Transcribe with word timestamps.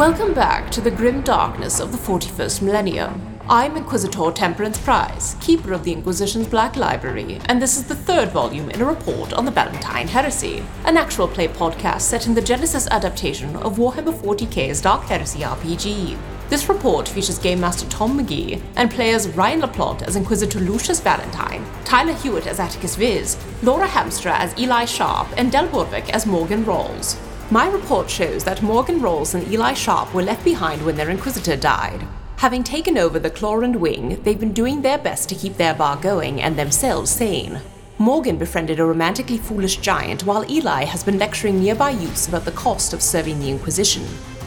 Welcome 0.00 0.32
back 0.32 0.70
to 0.70 0.80
the 0.80 0.90
grim 0.90 1.20
darkness 1.20 1.78
of 1.78 1.92
the 1.92 1.98
41st 1.98 2.62
millennium. 2.62 3.38
I'm 3.50 3.76
Inquisitor 3.76 4.30
Temperance 4.30 4.78
Price, 4.78 5.34
keeper 5.42 5.74
of 5.74 5.84
the 5.84 5.92
Inquisition's 5.92 6.48
Black 6.48 6.74
Library, 6.76 7.38
and 7.50 7.60
this 7.60 7.76
is 7.76 7.84
the 7.84 7.94
third 7.94 8.30
volume 8.30 8.70
in 8.70 8.80
a 8.80 8.86
report 8.86 9.34
on 9.34 9.44
the 9.44 9.52
Valentyne 9.52 10.08
Heresy, 10.08 10.64
an 10.86 10.96
actual 10.96 11.28
play 11.28 11.48
podcast 11.48 12.00
set 12.00 12.26
in 12.26 12.32
the 12.32 12.40
Genesys 12.40 12.88
adaptation 12.88 13.54
of 13.56 13.76
Warhammer 13.76 14.18
40k's 14.18 14.80
Dark 14.80 15.02
Heresy 15.02 15.40
RPG. 15.40 16.16
This 16.48 16.70
report 16.70 17.06
features 17.06 17.38
Game 17.38 17.60
Master 17.60 17.86
Tom 17.90 18.18
McGee 18.18 18.62
and 18.76 18.90
players 18.90 19.28
Ryan 19.28 19.60
LaPlante 19.60 20.04
as 20.04 20.16
Inquisitor 20.16 20.60
Lucius 20.60 21.02
Valentyne, 21.02 21.62
Tyler 21.84 22.14
Hewitt 22.14 22.46
as 22.46 22.58
Attikus 22.58 22.96
Vis, 22.96 23.36
Laura 23.62 23.86
Hamstra 23.86 24.32
as 24.32 24.58
Eli 24.58 24.86
Sharpe, 24.86 25.28
and 25.36 25.52
Del 25.52 25.68
Borovic 25.68 26.08
as 26.08 26.24
Morgan 26.24 26.64
Rhalls. 26.64 27.18
My 27.52 27.68
report 27.68 28.08
shows 28.08 28.44
that 28.44 28.62
Morgan 28.62 29.02
Rhalls 29.02 29.34
and 29.34 29.52
Eli 29.52 29.72
Sharpe 29.72 30.14
were 30.14 30.22
left 30.22 30.44
behind 30.44 30.86
when 30.86 30.94
their 30.94 31.10
Inquisitor 31.10 31.56
died. 31.56 32.06
Having 32.36 32.62
taken 32.62 32.96
over 32.96 33.18
the 33.18 33.28
Claw 33.28 33.58
& 33.58 33.60
Wing, 33.60 34.22
they've 34.22 34.38
been 34.38 34.52
doing 34.52 34.82
their 34.82 34.98
best 34.98 35.28
to 35.28 35.34
keep 35.34 35.56
their 35.56 35.74
bar 35.74 35.96
going 35.96 36.40
and 36.40 36.56
themselves 36.56 37.10
sane. 37.10 37.60
Morgan 37.98 38.36
befriended 38.36 38.78
a 38.78 38.84
romantically 38.84 39.36
foolish 39.36 39.78
giant, 39.78 40.24
while 40.24 40.48
Eli 40.48 40.84
has 40.84 41.02
been 41.02 41.18
lecturing 41.18 41.60
nearby 41.60 41.90
youths 41.90 42.28
about 42.28 42.44
the 42.44 42.52
cost 42.52 42.92
of 42.92 43.02
serving 43.02 43.40
the 43.40 43.50
Inquisition. 43.50 44.06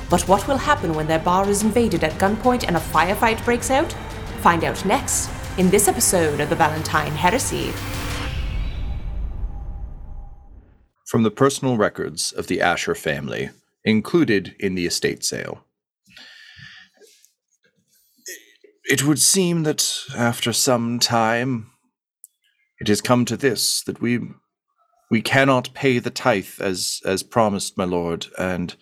But 0.09 0.25
what 0.29 0.47
will 0.47 0.55
happen 0.55 0.93
when 0.93 1.07
their 1.07 1.19
bar 1.19 1.49
is 1.49 1.61
invaded 1.61 2.05
at 2.05 2.13
gunpoint 2.13 2.63
and 2.65 2.77
a 2.77 2.79
firefight 2.79 3.43
breaks 3.43 3.69
out? 3.69 3.91
Find 4.39 4.63
out 4.63 4.85
next 4.85 5.29
in 5.57 5.69
this 5.69 5.89
episode 5.89 6.39
of 6.39 6.49
the 6.49 6.55
Valentyne 6.55 7.11
Heresy. 7.11 7.73
From 11.13 11.21
the 11.21 11.29
personal 11.29 11.77
records 11.77 12.31
of 12.31 12.47
the 12.47 12.59
Asher 12.59 12.95
family, 12.95 13.51
included 13.85 14.55
in 14.59 14.73
the 14.73 14.87
estate 14.87 15.23
sale. 15.23 15.63
It 18.85 19.05
would 19.05 19.19
seem 19.19 19.61
that 19.61 19.87
after 20.17 20.51
some 20.51 20.97
time, 20.97 21.69
it 22.79 22.87
has 22.87 22.99
come 22.99 23.25
to 23.25 23.37
this 23.37 23.83
that 23.83 24.01
we 24.01 24.21
we 25.11 25.21
cannot 25.21 25.75
pay 25.75 25.99
the 25.99 26.09
tithe 26.09 26.59
as 26.59 26.99
as 27.05 27.21
promised, 27.21 27.77
my 27.77 27.85
lord, 27.85 28.25
and 28.39 28.75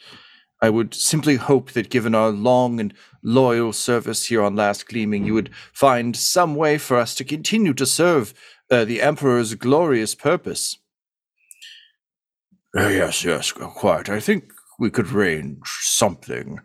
I 0.62 0.70
would 0.70 0.94
simply 0.94 1.36
hope 1.36 1.74
that 1.74 1.90
given 1.90 2.16
our 2.16 2.30
long 2.30 2.80
and 2.80 2.94
loyal 3.22 3.74
service 3.74 4.28
here 4.28 4.41
on 4.41 4.56
Last 4.56 4.88
Gleaming, 4.88 5.25
you 5.25 5.34
would 5.34 5.50
find 5.74 6.16
some 6.16 6.56
way 6.56 6.78
for 6.78 6.96
us 6.96 7.14
to 7.16 7.25
continue 7.25 7.74
to 7.74 7.86
serve 7.86 8.34
uh, 8.70 8.86
the 8.86 9.02
Emperor's 9.02 9.53
glorious 9.56 10.16
purpose. 10.16 10.78
Uh, 12.78 12.88
yes, 12.88 13.26
yes, 13.26 13.52
quite. 13.52 14.09
I 14.09 14.20
think 14.20 14.54
we 14.80 14.90
could 14.90 15.12
arrange 15.12 15.68
something. 15.82 16.59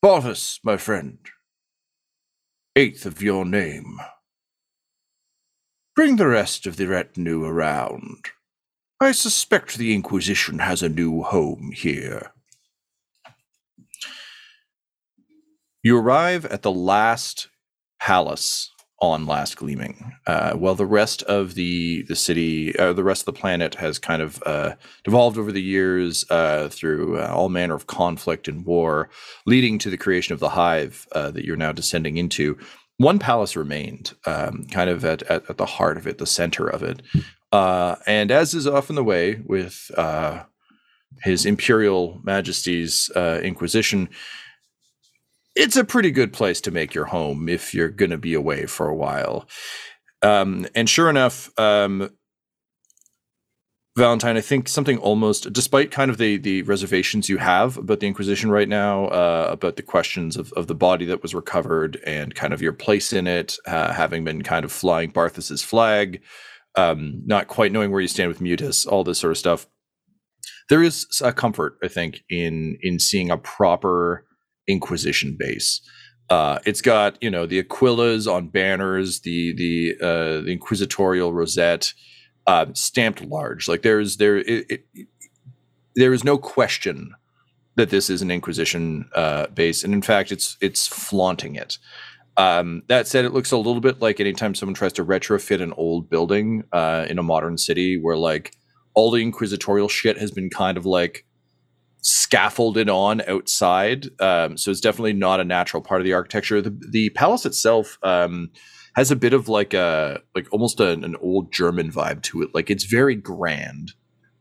Balthus, 0.00 0.60
my 0.62 0.76
friend. 0.76 1.18
Eighth 2.76 3.04
of 3.04 3.20
your 3.20 3.44
name. 3.44 3.98
Bring 5.96 6.16
the 6.16 6.28
rest 6.28 6.66
of 6.66 6.76
the 6.76 6.86
retinue 6.86 7.44
around. 7.44 8.26
I 9.00 9.10
suspect 9.10 9.76
the 9.76 9.92
Inquisition 9.92 10.60
has 10.60 10.82
a 10.82 10.88
new 10.88 11.22
home 11.24 11.72
here. 11.74 12.30
You 15.82 15.98
arrive 15.98 16.44
at 16.46 16.62
the 16.62 16.70
last 16.72 17.48
palace 18.00 18.70
on 19.00 19.26
Last 19.26 19.56
Gleaming. 19.56 20.14
Uh, 20.26 20.52
while 20.54 20.74
the 20.74 20.86
rest 20.86 21.22
of 21.24 21.54
the 21.54 22.02
the 22.02 22.16
city, 22.16 22.76
uh, 22.78 22.92
the 22.92 23.04
rest 23.04 23.22
of 23.22 23.26
the 23.26 23.40
planet 23.40 23.76
has 23.76 23.98
kind 23.98 24.22
of 24.22 24.42
uh, 24.44 24.74
devolved 25.04 25.38
over 25.38 25.52
the 25.52 25.62
years 25.62 26.24
uh, 26.30 26.68
through 26.68 27.18
uh, 27.18 27.30
all 27.32 27.48
manner 27.48 27.74
of 27.74 27.86
conflict 27.86 28.48
and 28.48 28.64
war, 28.64 29.08
leading 29.46 29.78
to 29.78 29.90
the 29.90 29.96
creation 29.96 30.32
of 30.32 30.40
the 30.40 30.50
Hive 30.50 31.06
uh, 31.12 31.30
that 31.30 31.44
you're 31.44 31.56
now 31.56 31.72
descending 31.72 32.16
into. 32.16 32.58
One 32.96 33.20
palace 33.20 33.54
remained, 33.54 34.14
um, 34.26 34.66
kind 34.72 34.90
of 34.90 35.04
at, 35.04 35.22
at, 35.22 35.48
at, 35.48 35.56
the 35.56 35.66
heart 35.66 35.96
of 35.96 36.06
it, 36.08 36.18
the 36.18 36.26
center 36.26 36.66
of 36.66 36.82
it. 36.82 37.00
and 37.52 38.32
as 38.32 38.54
is 38.54 38.66
often 38.66 38.96
the 38.96 39.04
way 39.04 39.36
with 39.46 39.90
His 41.22 41.46
Imperial 41.46 42.20
Majesty's 42.24 43.08
Inquisition, 43.16 44.08
it's 45.58 45.76
a 45.76 45.84
pretty 45.84 46.12
good 46.12 46.32
place 46.32 46.60
to 46.62 46.70
make 46.70 46.94
your 46.94 47.06
home 47.06 47.48
if 47.48 47.74
you're 47.74 47.88
going 47.88 48.12
to 48.12 48.18
be 48.18 48.32
away 48.32 48.64
for 48.66 48.88
a 48.88 48.94
while. 48.94 49.48
Um, 50.22 50.66
and 50.74 50.88
sure 50.88 51.10
enough, 51.10 51.50
um, 51.58 52.10
Valentyne, 53.98 54.36
I 54.36 54.40
think 54.40 54.68
something 54.68 54.98
almost, 54.98 55.52
despite 55.52 55.90
kind 55.90 56.08
of 56.10 56.18
the 56.18 56.36
the 56.36 56.62
reservations 56.62 57.28
you 57.28 57.38
have 57.38 57.76
about 57.76 57.98
the 57.98 58.06
Inquisition 58.06 58.48
right 58.52 58.68
now, 58.68 59.06
uh, 59.06 59.48
about 59.50 59.74
the 59.74 59.82
questions 59.82 60.36
of, 60.36 60.52
of 60.52 60.68
the 60.68 60.74
body 60.76 61.04
that 61.06 61.22
was 61.22 61.34
recovered 61.34 62.00
and 62.06 62.36
kind 62.36 62.52
of 62.52 62.62
your 62.62 62.72
place 62.72 63.12
in 63.12 63.26
it, 63.26 63.56
uh, 63.66 63.92
having 63.92 64.22
been 64.22 64.42
kind 64.42 64.64
of 64.64 64.70
flying 64.70 65.10
Barthas's 65.10 65.64
flag, 65.64 66.22
um, 66.76 67.22
not 67.26 67.48
quite 67.48 67.72
knowing 67.72 67.90
where 67.90 68.00
you 68.00 68.06
stand 68.06 68.28
with 68.28 68.40
Mutus, 68.40 68.86
all 68.86 69.02
this 69.02 69.18
sort 69.18 69.32
of 69.32 69.38
stuff. 69.38 69.66
There 70.68 70.84
is 70.84 71.06
a 71.24 71.32
comfort, 71.32 71.76
I 71.82 71.88
think, 71.88 72.22
in 72.30 72.78
in 72.80 73.00
seeing 73.00 73.32
a 73.32 73.36
proper 73.36 74.27
Inquisition 74.68 75.36
base. 75.38 75.80
Uh, 76.30 76.58
it's 76.66 76.82
got 76.82 77.20
you 77.22 77.30
know 77.30 77.46
the 77.46 77.62
Aquilas 77.62 78.30
on 78.30 78.48
banners, 78.48 79.20
the 79.20 79.54
the 79.54 79.96
uh, 80.00 80.40
the 80.42 80.52
Inquisitorial 80.52 81.32
rosette 81.32 81.94
uh, 82.46 82.66
stamped 82.74 83.24
large. 83.24 83.66
Like 83.68 83.82
there's 83.82 84.18
there 84.18 84.36
it, 84.38 84.66
it, 84.68 85.06
there 85.96 86.12
is 86.12 86.24
no 86.24 86.38
question 86.38 87.14
that 87.76 87.90
this 87.90 88.10
is 88.10 88.22
an 88.22 88.30
Inquisition 88.30 89.08
uh, 89.14 89.46
base, 89.48 89.84
and 89.84 89.94
in 89.94 90.02
fact, 90.02 90.30
it's 90.30 90.56
it's 90.60 90.86
flaunting 90.86 91.56
it. 91.56 91.78
Um, 92.36 92.82
that 92.86 93.08
said, 93.08 93.24
it 93.24 93.32
looks 93.32 93.50
a 93.50 93.56
little 93.56 93.80
bit 93.80 94.00
like 94.00 94.20
anytime 94.20 94.54
someone 94.54 94.74
tries 94.74 94.92
to 94.94 95.04
retrofit 95.04 95.60
an 95.60 95.72
old 95.72 96.08
building 96.08 96.62
uh, 96.72 97.06
in 97.08 97.18
a 97.18 97.22
modern 97.22 97.58
city, 97.58 97.98
where 97.98 98.16
like 98.16 98.54
all 98.94 99.10
the 99.10 99.22
inquisitorial 99.22 99.88
shit 99.88 100.18
has 100.18 100.30
been 100.30 100.50
kind 100.50 100.76
of 100.76 100.84
like 100.84 101.24
scaffolded 102.00 102.88
on 102.88 103.22
outside. 103.28 104.08
Um, 104.20 104.56
so 104.56 104.70
it's 104.70 104.80
definitely 104.80 105.12
not 105.12 105.40
a 105.40 105.44
natural 105.44 105.82
part 105.82 106.00
of 106.00 106.04
the 106.04 106.12
architecture. 106.12 106.60
The, 106.60 106.78
the 106.90 107.10
palace 107.10 107.44
itself 107.44 107.98
um, 108.02 108.50
has 108.94 109.10
a 109.10 109.16
bit 109.16 109.32
of 109.32 109.48
like 109.48 109.74
a 109.74 110.20
like 110.34 110.46
almost 110.52 110.80
a, 110.80 110.90
an 110.90 111.16
old 111.20 111.52
German 111.52 111.90
vibe 111.90 112.22
to 112.24 112.42
it. 112.42 112.50
Like 112.54 112.70
it's 112.70 112.84
very 112.84 113.14
grand, 113.14 113.92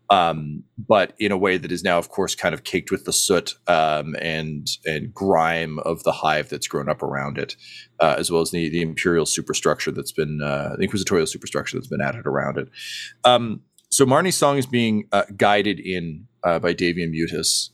um, 0.09 0.63
but 0.77 1.13
in 1.19 1.31
a 1.31 1.37
way 1.37 1.57
that 1.57 1.71
is 1.71 1.83
now, 1.83 1.97
of 1.97 2.09
course, 2.09 2.35
kind 2.35 2.53
of 2.53 2.63
caked 2.63 2.91
with 2.91 3.05
the 3.05 3.13
soot 3.13 3.55
um, 3.67 4.15
and 4.21 4.67
and 4.85 5.13
grime 5.13 5.79
of 5.79 6.03
the 6.03 6.11
hive 6.11 6.49
that's 6.49 6.67
grown 6.67 6.89
up 6.89 7.03
around 7.03 7.37
it, 7.37 7.55
uh, 7.99 8.15
as 8.17 8.31
well 8.31 8.41
as 8.41 8.51
the 8.51 8.69
the 8.69 8.81
imperial 8.81 9.25
superstructure 9.25 9.91
that's 9.91 10.11
been 10.11 10.41
uh, 10.41 10.75
the 10.77 10.83
inquisitorial 10.83 11.27
superstructure 11.27 11.77
that's 11.77 11.87
been 11.87 12.01
added 12.01 12.25
around 12.25 12.57
it. 12.57 12.69
Um, 13.23 13.61
so 13.89 14.05
Marnie's 14.05 14.35
song 14.35 14.57
is 14.57 14.65
being 14.65 15.07
uh, 15.11 15.23
guided 15.35 15.79
in 15.79 16.27
uh, 16.43 16.59
by 16.59 16.73
Davian 16.73 17.11
Mutus. 17.11 17.69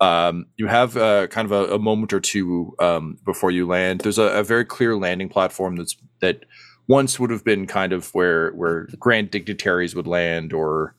Um, 0.00 0.46
you 0.56 0.68
have 0.68 0.96
uh, 0.96 1.26
kind 1.26 1.50
of 1.50 1.52
a, 1.52 1.74
a, 1.74 1.78
moment 1.78 2.12
or 2.12 2.20
two 2.20 2.74
um, 2.78 3.18
before 3.24 3.50
you 3.50 3.66
land. 3.66 4.02
There's 4.02 4.18
a, 4.18 4.28
a, 4.38 4.44
very 4.44 4.64
clear 4.64 4.96
landing 4.96 5.28
platform 5.28 5.74
that's 5.74 5.96
that 6.20 6.44
once 6.86 7.18
would 7.18 7.30
have 7.30 7.44
been 7.44 7.66
kind 7.66 7.92
of 7.92 8.08
where 8.14 8.52
where 8.52 8.86
grand 9.00 9.32
dignitaries 9.32 9.96
would 9.96 10.06
land 10.06 10.52
or 10.52 10.94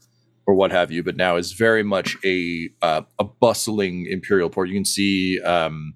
or 0.46 0.54
what 0.54 0.72
have 0.72 0.92
you, 0.92 1.02
but 1.02 1.16
now 1.16 1.38
is 1.38 1.54
very 1.54 1.84
much 1.84 2.18
a 2.26 2.70
uh, 2.82 3.04
a 3.20 3.24
bustling 3.24 4.06
imperial 4.10 4.50
port. 4.50 4.68
You 4.68 4.76
can 4.76 4.84
see 4.84 5.40
um, 5.44 5.94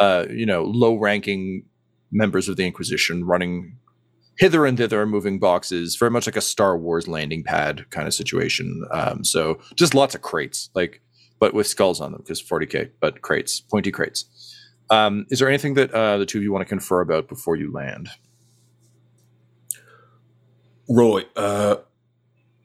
uh, 0.00 0.24
you 0.30 0.46
know, 0.46 0.64
low-ranking 0.64 1.62
members 2.10 2.48
of 2.48 2.56
the 2.56 2.66
Inquisition 2.66 3.24
running 3.24 3.76
hither 4.40 4.64
and 4.64 4.78
thither, 4.78 5.04
moving 5.04 5.38
boxes, 5.38 5.96
very 5.96 6.10
much 6.10 6.26
like 6.26 6.34
a 6.34 6.40
Star 6.40 6.76
Wars 6.76 7.06
landing 7.06 7.44
pad 7.44 7.84
kind 7.90 8.08
of 8.08 8.14
situation. 8.14 8.86
Um, 8.90 9.22
so 9.22 9.60
just 9.74 9.94
lots 9.94 10.14
of 10.14 10.22
crates, 10.22 10.70
like, 10.74 11.02
but 11.38 11.52
with 11.52 11.66
skulls 11.66 12.00
on 12.00 12.12
them 12.12 12.22
because 12.22 12.42
40k, 12.42 12.90
but 13.00 13.20
crates, 13.20 13.60
pointy 13.60 13.92
crates. 13.92 14.24
Um, 14.88 15.26
is 15.28 15.38
there 15.38 15.48
anything 15.48 15.74
that 15.74 15.92
uh, 15.92 16.16
the 16.16 16.24
two 16.24 16.38
of 16.38 16.42
you 16.42 16.52
want 16.52 16.62
to 16.62 16.68
confer 16.68 17.02
about 17.02 17.28
before 17.28 17.56
you 17.56 17.70
land? 17.70 18.08
Right, 20.88 21.28
uh, 21.36 21.76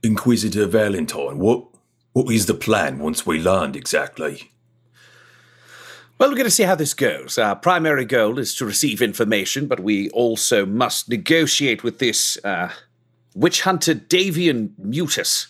Inquisitor 0.01 0.67
Valentyne, 0.67 1.35
what 1.35 1.65
what 2.13 2.33
is 2.33 2.45
the 2.45 2.53
plan 2.53 2.99
once 2.99 3.25
we 3.25 3.41
land 3.41 3.75
exactly? 3.75 4.49
Well, 6.17 6.29
we're 6.29 6.37
going 6.37 6.45
to 6.45 6.51
see 6.51 6.63
how 6.63 6.75
this 6.75 6.93
goes. 6.93 7.37
Our 7.37 7.57
primary 7.57 8.05
goal 8.05 8.39
is 8.39 8.55
to 8.55 8.65
receive 8.65 9.01
information, 9.01 9.67
but 9.67 9.81
we 9.81 10.09
also 10.11 10.65
must 10.65 11.09
negotiate 11.09 11.83
with 11.83 11.99
this 11.99 12.37
uh, 12.45 12.71
witch 13.35 13.63
hunter 13.63 13.93
Davian 13.93 14.69
Mutus. 14.81 15.47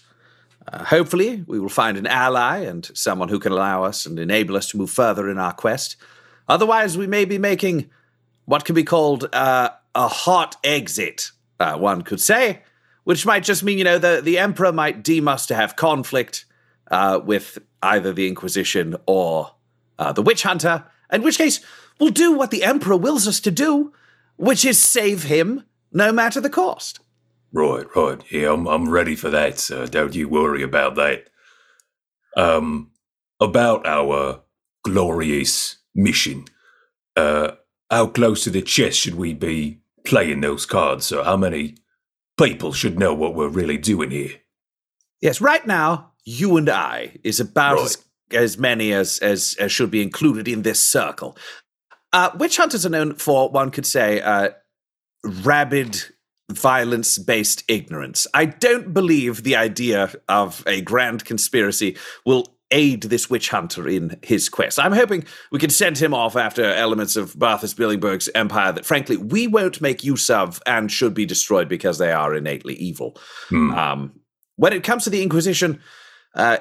Uh, 0.68 0.84
hopefully, 0.86 1.44
we 1.46 1.60
will 1.60 1.70
find 1.70 2.00
an 2.00 2.08
ally 2.08 2.62
and 2.62 2.90
someone 2.96 3.30
who 3.30 3.38
can 3.38 3.52
allow 3.52 3.84
us 3.84 4.08
and 4.08 4.18
enable 4.18 4.58
us 4.58 4.68
to 4.70 4.78
move 4.78 4.90
further 4.90 5.30
in 5.30 5.38
our 5.38 5.54
quest. 5.54 5.98
Otherwise, 6.50 6.98
we 6.98 7.06
may 7.06 7.26
be 7.26 7.38
making 7.38 7.88
what 8.46 8.66
can 8.66 8.74
be 8.74 8.84
called 8.84 9.30
uh, 9.34 9.70
a 9.94 10.08
hot 10.08 10.56
exit, 10.64 11.30
uh, 11.60 11.78
one 11.78 12.02
could 12.02 12.20
say, 12.20 12.64
which 13.04 13.24
might 13.24 13.44
just 13.44 13.62
mean, 13.62 13.78
you 13.78 13.84
know, 13.84 14.00
the, 14.00 14.20
the 14.20 14.40
Emperor 14.40 14.72
might 14.72 15.04
deem 15.04 15.28
us 15.28 15.46
to 15.46 15.54
have 15.54 15.76
conflict 15.76 16.46
uh, 16.90 17.20
with 17.24 17.60
either 17.84 18.12
the 18.12 18.28
Inquisition 18.28 18.96
or 19.06 19.52
uh, 20.00 20.12
the 20.12 20.22
witch 20.22 20.44
hunter, 20.44 20.86
in 21.12 21.22
which 21.24 21.38
case 21.38 21.60
we'll 22.00 22.10
do 22.12 22.32
what 22.34 22.52
the 22.52 22.64
Emperor 22.64 22.98
wills 22.98 23.28
us 23.28 23.40
to 23.42 23.52
do, 23.52 23.94
which 24.38 24.66
is 24.66 24.78
save 24.80 25.24
him 25.24 25.64
no 25.92 26.12
matter 26.12 26.42
the 26.42 26.50
cost. 26.50 27.00
Right, 27.54 27.86
right. 27.96 28.20
Yeah, 28.32 28.52
I'm, 28.54 28.68
I'm 28.68 28.90
ready 28.90 29.16
for 29.16 29.30
that, 29.30 29.60
sir. 29.60 29.88
Don't 29.88 30.14
you 30.14 30.28
worry 30.28 30.62
about 30.62 30.96
that. 30.96 31.30
Um, 32.36 32.92
about 33.40 33.86
our 33.88 34.42
glorious 34.84 35.78
mission. 35.94 36.46
Uh, 37.16 37.52
how 37.90 38.08
close 38.08 38.44
to 38.44 38.50
the 38.50 38.62
chest 38.62 39.00
should 39.00 39.16
we 39.16 39.34
be 39.34 39.80
playing 40.04 40.42
those 40.42 40.66
cards, 40.66 41.06
sir? 41.06 41.24
How 41.24 41.38
many 41.38 41.76
people 42.38 42.74
should 42.74 43.00
know 43.00 43.14
what 43.14 43.36
we're 43.36 43.48
really 43.48 43.78
doing 43.78 44.12
here? 44.12 44.32
Yes, 45.22 45.40
right 45.40 45.66
now, 45.66 46.12
you 46.26 46.58
and 46.58 46.70
I 46.70 47.18
is 47.24 47.40
about 47.40 47.76
Right. 47.78 47.86
as, 47.86 48.05
as 48.31 48.57
many 48.57 48.94
as, 48.94 49.19
as, 49.19 49.56
as 49.60 49.72
should 49.72 49.92
be 49.92 50.01
included 50.01 50.48
in 50.48 50.63
this 50.63 50.81
circle. 50.81 51.38
Uh, 52.13 52.31
witch 52.38 52.57
hunters 52.57 52.86
are 52.86 52.89
known 52.89 53.13
for, 53.16 53.50
one 53.50 53.72
could 53.72 53.86
say, 53.86 54.22
uh, 54.22 54.50
rabid 55.44 56.01
violence 56.51 57.18
based 57.18 57.63
ignorance. 57.68 58.27
I 58.33 58.45
don't 58.45 58.94
believe 58.94 59.44
the 59.44 59.56
idea 59.56 60.13
of 60.30 60.63
a 60.68 60.81
grand 60.81 61.25
conspiracy 61.25 61.98
will 62.25 62.56
aid 62.72 63.04
this 63.04 63.30
witch 63.30 63.50
hunter 63.50 63.88
in 63.88 64.18
his 64.22 64.50
quest. 64.50 64.80
I'm 64.80 64.92
hoping 64.92 65.25
we 65.51 65.60
can 65.60 65.69
send 65.69 65.98
him 65.98 66.13
off 66.13 66.36
after 66.36 66.63
elements 66.63 67.16
of 67.16 67.33
Barthas 67.33 67.75
Billingberg's 67.75 68.30
empire 68.33 68.72
that, 68.72 68.86
frankly, 68.86 69.18
we 69.18 69.48
won't 69.48 69.81
make 69.81 70.04
use 70.04 70.30
of 70.30 70.62
and 70.66 70.92
should 70.92 71.13
be 71.13 71.25
destroyed 71.25 71.69
because 71.69 71.98
they 71.98 72.12
are 72.12 72.33
innately 72.36 72.75
evil. 72.75 73.18
Hmm. 73.50 73.72
Um, 73.72 74.19
when 74.56 74.74
it 74.74 74.83
comes 74.83 75.04
to 75.04 75.10
the 75.10 75.22
Inquisition, 75.22 75.81
uh, 76.33 76.57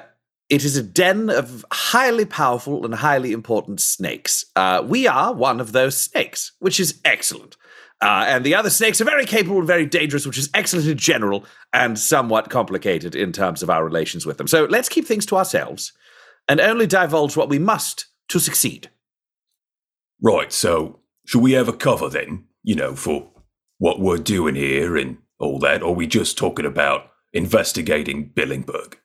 it 0.49 0.63
is 0.63 0.77
a 0.77 0.83
den 0.83 1.29
of 1.29 1.65
highly 1.71 2.25
powerful 2.25 2.85
and 2.85 2.95
highly 2.95 3.31
important 3.31 3.81
snakes. 3.81 4.45
Uh, 4.55 4.83
we 4.85 5.07
are 5.07 5.33
one 5.33 5.59
of 5.59 5.71
those 5.71 5.97
snakes, 5.97 6.51
which 6.59 6.79
is 6.79 6.99
excellent. 7.03 7.57
Uh, 8.01 8.25
and 8.27 8.43
the 8.43 8.53
other 8.53 8.69
snakes 8.69 8.99
are 9.01 9.05
very 9.05 9.25
capable 9.25 9.57
and 9.57 9.67
very 9.67 9.85
dangerous, 9.85 10.27
which 10.27 10.37
is 10.37 10.49
excellent 10.53 10.87
in 10.87 10.97
general 10.97 11.45
and 11.73 11.97
somewhat 11.97 12.49
complicated 12.49 13.15
in 13.15 13.31
terms 13.31 13.63
of 13.63 13.69
our 13.69 13.83
relations 13.83 14.25
with 14.25 14.37
them. 14.37 14.47
So 14.47 14.65
let's 14.65 14.89
keep 14.89 15.05
things 15.05 15.25
to 15.27 15.37
ourselves 15.37 15.93
and 16.47 16.59
only 16.59 16.85
divulge 16.85 17.35
what 17.35 17.49
we 17.49 17.57
must 17.57 18.05
to 18.29 18.39
succeed. 18.39 18.89
Right, 20.21 20.51
so 20.51 20.99
should 21.25 21.41
we 21.41 21.53
have 21.53 21.67
a 21.67 21.73
cover 21.73 22.09
then, 22.09 22.45
you 22.63 22.75
know, 22.75 22.95
for 22.95 23.31
what 23.77 23.99
we're 23.99 24.17
doing 24.17 24.55
here 24.55 24.95
and 24.95 25.17
all 25.39 25.59
that, 25.59 25.81
or 25.81 25.89
are 25.89 25.93
we 25.93 26.07
just 26.07 26.37
talking 26.37 26.65
about 26.65 27.11
investigating 27.33 28.29
Billingberg? 28.29 28.95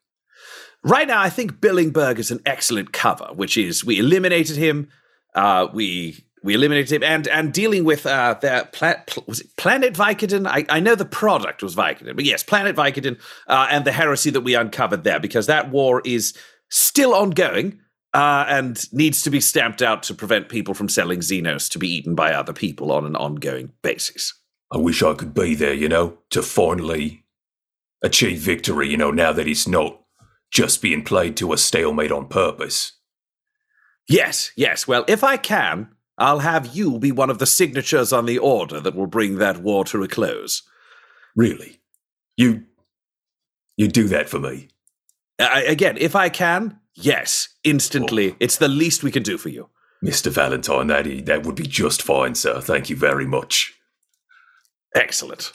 Right 0.82 1.06
now, 1.06 1.20
I 1.20 1.28
think 1.28 1.60
Billingberg 1.60 2.18
is 2.18 2.30
an 2.30 2.40
excellent 2.46 2.92
cover, 2.92 3.28
which 3.34 3.56
is 3.58 3.84
we 3.84 3.98
eliminated 3.98 4.56
him, 4.56 4.88
uh, 5.34 5.68
we 5.72 6.24
we 6.42 6.54
eliminated 6.54 6.90
him, 6.90 7.02
and 7.02 7.28
and 7.28 7.52
dealing 7.52 7.84
with 7.84 8.06
uh, 8.06 8.34
their 8.40 8.64
pla- 8.64 9.02
pl- 9.06 9.24
was 9.26 9.40
it 9.40 9.56
Planet 9.56 9.92
Vicodin. 9.94 10.46
I, 10.46 10.64
I 10.70 10.80
know 10.80 10.94
the 10.94 11.04
product 11.04 11.62
was 11.62 11.76
Vicodin, 11.76 12.16
but 12.16 12.24
yes, 12.24 12.42
Planet 12.42 12.76
Vicodin, 12.76 13.20
uh, 13.46 13.68
and 13.70 13.84
the 13.84 13.92
heresy 13.92 14.30
that 14.30 14.40
we 14.40 14.54
uncovered 14.54 15.04
there, 15.04 15.20
because 15.20 15.46
that 15.46 15.70
war 15.70 16.00
is 16.04 16.34
still 16.70 17.14
ongoing. 17.14 17.80
Uh, 18.12 18.44
and 18.48 18.92
needs 18.92 19.22
to 19.22 19.30
be 19.30 19.40
stamped 19.40 19.82
out 19.82 20.02
to 20.02 20.12
prevent 20.12 20.48
people 20.48 20.74
from 20.74 20.88
selling 20.88 21.20
Xenos 21.20 21.70
to 21.70 21.78
be 21.78 21.88
eaten 21.88 22.16
by 22.16 22.32
other 22.32 22.52
people 22.52 22.90
on 22.90 23.06
an 23.06 23.14
ongoing 23.14 23.70
basis. 23.82 24.34
I 24.72 24.78
wish 24.78 25.00
I 25.00 25.14
could 25.14 25.32
be 25.32 25.54
there, 25.54 25.74
you 25.74 25.88
know, 25.88 26.18
to 26.30 26.42
finally 26.42 27.24
achieve 28.02 28.40
victory, 28.40 28.88
you 28.88 28.96
know, 28.96 29.12
now 29.12 29.32
that 29.32 29.46
it's 29.46 29.68
not 29.68 29.99
just 30.50 30.82
being 30.82 31.04
played 31.04 31.36
to 31.36 31.52
a 31.52 31.58
stalemate 31.58 32.12
on 32.12 32.26
purpose. 32.26 32.92
Yes, 34.08 34.50
yes. 34.56 34.88
Well, 34.88 35.04
if 35.06 35.22
I 35.22 35.36
can, 35.36 35.94
I'll 36.18 36.40
have 36.40 36.74
you 36.74 36.98
be 36.98 37.12
one 37.12 37.30
of 37.30 37.38
the 37.38 37.46
signatures 37.46 38.12
on 38.12 38.26
the 38.26 38.38
order 38.38 38.80
that 38.80 38.94
will 38.94 39.06
bring 39.06 39.38
that 39.38 39.58
war 39.58 39.84
to 39.86 40.02
a 40.02 40.08
close. 40.08 40.62
Really? 41.36 41.80
You 42.36 42.64
you 43.76 43.88
do 43.88 44.08
that 44.08 44.28
for 44.28 44.38
me. 44.38 44.68
I, 45.38 45.62
again, 45.62 45.96
if 45.98 46.14
I 46.14 46.28
can, 46.28 46.78
yes, 46.94 47.48
instantly. 47.64 48.32
Oh. 48.32 48.36
It's 48.40 48.58
the 48.58 48.68
least 48.68 49.02
we 49.02 49.10
can 49.10 49.22
do 49.22 49.38
for 49.38 49.48
you. 49.48 49.70
Mr. 50.04 50.30
Valentyne, 50.30 50.88
that 50.88 51.26
that 51.26 51.46
would 51.46 51.54
be 51.54 51.66
just 51.66 52.02
fine, 52.02 52.34
sir. 52.34 52.60
Thank 52.60 52.90
you 52.90 52.96
very 52.96 53.26
much. 53.26 53.74
Excellent. 54.94 55.52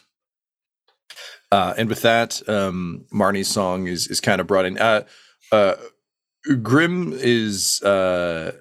Uh, 1.51 1.74
and 1.77 1.89
with 1.89 2.01
that, 2.01 2.47
um, 2.50 3.06
Marnie's 3.13 3.47
song 3.47 3.88
is 3.88 4.07
is 4.07 4.19
kind 4.19 4.42
of 4.42 4.47
brought 4.47 4.65
in. 4.65 4.77
Uh, 4.77 5.03
uh, 5.51 5.75
Grim 6.62 7.13
is 7.13 7.81
uh, 7.81 8.51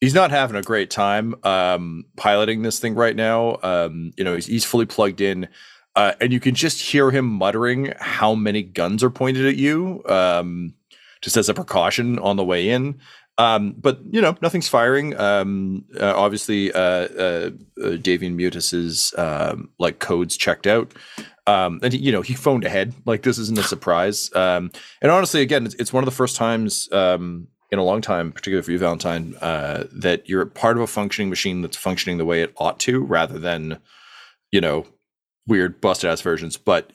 he's 0.00 0.14
not 0.14 0.30
having 0.30 0.56
a 0.56 0.62
great 0.62 0.90
time 0.90 1.34
um, 1.44 2.04
piloting 2.16 2.62
this 2.62 2.78
thing 2.78 2.94
right 2.94 3.16
now. 3.16 3.58
Um, 3.62 4.12
you 4.16 4.24
know, 4.24 4.34
he's, 4.34 4.46
he's 4.46 4.64
fully 4.64 4.86
plugged 4.86 5.20
in, 5.20 5.48
uh, 5.96 6.12
and 6.20 6.32
you 6.32 6.40
can 6.40 6.54
just 6.54 6.80
hear 6.80 7.10
him 7.10 7.26
muttering 7.26 7.92
how 7.98 8.34
many 8.34 8.62
guns 8.62 9.02
are 9.02 9.10
pointed 9.10 9.46
at 9.46 9.56
you, 9.56 10.02
um, 10.06 10.74
just 11.20 11.36
as 11.36 11.48
a 11.48 11.54
precaution 11.54 12.18
on 12.18 12.36
the 12.36 12.44
way 12.44 12.68
in. 12.68 13.00
Um, 13.36 13.74
but 13.76 13.98
you 14.10 14.20
know, 14.20 14.36
nothing's 14.42 14.68
firing. 14.68 15.18
Um, 15.18 15.84
uh, 15.98 16.14
obviously, 16.14 16.72
uh, 16.72 16.78
uh, 16.78 17.50
uh, 17.82 17.96
Davian 17.96 18.34
Mutus's 18.34 19.12
um, 19.18 19.70
like 19.78 19.98
codes 19.98 20.36
checked 20.36 20.66
out. 20.66 20.92
Um, 21.46 21.80
and 21.82 21.92
you 21.92 22.12
know, 22.12 22.22
he 22.22 22.34
phoned 22.34 22.64
ahead. 22.64 22.94
Like 23.04 23.22
this 23.22 23.38
isn't 23.38 23.58
a 23.58 23.62
surprise. 23.74 24.30
Um, 24.34 24.70
and 25.02 25.10
honestly, 25.10 25.42
again, 25.42 25.66
it's, 25.66 25.74
it's 25.76 25.92
one 25.92 26.02
of 26.02 26.06
the 26.06 26.16
first 26.16 26.36
times 26.36 26.88
um, 26.92 27.48
in 27.70 27.78
a 27.78 27.84
long 27.84 28.00
time, 28.00 28.32
particularly 28.32 28.62
for 28.62 28.72
you, 28.72 28.78
Valentyne, 28.78 29.36
uh, 29.40 29.84
that 29.92 30.28
you're 30.28 30.46
part 30.46 30.76
of 30.76 30.82
a 30.82 30.86
functioning 30.86 31.28
machine 31.28 31.62
that's 31.62 31.76
functioning 31.76 32.18
the 32.18 32.24
way 32.24 32.42
it 32.42 32.52
ought 32.56 32.78
to, 32.80 33.02
rather 33.02 33.38
than, 33.38 33.78
you 34.52 34.60
know, 34.60 34.86
weird 35.46 35.80
busted 35.80 36.10
ass 36.10 36.20
versions. 36.20 36.56
But 36.56 36.90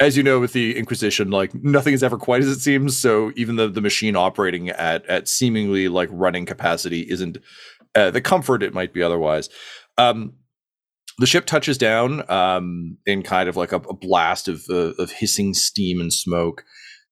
as 0.00 0.16
you 0.16 0.22
know, 0.22 0.40
with 0.40 0.52
the 0.52 0.76
Inquisition, 0.76 1.30
like 1.30 1.54
nothing 1.54 1.94
is 1.94 2.02
ever 2.02 2.18
quite 2.18 2.42
as 2.42 2.48
it 2.48 2.60
seems. 2.60 2.96
So 2.98 3.32
even 3.36 3.56
the 3.56 3.68
the 3.68 3.80
machine 3.80 4.16
operating 4.16 4.70
at 4.70 5.06
at 5.06 5.28
seemingly 5.28 5.88
like 5.88 6.08
running 6.10 6.44
capacity 6.44 7.02
isn't 7.08 7.38
uh, 7.94 8.10
the 8.10 8.20
comfort 8.20 8.62
it 8.62 8.74
might 8.74 8.92
be 8.92 9.02
otherwise. 9.02 9.48
Um, 9.98 10.34
the 11.18 11.26
ship 11.26 11.46
touches 11.46 11.78
down 11.78 12.28
um, 12.30 12.96
in 13.06 13.22
kind 13.22 13.48
of 13.48 13.56
like 13.56 13.72
a, 13.72 13.76
a 13.76 13.94
blast 13.94 14.48
of 14.48 14.64
uh, 14.70 14.92
of 14.98 15.10
hissing 15.10 15.54
steam 15.54 16.00
and 16.00 16.12
smoke, 16.12 16.64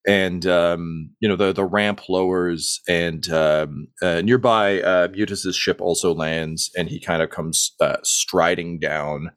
and 0.06 0.46
um, 0.46 1.10
you 1.20 1.28
know 1.28 1.36
the 1.36 1.52
the 1.52 1.64
ramp 1.64 2.08
lowers, 2.08 2.80
and 2.88 3.28
um, 3.30 3.88
uh, 4.02 4.20
nearby 4.22 4.80
uh, 4.82 5.08
Mutus's 5.08 5.56
ship 5.56 5.80
also 5.80 6.14
lands, 6.14 6.70
and 6.76 6.88
he 6.88 7.00
kind 7.00 7.22
of 7.22 7.30
comes 7.30 7.74
uh, 7.80 7.96
striding 8.02 8.78
down, 8.78 9.30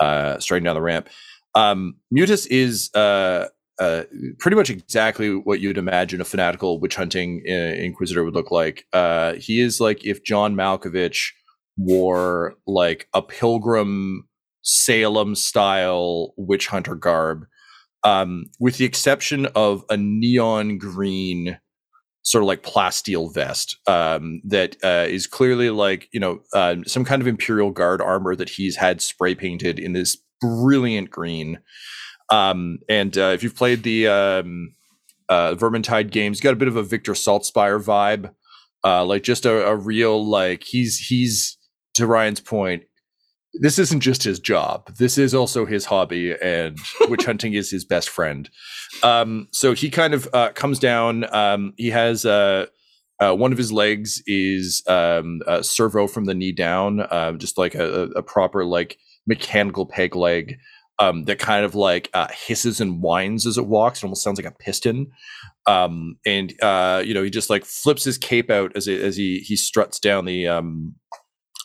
uh, 0.00 0.38
striding 0.38 0.64
down 0.64 0.74
the 0.74 0.82
ramp. 0.82 1.08
Um, 1.54 1.96
Mutus 2.10 2.46
is 2.46 2.90
uh, 2.94 3.46
uh, 3.78 4.04
pretty 4.38 4.56
much 4.56 4.70
exactly 4.70 5.34
what 5.34 5.60
you'd 5.60 5.78
imagine 5.78 6.20
a 6.20 6.24
fanatical 6.24 6.80
witch 6.80 6.96
hunting 6.96 7.42
uh, 7.48 7.52
inquisitor 7.52 8.24
would 8.24 8.34
look 8.34 8.50
like. 8.50 8.84
Uh, 8.92 9.34
he 9.34 9.60
is 9.60 9.80
like 9.80 10.04
if 10.04 10.24
John 10.24 10.54
Malkovich 10.54 11.30
wore 11.78 12.54
like 12.66 13.08
a 13.14 13.22
pilgrim 13.22 14.28
Salem 14.62 15.34
style 15.34 16.34
witch 16.36 16.66
hunter 16.66 16.94
garb, 16.94 17.46
um, 18.04 18.44
with 18.60 18.76
the 18.76 18.84
exception 18.84 19.46
of 19.54 19.84
a 19.88 19.96
neon 19.96 20.76
green 20.76 21.58
sort 22.22 22.44
of 22.44 22.48
like 22.48 22.62
plasteel 22.62 23.32
vest 23.32 23.78
um, 23.86 24.42
that 24.44 24.76
uh, 24.84 25.06
is 25.08 25.26
clearly 25.26 25.70
like 25.70 26.08
you 26.12 26.20
know 26.20 26.40
uh, 26.52 26.76
some 26.86 27.04
kind 27.04 27.22
of 27.22 27.28
imperial 27.28 27.70
guard 27.70 28.02
armor 28.02 28.36
that 28.36 28.50
he's 28.50 28.76
had 28.76 29.00
spray 29.00 29.34
painted 29.34 29.78
in 29.78 29.94
this 29.94 30.18
brilliant 30.40 31.10
green. 31.10 31.58
Um, 32.30 32.80
and 32.88 33.16
uh, 33.16 33.30
if 33.32 33.42
you've 33.42 33.56
played 33.56 33.82
the 33.82 34.08
um, 34.08 34.74
uh, 35.28 35.54
Vermintide 35.54 36.10
games, 36.10 36.40
got 36.40 36.52
a 36.52 36.56
bit 36.56 36.68
of 36.68 36.76
a 36.76 36.82
Victor 36.82 37.12
Saltzpyre 37.12 37.82
vibe, 37.82 38.32
uh, 38.84 39.04
like 39.04 39.22
just 39.22 39.46
a, 39.46 39.66
a 39.66 39.76
real 39.76 40.24
like 40.28 40.64
he's 40.64 40.98
he's 40.98 41.57
to 41.98 42.06
Ryan's 42.06 42.40
point. 42.40 42.84
This 43.54 43.78
isn't 43.78 44.00
just 44.00 44.22
his 44.22 44.38
job. 44.38 44.94
This 44.96 45.18
is 45.18 45.34
also 45.34 45.64
his 45.64 45.86
hobby, 45.86 46.34
and 46.40 46.78
witch 47.08 47.24
hunting 47.24 47.54
is 47.54 47.70
his 47.70 47.84
best 47.84 48.08
friend. 48.08 48.48
Um, 49.02 49.48
so 49.52 49.74
he 49.74 49.90
kind 49.90 50.14
of 50.14 50.28
uh, 50.32 50.50
comes 50.50 50.78
down. 50.78 51.32
Um, 51.34 51.72
he 51.76 51.90
has 51.90 52.24
uh, 52.24 52.66
uh, 53.20 53.34
one 53.34 53.52
of 53.52 53.58
his 53.58 53.72
legs 53.72 54.22
is 54.26 54.82
um, 54.86 55.40
a 55.46 55.64
servo 55.64 56.06
from 56.06 56.26
the 56.26 56.34
knee 56.34 56.52
down, 56.52 57.00
uh, 57.00 57.32
just 57.32 57.58
like 57.58 57.74
a, 57.74 58.04
a 58.16 58.22
proper 58.22 58.64
like 58.64 58.98
mechanical 59.26 59.86
peg 59.86 60.14
leg 60.14 60.58
um, 60.98 61.24
that 61.24 61.38
kind 61.38 61.64
of 61.64 61.74
like 61.74 62.10
uh, 62.14 62.28
hisses 62.32 62.80
and 62.80 63.00
whines 63.00 63.46
as 63.46 63.58
it 63.58 63.66
walks. 63.66 64.00
It 64.00 64.04
almost 64.04 64.22
sounds 64.22 64.38
like 64.38 64.52
a 64.52 64.56
piston. 64.56 65.10
Um, 65.66 66.16
and 66.26 66.52
uh, 66.62 67.02
you 67.04 67.14
know, 67.14 67.22
he 67.22 67.30
just 67.30 67.50
like 67.50 67.64
flips 67.64 68.04
his 68.04 68.18
cape 68.18 68.50
out 68.50 68.76
as 68.76 68.88
it, 68.88 69.00
as 69.00 69.16
he 69.16 69.40
he 69.40 69.56
struts 69.56 69.98
down 69.98 70.24
the 70.24 70.48
um, 70.48 70.94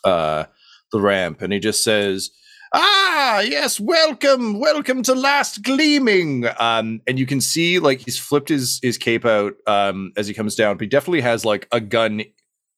uh, 0.04 0.46
the 0.92 1.02
ramp, 1.02 1.42
and 1.42 1.54
he 1.54 1.60
just 1.60 1.84
says, 1.84 2.32
"Ah, 2.74 3.42
yes, 3.42 3.80
welcome, 3.80 4.60
welcome 4.60 5.04
to 5.04 5.16
Last 5.16 5.64
Gleaming." 5.64 6.46
Um, 6.60 7.02
and 7.08 7.20
you 7.20 7.26
can 7.26 7.42
see 7.42 7.80
like 7.80 8.00
he's 8.00 8.18
flipped 8.18 8.50
his 8.50 8.80
his 8.82 8.98
cape 8.98 9.26
out 9.26 9.54
um, 9.68 10.12
as 10.18 10.28
he 10.28 10.34
comes 10.34 10.56
down, 10.56 10.78
but 10.78 10.84
he 10.84 10.90
definitely 10.90 11.22
has 11.22 11.46
like 11.46 11.68
a 11.72 11.80
gun 11.80 12.24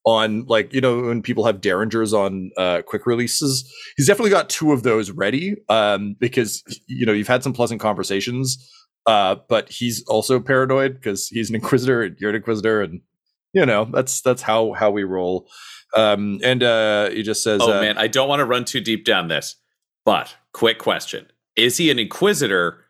on 0.05 0.45
like 0.45 0.71
you 0.71 0.79
know 0.79 1.01
when 1.01 1.21
people 1.21 1.45
have 1.45 1.59
derringers 1.59 2.13
on 2.13 2.51
uh 2.57 2.81
quick 2.85 3.07
releases 3.07 3.67
he's 3.97 4.05
definitely 4.05 4.29
got 4.29 4.49
two 4.49 4.71
of 4.71 4.83
those 4.83 5.09
ready 5.09 5.55
um 5.69 6.15
because 6.19 6.63
you 6.87 7.05
know 7.05 7.11
you've 7.11 7.27
had 7.27 7.43
some 7.43 7.53
pleasant 7.53 7.81
conversations 7.81 8.71
uh 9.07 9.35
but 9.49 9.67
he's 9.69 10.03
also 10.07 10.39
paranoid 10.39 10.93
because 10.93 11.27
he's 11.27 11.49
an 11.49 11.55
inquisitor 11.59 12.03
and 12.03 12.15
you're 12.19 12.29
an 12.29 12.35
inquisitor 12.35 12.81
and 12.81 13.01
you 13.53 13.65
know 13.65 13.85
that's 13.85 14.21
that's 14.21 14.43
how 14.43 14.73
how 14.73 14.91
we 14.91 15.03
roll 15.03 15.47
um 15.95 16.39
and 16.43 16.61
uh 16.63 17.09
he 17.09 17.23
just 17.23 17.43
says 17.43 17.61
Oh 17.63 17.77
uh, 17.77 17.81
man, 17.81 17.97
I 17.97 18.07
don't 18.07 18.27
want 18.29 18.39
to 18.39 18.45
run 18.45 18.65
too 18.65 18.81
deep 18.81 19.05
down 19.05 19.27
this, 19.27 19.55
but 20.05 20.35
quick 20.53 20.79
question: 20.79 21.27
Is 21.55 21.77
he 21.77 21.89
an 21.91 21.99
inquisitor 21.99 22.83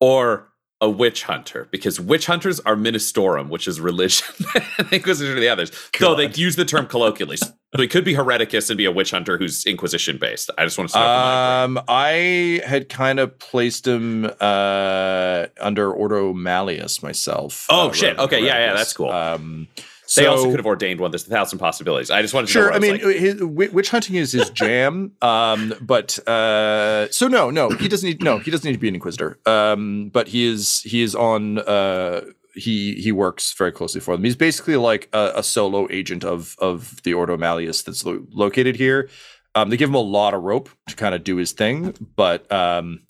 or 0.00 0.48
a 0.80 0.90
witch 0.90 1.22
hunter? 1.24 1.68
Because 1.70 2.00
witch 2.00 2.26
hunters 2.26 2.58
are 2.60 2.74
ministorum, 2.74 3.48
which 3.48 3.68
is 3.68 3.80
religion, 3.80 4.26
inquisitor 4.90 5.36
are 5.36 5.40
the 5.40 5.48
others. 5.48 5.70
Though 6.00 6.14
they 6.16 6.28
use 6.28 6.56
the 6.56 6.64
term 6.64 6.86
colloquially, 6.86 7.36
so 7.36 7.52
he 7.76 7.86
could 7.86 8.04
be 8.04 8.14
hereticus 8.14 8.68
and 8.68 8.76
be 8.76 8.84
a 8.84 8.90
witch 8.92 9.12
hunter 9.12 9.38
who's 9.38 9.64
inquisition 9.64 10.18
based. 10.18 10.50
I 10.58 10.64
just 10.64 10.76
want 10.76 10.90
to. 10.90 10.98
Know 10.98 11.04
if 11.04 11.08
I'm 11.08 11.78
um 11.78 11.84
i 11.88 12.60
had 12.66 12.88
kind 12.88 13.18
of 13.20 13.38
placed 13.38 13.86
him 13.86 14.30
uh 14.40 15.46
under 15.60 15.90
ordo 15.92 16.32
malleus 16.32 17.02
myself 17.02 17.66
Oh, 17.70 17.88
uh, 17.88 17.92
shit. 17.92 18.18
Okay, 18.18 18.44
yeah, 18.44 18.58
yeah, 18.58 18.74
that's 18.74 18.92
cool. 18.92 19.10
um 19.10 19.68
they 20.16 20.26
also 20.26 20.50
could 20.50 20.58
have 20.58 20.66
ordained 20.66 21.00
one. 21.00 21.10
There's 21.10 21.26
a 21.26 21.30
thousand 21.30 21.58
possibilities. 21.58 22.10
I 22.10 22.22
just 22.22 22.34
wanted 22.34 22.48
to 22.48 22.58
know. 22.58 22.64
Sure. 22.64 22.70
where 22.70 22.76
I 22.76 22.78
mean, 22.78 23.02
like, 23.02 23.16
his, 23.16 23.42
witch 23.42 23.90
hunting 23.90 24.16
is 24.16 24.32
his 24.32 24.50
jam. 24.62 25.12
um, 25.22 25.74
but 25.80 26.18
uh, 26.28 27.10
so 27.10 27.28
no, 27.28 27.50
no, 27.50 27.70
he 27.70 27.88
doesn't 27.88 28.06
need. 28.06 28.22
No, 28.22 28.38
he 28.38 28.50
doesn't 28.50 28.64
need 28.64 28.74
to 28.74 28.80
be 28.80 28.88
an 28.88 28.94
inquisitor. 28.94 29.38
Um, 29.46 30.10
but 30.12 30.28
he 30.28 30.44
is. 30.44 30.82
He 30.82 31.02
is 31.02 31.14
on. 31.14 31.58
Uh, 31.58 32.22
he 32.54 32.94
he 32.94 33.12
works 33.12 33.52
very 33.54 33.72
closely 33.72 34.00
for 34.00 34.14
them. 34.14 34.24
He's 34.24 34.36
basically 34.36 34.76
like 34.76 35.08
a, 35.12 35.32
a 35.36 35.42
solo 35.42 35.88
agent 35.90 36.24
of 36.24 36.56
of 36.58 37.02
the 37.02 37.14
Ordo 37.14 37.36
Malleus 37.36 37.82
that's 37.82 38.04
lo- 38.04 38.26
located 38.30 38.76
here. 38.76 39.08
Um, 39.54 39.70
they 39.70 39.76
give 39.76 39.90
him 39.90 39.94
a 39.94 40.00
lot 40.00 40.34
of 40.34 40.42
rope 40.42 40.70
to 40.88 40.96
kind 40.96 41.14
of 41.14 41.24
do 41.24 41.36
his 41.36 41.52
thing, 41.52 41.94
but 42.16 42.50
um, 42.50 43.00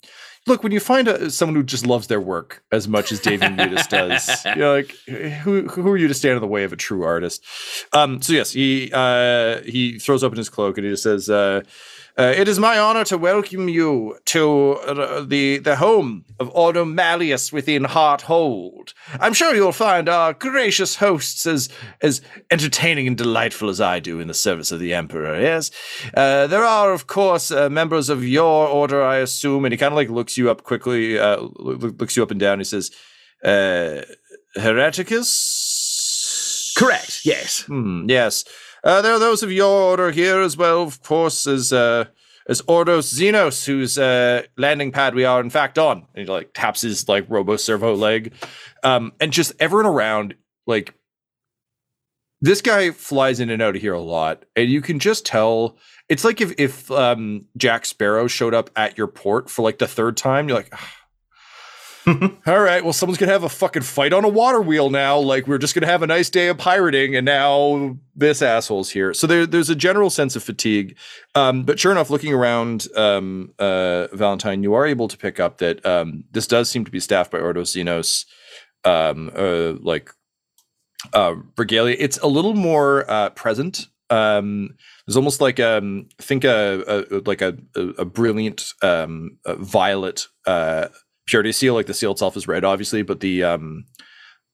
look, 0.47 0.63
when 0.63 0.71
you 0.71 0.79
find 0.79 1.07
a, 1.07 1.29
someone 1.31 1.55
who 1.55 1.63
just 1.63 1.85
loves 1.85 2.07
their 2.07 2.19
work 2.19 2.63
as 2.71 2.87
much 2.87 3.11
as 3.11 3.19
Davian 3.19 3.55
Mutus 3.55 3.87
does, 3.87 4.45
you're 4.55 4.77
like, 4.77 4.91
who 5.41 5.67
who 5.67 5.89
are 5.89 5.97
you 5.97 6.07
to 6.07 6.13
stand 6.13 6.35
in 6.35 6.41
the 6.41 6.47
way 6.47 6.63
of 6.63 6.73
a 6.73 6.77
true 6.77 7.03
artist? 7.03 7.43
Um, 7.93 8.21
so 8.21 8.33
yes, 8.33 8.51
he 8.51 8.91
uh, 8.93 9.61
he 9.61 9.99
throws 9.99 10.23
open 10.23 10.37
his 10.37 10.49
cloak 10.49 10.77
and 10.77 10.85
he 10.85 10.91
just 10.91 11.03
says, 11.03 11.29
uh, 11.29 11.61
uh, 12.17 12.33
"It 12.35 12.47
is 12.47 12.59
my 12.59 12.77
honor 12.77 13.03
to 13.05 13.17
welcome 13.17 13.69
you 13.69 14.17
to 14.25 14.71
uh, 14.73 15.21
the 15.21 15.57
the 15.59 15.75
home 15.77 16.25
of 16.39 16.49
Ordo 16.53 16.85
Malleus 16.85 17.51
within 17.51 17.83
Hearthold. 17.83 18.93
I'm 19.19 19.33
sure 19.33 19.55
you'll 19.55 19.71
find 19.71 20.09
our 20.09 20.33
gracious 20.33 20.95
hosts 20.97 21.45
as 21.45 21.69
as 22.01 22.21
entertaining 22.51 23.07
and 23.07 23.17
delightful 23.17 23.69
as 23.69 23.81
I 23.81 23.99
do 23.99 24.19
in 24.19 24.27
the 24.27 24.33
service 24.33 24.71
of 24.71 24.79
the 24.79 24.93
Emperor. 24.93 25.39
Yes, 25.39 25.71
uh, 26.15 26.47
there 26.47 26.63
are 26.63 26.93
of 26.93 27.07
course 27.07 27.51
uh, 27.51 27.69
members 27.69 28.09
of 28.09 28.23
your 28.23 28.67
order, 28.67 29.03
I 29.03 29.17
assume." 29.17 29.65
And 29.65 29.73
he 29.73 29.77
kind 29.77 29.93
of 29.93 29.97
like 29.97 30.09
looks 30.09 30.37
you 30.37 30.49
up 30.51 30.63
quickly, 30.63 31.17
uh, 31.17 31.37
looks 31.55 32.15
you 32.15 32.23
up 32.23 32.31
and 32.31 32.39
down. 32.39 32.59
He 32.59 32.65
says, 32.65 32.91
uh, 33.43 34.01
"Hereticus." 34.57 35.73
correct. 36.75 37.21
Yes. 37.25 37.61
Hmm, 37.61 38.09
yes. 38.09 38.45
Uh, 38.83 39.01
there 39.01 39.13
are 39.13 39.19
those 39.19 39.43
of 39.43 39.51
your 39.51 39.91
order 39.91 40.11
here 40.11 40.41
as 40.41 40.57
well, 40.57 40.83
of 40.83 41.01
course, 41.01 41.47
as 41.47 41.71
uh, 41.71 42.05
as 42.47 42.61
Ordos 42.63 43.13
Xenos, 43.13 43.65
whose 43.65 43.97
uh, 43.97 44.43
landing 44.57 44.91
pad 44.91 45.15
we 45.15 45.23
are 45.23 45.39
in 45.39 45.49
fact 45.49 45.77
on. 45.77 46.05
And 46.13 46.25
he 46.25 46.31
like 46.31 46.51
taps 46.53 46.81
his 46.81 47.07
like 47.07 47.25
robo 47.29 47.55
servo 47.55 47.95
leg, 47.95 48.33
um, 48.83 49.13
and 49.21 49.31
just 49.31 49.53
everyone 49.59 49.85
around 49.85 50.35
like 50.67 50.93
this 52.41 52.61
guy 52.61 52.91
flies 52.91 53.39
in 53.39 53.49
and 53.49 53.61
out 53.61 53.77
of 53.77 53.81
here 53.81 53.93
a 53.93 54.01
lot, 54.01 54.43
and 54.55 54.69
you 54.69 54.81
can 54.81 54.99
just 54.99 55.25
tell. 55.25 55.77
It's 56.09 56.25
like 56.25 56.41
if 56.41 56.53
if 56.57 56.91
um, 56.91 57.45
Jack 57.55 57.85
Sparrow 57.85 58.27
showed 58.27 58.53
up 58.53 58.69
at 58.75 58.97
your 58.97 59.07
port 59.07 59.49
for 59.49 59.61
like 59.61 59.79
the 59.79 59.87
third 59.87 60.17
time, 60.17 60.47
you're 60.47 60.57
like. 60.57 60.69
"Ah, 60.73 61.02
all 62.47 62.59
right, 62.59 62.83
well, 62.83 62.91
someone's 62.91 63.17
gonna 63.17 63.31
have 63.31 63.43
a 63.43 63.49
fucking 63.49 63.81
fight 63.81 64.11
on 64.11 64.25
a 64.25 64.29
water 64.29 64.61
wheel 64.61 64.89
now. 64.89 65.17
Like 65.17 65.47
we're 65.47 65.57
just 65.57 65.73
gonna 65.73 65.87
have 65.87 66.01
a 66.01 66.07
nice 66.07 66.29
day 66.29 66.49
of 66.49 66.57
pirating, 66.57 67.15
and 67.15 67.25
now 67.25 67.97
this 68.15 68.41
asshole's 68.41 68.89
here. 68.89 69.13
So 69.13 69.25
there, 69.25 69.45
there's 69.45 69.69
a 69.69 69.75
general 69.75 70.09
sense 70.09 70.35
of 70.35 70.43
fatigue. 70.43 70.97
Um, 71.35 71.63
but 71.63 71.79
sure 71.79 71.91
enough, 71.91 72.09
looking 72.09 72.33
around, 72.33 72.87
um, 72.95 73.53
uh, 73.57 74.07
Valentyne, 74.13 74.63
you 74.63 74.73
are 74.73 74.85
able 74.85 75.07
to 75.07 75.17
pick 75.17 75.39
up 75.39 75.59
that 75.59 75.85
um, 75.85 76.25
this 76.31 76.45
does 76.47 76.69
seem 76.69 76.83
to 76.83 76.91
be 76.91 76.99
staffed 76.99 77.31
by 77.31 77.39
Ordo 77.39 77.61
Xenos, 77.61 78.25
um, 78.83 79.31
uh, 79.35 79.73
like 79.81 80.09
uh, 81.13 81.35
regalia. 81.57 81.95
It's 81.97 82.17
a 82.19 82.27
little 82.27 82.53
more 82.53 83.09
uh, 83.09 83.29
present. 83.29 83.87
Um, 84.09 84.75
there's 85.07 85.17
almost 85.17 85.41
like 85.41 85.59
um, 85.59 86.07
think 86.19 86.43
a, 86.43 86.83
a 86.87 87.21
like 87.25 87.41
a, 87.41 87.57
a, 87.75 87.81
a 87.99 88.05
brilliant 88.05 88.73
um, 88.81 89.37
a 89.45 89.55
violet 89.55 90.27
uh, 90.45 90.89
purity 91.25 91.51
seal. 91.51 91.73
Like 91.73 91.85
the 91.85 91.93
seal 91.93 92.11
itself 92.11 92.37
is 92.37 92.47
red, 92.47 92.63
obviously, 92.63 93.01
but 93.01 93.19
the 93.19 93.43
um, 93.43 93.85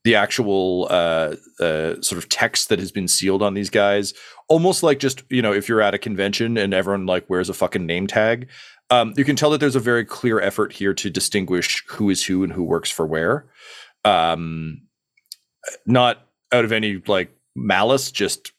the 0.03 0.15
actual 0.15 0.87
uh, 0.89 1.35
uh, 1.59 2.01
sort 2.01 2.17
of 2.17 2.29
text 2.29 2.69
that 2.69 2.79
has 2.79 2.91
been 2.91 3.07
sealed 3.07 3.41
on 3.41 3.53
these 3.53 3.69
guys, 3.69 4.13
almost 4.47 4.83
like 4.83 4.99
just 4.99 5.23
you 5.29 5.41
know 5.41 5.53
if 5.53 5.67
you're 5.67 5.81
at 5.81 5.93
a 5.93 5.99
convention 5.99 6.57
and 6.57 6.73
everyone 6.73 7.05
like 7.05 7.29
wears 7.29 7.49
a 7.49 7.53
fucking 7.53 7.85
name 7.85 8.07
tag. 8.07 8.49
Um, 8.91 9.13
you 9.15 9.23
can 9.23 9.35
tell 9.35 9.51
that 9.51 9.59
there's 9.59 9.75
a 9.75 9.79
very 9.79 10.03
clear 10.03 10.39
effort 10.39 10.73
here 10.73 10.95
to 10.95 11.09
distinguish 11.11 11.83
who 11.87 12.09
is 12.09 12.25
who 12.25 12.43
and 12.43 12.51
who 12.51 12.63
works 12.63 12.89
for 12.89 13.05
where. 13.05 13.45
Um, 14.03 14.81
not 15.85 16.25
out 16.51 16.65
of 16.65 16.71
any 16.71 17.01
like 17.05 17.31
malice, 17.55 18.11
just 18.11 18.51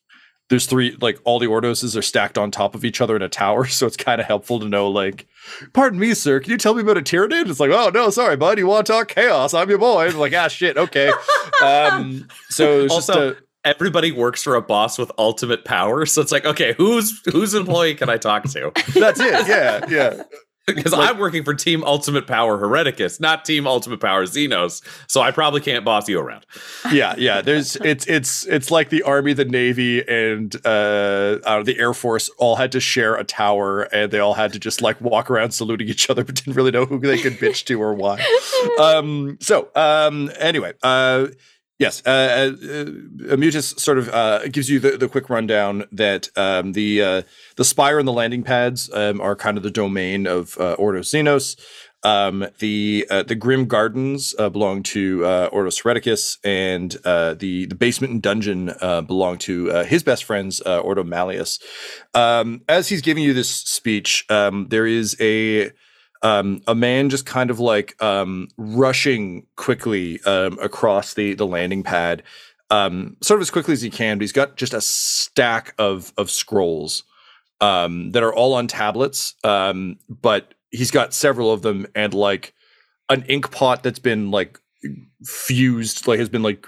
there's 0.51 0.67
three 0.67 0.97
like 1.01 1.19
all 1.25 1.39
the 1.39 1.47
ordoses 1.47 1.97
are 1.97 2.03
stacked 2.03 2.37
on 2.37 2.51
top 2.51 2.75
of 2.75 2.85
each 2.85 3.01
other 3.01 3.17
in 3.17 3.23
a 3.23 3.29
tower, 3.29 3.67
so 3.69 3.87
it's 3.87 3.97
kind 3.97 4.21
of 4.21 4.27
helpful 4.27 4.61
to 4.61 4.69
know 4.69 4.91
like, 4.91 5.27
pardon 5.73 5.99
me, 5.99 6.13
sir, 6.13 6.41
can 6.41 6.51
you 6.51 6.59
tell 6.59 6.75
me 6.75 6.83
about 6.83 6.99
a 6.99 7.03
Tyranid? 7.03 7.49
It's 7.49 7.61
like, 7.61 7.71
oh 7.71 7.91
no, 7.95 8.11
sorry, 8.11 8.37
bud, 8.37 8.59
you 8.59 8.67
want 8.67 8.87
to 8.87 8.93
talk 8.93 9.09
chaos? 9.09 9.55
I'm 9.55 9.71
your 9.71 9.79
boy. 9.79 10.07
It's 10.07 10.17
like, 10.17 10.35
ah, 10.35 10.49
shit, 10.49 10.77
okay. 10.77 11.11
Um, 11.63 12.27
so 12.49 12.85
it's 12.85 12.95
just 12.95 13.11
Also, 13.11 13.33
a, 13.33 13.37
everybody 13.65 14.13
works 14.13 14.43
for 14.43 14.55
a 14.55 14.63
boss 14.63 14.97
with 14.97 15.13
ultimate 15.19 15.67
power, 15.67 16.07
so 16.07 16.23
it's 16.23 16.33
like, 16.33 16.47
okay, 16.47 16.73
who's 16.73 17.21
whose 17.31 17.53
employee 17.53 17.95
can 17.95 18.09
I 18.09 18.17
talk 18.17 18.45
to? 18.45 18.73
that's 18.95 19.21
it. 19.21 19.47
Yeah, 19.47 19.85
yeah. 19.91 20.23
Because 20.75 20.93
I'm 20.93 21.19
working 21.19 21.43
for 21.43 21.53
Team 21.53 21.83
Ultimate 21.83 22.29
Power 22.29 22.59
Hereticus, 22.59 23.19
not 23.19 23.45
Team 23.45 23.67
Ultimate 23.67 23.99
Power 23.99 24.25
Xenos, 24.25 24.83
so 25.09 25.21
I 25.21 25.33
probably 25.33 25.61
can't 25.61 25.85
boss 25.85 26.09
you 26.09 26.21
around. 26.21 26.47
yeah, 26.93 27.15
yeah. 27.19 27.41
There's 27.41 27.75
it's 27.77 28.07
it's 28.07 28.47
it's 28.47 28.71
like 28.71 28.89
the 28.89 29.03
army, 29.03 29.33
the 29.33 29.45
navy, 29.45 30.07
and 30.07 30.55
uh, 30.65 31.39
uh, 31.45 31.63
the 31.65 31.77
air 31.79 31.93
force 31.93 32.31
all 32.39 32.55
had 32.55 32.71
to 32.73 32.81
share 32.81 33.17
a 33.17 33.25
tower, 33.25 33.83
and 33.93 34.13
they 34.13 34.21
all 34.21 34.35
had 34.35 34.53
to 34.53 34.61
just 34.61 34.81
like 34.81 35.01
walk 35.01 35.29
around 35.29 35.51
saluting 35.51 35.89
each 35.89 36.09
other, 36.09 36.23
but 36.31 36.37
didn't 36.37 36.55
really 36.55 36.71
know 36.71 36.85
who 36.85 37.01
they 37.01 37.19
could 37.19 37.35
bitch 37.35 37.65
to 37.65 37.83
or 37.83 37.95
why. 37.95 38.25
Um, 38.79 39.39
so 39.41 39.71
um, 39.75 40.31
anyway, 40.39 40.75
uh, 40.85 41.29
Yes, 41.81 42.03
uh, 42.05 42.11
uh, 42.11 42.51
Amutus 43.33 43.81
sort 43.81 43.97
of 43.97 44.11
uh, 44.11 44.47
gives 44.49 44.69
you 44.69 44.81
the, 44.81 44.99
the 44.99 45.09
quick 45.09 45.31
rundown 45.31 45.85
that 45.93 46.29
um, 46.37 46.73
the 46.73 47.03
uh, 47.03 47.23
the 47.57 47.65
spire 47.65 47.99
and 47.99 48.07
the 48.07 48.13
landing 48.13 48.43
pads 48.43 48.93
um, 48.93 49.19
are 49.19 49.35
kind 49.35 49.57
of 49.57 49.63
the 49.63 49.71
domain 49.71 50.27
of 50.27 50.59
uh, 50.61 50.75
Ordo 50.75 51.01
Xenos. 51.01 51.59
Um, 52.03 52.47
the 52.59 53.07
uh, 53.09 53.23
the 53.23 53.35
Grim 53.35 53.65
Gardens 53.65 54.35
uh, 54.39 54.51
belong 54.51 54.83
to 54.85 55.25
uh, 55.25 55.49
Ordo 55.53 55.71
Hereticus, 55.71 56.37
and 56.45 56.95
uh, 57.07 57.33
the 57.33 57.65
the 57.65 57.75
basement 57.75 58.13
and 58.13 58.21
dungeon 58.21 58.75
uh, 58.83 59.01
belong 59.01 59.39
to 59.39 59.73
uh, 59.73 59.85
his 59.85 60.03
best 60.03 60.25
friends, 60.25 60.61
uh, 60.67 60.81
Ordo 60.81 61.03
Malleus. 61.03 61.61
Um, 62.13 62.61
as 62.69 62.91
he's 62.91 63.01
giving 63.01 63.23
you 63.23 63.33
this 63.33 63.49
speech, 63.49 64.27
um, 64.29 64.67
there 64.69 64.87
is 64.87 65.17
a 65.19 65.73
um, 66.23 66.63
a 66.67 66.75
man 66.75 67.09
just 67.09 67.27
kind 67.27 67.51
of 67.51 67.59
like 67.59 68.01
um, 68.03 68.49
rushing 68.57 69.47
quickly 69.57 70.21
um, 70.25 70.59
across 70.61 71.15
the 71.15 71.35
the 71.35 71.47
landing 71.47 71.83
pad, 71.83 72.23
um, 72.71 73.17
sort 73.23 73.39
of 73.39 73.43
as 73.43 73.51
quickly 73.51 73.73
as 73.73 73.83
he 73.83 73.91
can. 73.91 74.19
But 74.19 74.23
he's 74.23 74.33
got 74.33 74.57
just 74.57 74.75
a 74.75 74.81
stack 74.81 75.75
of 75.79 76.13
of 76.17 76.31
scrolls 76.31 77.05
um, 77.61 78.13
that 78.13 78.23
are 78.23 78.35
all 78.35 78.55
on 78.55 78.67
tablets, 78.67 79.35
um, 79.45 79.99
but 80.09 80.55
he's 80.71 80.91
got 80.91 81.15
several 81.15 81.53
of 81.53 81.63
them 81.63 81.87
and 81.95 82.15
like 82.15 82.55
an 83.09 83.25
ink 83.29 83.51
pot 83.51 83.83
that's 83.83 83.99
been 83.99 84.31
like 84.31 84.59
fused, 85.25 86.07
like 86.07 86.19
has 86.19 86.29
been 86.29 86.43
like 86.43 86.67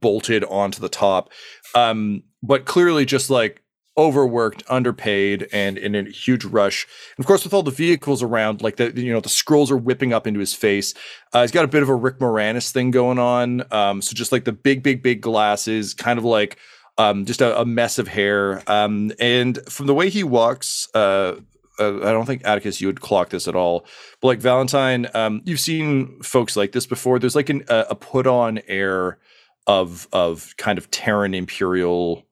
bolted 0.00 0.44
onto 0.44 0.80
the 0.80 0.88
top, 0.88 1.30
but 1.74 2.64
clearly 2.64 3.04
just 3.04 3.30
like 3.30 3.62
overworked, 4.00 4.62
underpaid, 4.68 5.46
and 5.52 5.76
in 5.76 5.94
a 5.94 6.10
huge 6.10 6.44
rush. 6.44 6.86
And 7.16 7.22
of 7.22 7.26
course, 7.26 7.44
with 7.44 7.52
all 7.52 7.62
the 7.62 7.70
vehicles 7.70 8.22
around, 8.22 8.62
like 8.62 8.76
the 8.76 8.92
you 8.98 9.12
know 9.12 9.20
the 9.20 9.28
scrolls 9.28 9.70
are 9.70 9.76
whipping 9.76 10.12
up 10.12 10.26
into 10.26 10.40
his 10.40 10.54
face. 10.54 10.94
Uh, 11.32 11.42
he's 11.42 11.52
got 11.52 11.64
a 11.64 11.68
bit 11.68 11.82
of 11.82 11.88
a 11.88 11.94
Rick 11.94 12.18
Moranis 12.18 12.70
thing 12.72 12.90
going 12.90 13.18
on. 13.18 13.62
Um, 13.72 14.02
so 14.02 14.14
just 14.14 14.32
like 14.32 14.44
the 14.44 14.52
big, 14.52 14.82
big, 14.82 15.02
big 15.02 15.20
glasses, 15.20 15.94
kind 15.94 16.18
of 16.18 16.24
like 16.24 16.56
um, 16.98 17.24
just 17.24 17.40
a, 17.40 17.60
a 17.60 17.64
mess 17.64 17.98
of 17.98 18.08
hair. 18.08 18.62
Um, 18.66 19.12
and 19.20 19.58
from 19.68 19.86
the 19.86 19.94
way 19.94 20.08
he 20.08 20.24
walks, 20.24 20.88
uh, 20.94 21.36
uh, 21.78 21.96
I 21.98 22.12
don't 22.12 22.26
think 22.26 22.42
Attikus 22.42 22.80
you 22.80 22.88
would 22.88 23.00
clock 23.00 23.30
this 23.30 23.48
at 23.48 23.56
all. 23.56 23.86
But 24.20 24.28
like 24.28 24.40
Valentyne, 24.40 25.14
um, 25.14 25.42
you've 25.44 25.60
seen 25.60 26.20
folks 26.22 26.56
like 26.56 26.72
this 26.72 26.86
before. 26.86 27.18
There's 27.18 27.36
like 27.36 27.48
an, 27.48 27.64
a, 27.68 27.86
a 27.90 27.94
put 27.94 28.26
on 28.26 28.60
air 28.66 29.18
of 29.66 30.08
of 30.12 30.54
kind 30.56 30.78
of 30.78 30.90
Terran 30.90 31.34
imperial 31.34 32.26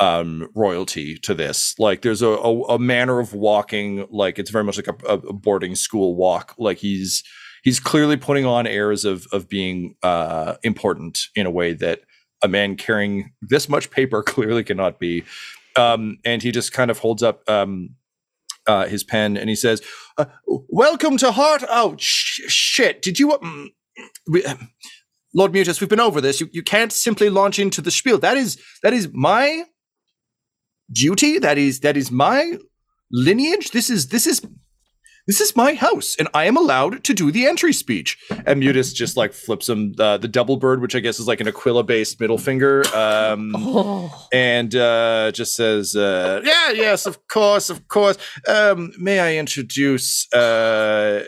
um 0.00 0.48
royalty 0.54 1.16
to 1.18 1.34
this. 1.34 1.74
Like 1.78 2.02
there's 2.02 2.22
a, 2.22 2.28
a, 2.28 2.62
a 2.64 2.78
manner 2.78 3.18
of 3.18 3.34
walking 3.34 4.06
like 4.10 4.38
it's 4.38 4.50
very 4.50 4.64
much 4.64 4.76
like 4.76 4.88
a, 4.88 5.12
a 5.12 5.32
boarding 5.32 5.74
school 5.74 6.14
walk. 6.14 6.54
Like 6.58 6.78
he's 6.78 7.22
he's 7.64 7.80
clearly 7.80 8.16
putting 8.16 8.46
on 8.46 8.66
airs 8.66 9.04
of 9.04 9.26
of 9.32 9.48
being 9.48 9.96
uh 10.02 10.54
important 10.62 11.20
in 11.34 11.46
a 11.46 11.50
way 11.50 11.72
that 11.74 12.00
a 12.42 12.48
man 12.48 12.76
carrying 12.76 13.32
this 13.42 13.68
much 13.68 13.90
paper 13.90 14.22
clearly 14.26 14.62
cannot 14.62 14.98
be. 14.98 15.24
Um 15.74 16.18
and 16.24 16.42
he 16.42 16.52
just 16.52 16.72
kind 16.72 16.90
of 16.90 16.98
holds 16.98 17.22
up 17.22 17.48
um 17.48 17.90
uh 18.66 18.86
his 18.86 19.02
pen 19.02 19.36
and 19.36 19.48
he 19.48 19.56
says 19.56 19.82
uh, 20.16 20.26
welcome 20.46 21.16
to 21.16 21.32
heart 21.32 21.64
oh 21.68 21.96
sh- 21.98 22.42
shit. 22.46 23.02
Did 23.02 23.18
you 23.18 23.30
mm, 23.30 23.66
we, 24.28 24.44
um, 24.44 24.70
lord 25.34 25.52
mutus 25.52 25.80
we've 25.80 25.90
been 25.90 25.98
over 25.98 26.20
this. 26.20 26.40
You, 26.40 26.48
you 26.52 26.62
can't 26.62 26.92
simply 26.92 27.30
launch 27.30 27.58
into 27.58 27.80
the 27.80 27.90
spiel. 27.90 28.18
That 28.18 28.36
is 28.36 28.62
that 28.84 28.92
is 28.92 29.08
my 29.12 29.64
duty? 30.92 31.38
That 31.38 31.58
is 31.58 31.80
that 31.80 31.96
is 31.96 32.10
my 32.10 32.58
lineage? 33.10 33.70
This 33.70 33.90
is 33.90 34.08
this 34.08 34.26
is 34.26 34.42
this 35.26 35.42
is 35.42 35.54
my 35.54 35.74
house 35.74 36.16
and 36.18 36.26
i 36.32 36.46
am 36.46 36.56
allowed 36.56 37.04
to 37.04 37.12
do 37.12 37.30
the 37.30 37.46
entry 37.46 37.72
speech. 37.72 38.16
And 38.46 38.60
mutus 38.62 38.94
just 38.94 39.14
like 39.16 39.34
flips 39.34 39.68
him 39.68 39.94
uh, 39.98 40.16
the 40.16 40.26
double 40.28 40.56
bird 40.56 40.80
which 40.80 40.94
i 40.96 41.00
guess 41.00 41.20
is 41.20 41.26
like 41.28 41.40
an 41.42 41.48
aquila 41.48 41.84
based 41.84 42.18
middle 42.18 42.38
finger 42.38 42.82
um, 42.96 43.52
Oh. 43.58 44.26
and 44.32 44.74
uh, 44.74 45.30
just 45.32 45.54
says 45.54 45.94
uh, 45.94 46.40
yeah 46.44 46.70
yes 46.70 47.04
of 47.04 47.18
course 47.28 47.68
of 47.68 47.88
course. 47.88 48.16
Um, 48.48 48.92
may 48.98 49.20
i 49.20 49.36
introduce 49.36 50.32
uh, 50.32 51.24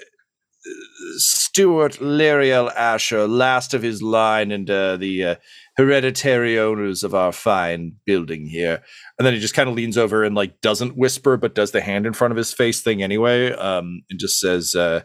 Stuart 1.17 1.95
Lyriel 2.01 2.71
Asher, 2.75 3.27
last 3.27 3.75
of 3.75 3.83
his 3.83 4.03
line, 4.03 4.51
and 4.53 4.71
uh, 4.71 4.97
the 4.99 5.25
uh, 5.25 5.35
hereditary 5.77 6.59
owners 6.59 7.03
of 7.03 7.15
our 7.15 7.33
fine 7.33 7.93
building 8.05 8.47
here. 8.47 8.83
And 9.19 9.27
then 9.27 9.35
he 9.35 9.41
just 9.41 9.55
kind 9.55 9.69
of 9.69 9.75
leans 9.75 9.97
over 9.97 10.25
and 10.25 10.35
like 10.35 10.61
doesn't 10.61 10.97
whisper, 10.97 11.37
but 11.37 11.55
does 11.55 11.71
the 11.71 11.81
hand 11.81 12.07
in 12.07 12.13
front 12.13 12.33
of 12.33 12.37
his 12.37 12.53
face 12.53 12.81
thing 12.81 13.03
anyway, 13.03 13.53
um, 13.53 14.03
and 14.11 14.19
just 14.19 14.41
says, 14.41 14.75
uh, 14.75 15.03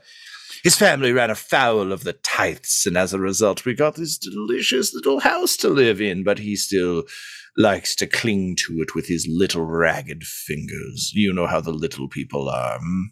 "His 0.64 0.76
family 0.76 1.12
ran 1.12 1.30
afoul 1.30 1.92
of 1.92 2.04
the 2.04 2.14
tithes, 2.14 2.84
and 2.86 2.98
as 2.98 3.14
a 3.14 3.20
result, 3.20 3.66
we 3.66 3.74
got 3.74 3.96
this 3.96 4.18
delicious 4.18 4.94
little 4.94 5.20
house 5.20 5.56
to 5.58 5.70
live 5.70 6.02
in. 6.02 6.24
But 6.24 6.40
he 6.40 6.56
still." 6.56 7.04
Likes 7.58 7.96
to 7.96 8.06
cling 8.06 8.58
to 8.68 8.82
it 8.82 8.96
with 8.96 9.08
his 9.08 9.26
little 9.30 9.64
ragged 9.64 10.26
fingers. 10.26 11.14
You 11.14 11.32
know 11.32 11.48
how 11.48 11.62
the 11.62 11.72
little 11.72 12.10
people 12.10 12.50
are. 12.50 12.80
hmm? 12.80 13.04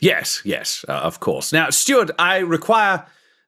Yes, 0.00 0.40
yes, 0.42 0.84
uh, 0.88 0.92
of 0.92 1.20
course. 1.20 1.52
Now, 1.52 1.68
Stuart, 1.68 2.10
I 2.18 2.38
require 2.38 3.04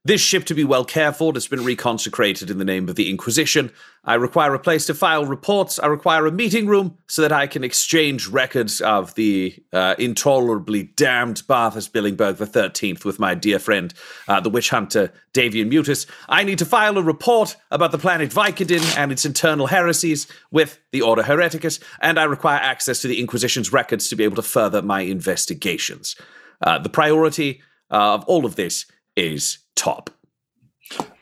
this 0.07 0.21
ship 0.21 0.45
to 0.45 0.55
be 0.55 0.62
well 0.62 0.85
cared 0.85 1.16
for. 1.16 1.33
It's 1.37 1.49
been 1.49 1.61
reconsecrated 1.61 2.49
in 2.49 2.59
the 2.59 2.64
name 2.64 2.88
of 2.88 2.95
the 2.95 3.11
Inquisition. 3.11 3.73
I 4.05 4.14
require 4.14 4.55
a 4.55 4.59
place 4.59 4.87
to 4.87 4.95
file 4.95 5.27
reports. 5.27 5.81
I 5.81 5.87
require 5.87 6.27
a 6.27 6.31
meeting 6.31 6.69
room 6.69 6.97
so 7.09 7.23
that 7.23 7.33
I 7.33 7.49
can 7.49 7.64
exchange 7.64 8.29
records 8.29 8.81
of 8.81 9.14
the 9.16 9.57
uh, 9.73 9.97
intolerably 9.99 10.85
damned 10.85 11.42
Barthas 11.49 11.90
Billingberg 11.90 12.37
the 12.37 12.47
Thirteenth 12.47 13.05
with 13.05 13.19
my 13.19 13.35
dear 13.35 13.59
friend, 13.59 13.92
uh, 14.29 14.38
the 14.38 14.49
witch 14.49 14.71
hunter 14.71 15.12
Davian 15.35 15.73
Mutus. 15.73 16.07
I 16.29 16.45
need 16.45 16.59
to 16.59 16.64
file 16.64 16.99
a 16.99 17.03
report 17.03 17.57
about 17.73 17.90
the 17.90 17.99
planet 17.99 18.31
Vicodin 18.31 18.97
and 18.97 19.11
its 19.11 19.25
internal 19.25 19.66
heresies 19.66 20.29
with 20.53 20.79
the 20.92 21.03
Order 21.03 21.25
Hereticus, 21.25 21.81
and 22.01 22.21
I 22.21 22.25
require 22.25 22.61
access 22.61 23.03
to 23.03 23.09
the 23.09 23.19
Inquisition's 23.19 23.73
records 23.73 24.09
to 24.09 24.16
be 24.16 24.23
able 24.23 24.37
to 24.37 24.42
further 24.42 24.83
my 24.83 25.01
investigations. 25.01 26.14
Uh, 26.62 26.79
the 26.79 26.88
priority 26.88 27.61
uh, 27.90 28.14
of 28.14 28.25
all 28.27 28.47
of 28.47 28.55
this 28.55 28.87
is 29.16 29.59
top. 29.77 30.11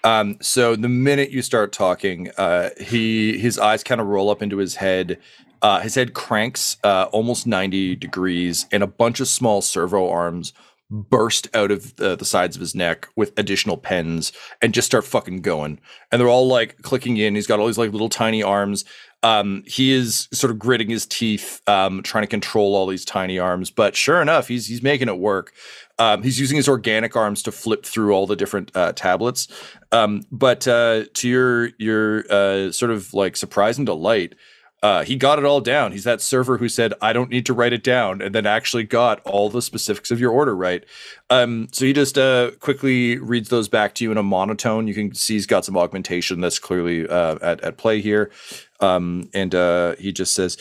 Um, 0.03 0.37
so 0.41 0.77
the 0.77 0.89
minute 0.89 1.31
you 1.31 1.43
start 1.43 1.73
talking, 1.73 2.31
uh, 2.37 2.71
he 2.81 3.39
his 3.39 3.59
eyes 3.59 3.83
kind 3.83 4.01
of 4.01 4.07
roll 4.07 4.31
up 4.31 4.43
into 4.43 4.59
his 4.59 4.77
head. 4.77 5.19
Uh, 5.63 5.81
his 5.81 5.95
head 5.95 6.13
cranks 6.13 6.77
uh, 6.85 7.07
almost 7.13 7.47
ninety 7.47 7.97
degrees, 7.97 8.67
and 8.71 8.83
a 8.83 8.87
bunch 8.87 9.21
of 9.21 9.29
small 9.29 9.63
servo 9.63 10.11
arms 10.11 10.53
burst 10.91 11.49
out 11.57 11.71
of 11.71 11.97
the, 11.97 12.15
the 12.15 12.25
sides 12.25 12.57
of 12.57 12.61
his 12.61 12.75
neck 12.75 13.09
with 13.17 13.37
additional 13.39 13.77
pens 13.77 14.33
and 14.61 14.75
just 14.75 14.87
start 14.87 15.05
fucking 15.05 15.41
going. 15.41 15.81
And 16.13 16.21
they're 16.21 16.29
all 16.29 16.47
like 16.47 16.83
clicking 16.83 17.17
in. 17.17 17.35
He's 17.35 17.47
got 17.47 17.59
all 17.59 17.67
these 17.67 17.79
like 17.79 17.91
little 17.91 18.11
tiny 18.11 18.43
arms. 18.43 18.85
Um, 19.23 19.65
he 19.67 19.93
is 19.93 20.29
sort 20.33 20.51
of 20.51 20.59
gritting 20.59 20.91
his 20.91 21.07
teeth, 21.07 21.63
um, 21.67 22.03
trying 22.03 22.25
to 22.25 22.29
control 22.29 22.77
all 22.77 22.87
these 22.87 23.07
tiny 23.07 23.39
arms. 23.39 23.71
But 23.71 23.97
sure 23.97 24.21
enough, 24.21 24.49
he's 24.49 24.67
he's 24.67 24.83
making 24.83 25.09
it 25.09 25.19
work. 25.19 25.55
Um, 25.99 26.23
he's 26.23 26.41
using 26.41 26.57
his 26.57 26.69
organic 26.69 27.15
arms 27.15 27.43
to 27.45 27.53
flip 27.53 27.85
through 27.85 28.13
all 28.13 28.27
the 28.27 28.37
different 28.37 28.71
uh, 28.75 28.93
tablets. 28.93 29.49
Um, 29.93 30.23
but 30.31 30.67
uh, 30.67 31.05
to 31.15 31.29
your 31.29 31.71
your 31.79 32.25
uh, 32.31 32.73
sort 32.73 32.91
of 32.91 33.15
like 33.15 33.37
surprise 33.37 33.79
and 33.79 33.87
delight, 33.87 34.35
uh, 34.83 35.05
he 35.05 35.15
got 35.17 35.39
it 35.39 35.45
all 35.45 35.61
down. 35.61 35.93
He's 35.93 36.05
that 36.05 36.21
server 36.21 36.59
who 36.59 36.69
said, 36.69 36.95
"I 37.01 37.13
don't 37.13 37.31
need 37.31 37.47
to 37.47 37.55
write 37.55 37.73
it 37.73 37.85
down," 37.85 38.21
and 38.21 38.35
then 38.35 38.45
actually 38.45 38.83
got 38.85 39.21
all 39.25 39.49
the 39.49 39.63
specifics 39.63 40.11
of 40.11 40.19
your 40.19 40.33
order 40.33 40.55
right. 40.57 40.85
Um, 41.31 41.69
so 41.71 41.85
he 41.85 41.93
just 41.93 42.19
uh, 42.19 42.51
quickly 42.59 43.19
reads 43.19 43.49
those 43.49 43.69
back 43.69 43.95
to 43.95 44.05
you 44.05 44.11
in 44.11 44.19
a 44.19 44.23
monotone. 44.23 44.89
You 44.89 44.95
can 44.95 45.15
see 45.15 45.35
he's 45.35 45.47
got 45.47 45.65
some 45.65 45.77
augmentation 45.77 46.41
that's 46.41 46.59
clearly 46.59 47.09
uh, 47.09 47.39
at 47.41 47.61
at 47.61 47.77
play 47.77 48.01
here, 48.01 48.33
um, 48.81 49.31
and 49.33 49.53
he 49.99 50.13
just 50.13 50.35
says, 50.35 50.59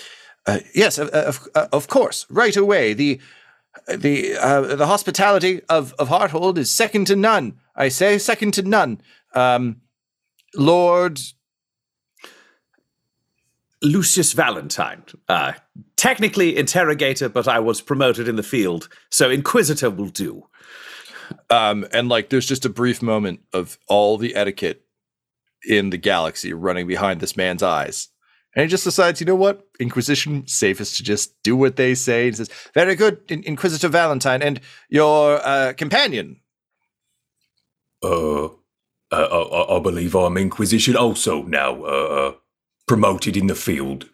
"Yes, 0.75 0.99
of, 0.99 1.09
of, 1.09 1.49
of 1.55 1.87
course, 1.87 2.27
right 2.29 2.55
away. 2.55 2.93
The 2.93 3.19
the 3.87 4.37
uh, 4.37 4.75
the 4.75 4.87
hospitality 4.87 5.61
of 5.69 5.93
of 5.99 6.09
Hearthold 6.09 6.57
is 6.57 6.71
second 6.71 7.07
to 7.07 7.15
none. 7.15 7.57
I 7.75 7.89
say 7.89 8.17
second 8.17 8.53
to 8.55 8.61
none. 8.61 9.01
Um, 9.33 9.81
Lord 10.55 11.19
Lucius 13.83 14.33
Valentyne. 14.33 15.13
Uh, 15.27 15.53
technically 15.97 16.57
interrogator, 16.57 17.29
but 17.29 17.47
I 17.47 17.59
was 17.59 17.81
promoted 17.81 18.27
in 18.27 18.37
the 18.37 18.43
field, 18.43 18.87
so 19.11 19.29
inquisitor 19.29 19.89
will 19.89 20.09
do. 20.09 20.47
Um, 21.49 21.85
and 21.91 22.09
like, 22.09 22.29
there's 22.29 22.47
just 22.47 22.65
a 22.65 22.69
brief 22.69 23.01
moment 23.01 23.41
of 23.53 23.77
all 23.87 24.17
the 24.17 24.35
etiquette 24.35 24.85
in 25.67 25.89
the 25.89 25.97
galaxy 25.97 26.53
running 26.53 26.87
behind 26.87 27.19
this 27.19 27.37
man's 27.37 27.63
eyes. 27.63 28.09
And 28.55 28.63
he 28.63 28.69
just 28.69 28.83
decides, 28.83 29.19
you 29.19 29.25
know 29.25 29.35
what? 29.35 29.65
Inquisition 29.79 30.45
safest 30.47 30.97
to 30.97 31.03
just 31.03 31.41
do 31.43 31.55
what 31.55 31.75
they 31.75 31.95
say. 31.95 32.27
And 32.27 32.37
says, 32.37 32.49
"Very 32.73 32.95
good, 32.95 33.19
In- 33.29 33.43
Inquisitor 33.43 33.89
Valentyne, 33.89 34.43
and 34.43 34.59
your 34.89 35.39
uh, 35.45 35.73
companion." 35.73 36.39
Uh, 38.03 38.45
uh, 38.45 38.49
I, 39.11 39.77
I 39.77 39.79
believe 39.79 40.15
I'm 40.15 40.37
Inquisition 40.37 40.95
also 40.95 41.43
now, 41.43 41.83
uh, 41.83 42.33
promoted 42.87 43.37
in 43.37 43.47
the 43.47 43.55
field. 43.55 44.09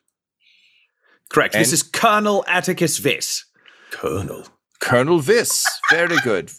Correct. 1.29 1.53
this 1.53 1.73
is 1.73 1.83
Colonel 1.83 2.43
Attikus 2.47 2.99
Vis. 2.99 3.45
Colonel. 3.91 4.45
Colonel 4.79 5.19
Vis. 5.19 5.65
Very 5.91 6.17
good. 6.23 6.49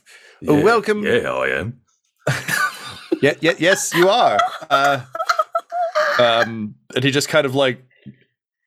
Uh, 0.46 0.54
Yeah, 0.54 0.62
Welcome. 0.64 1.02
Yeah, 1.02 1.32
I 1.32 1.48
am. 1.48 1.80
yeah, 3.20 3.34
yeah, 3.40 3.54
yes, 3.58 3.92
you 3.94 4.08
are. 4.08 4.38
Uh, 4.68 5.00
um, 6.20 6.74
and 6.94 7.04
he 7.04 7.10
just 7.10 7.28
kind 7.28 7.46
of 7.46 7.54
like 7.54 7.82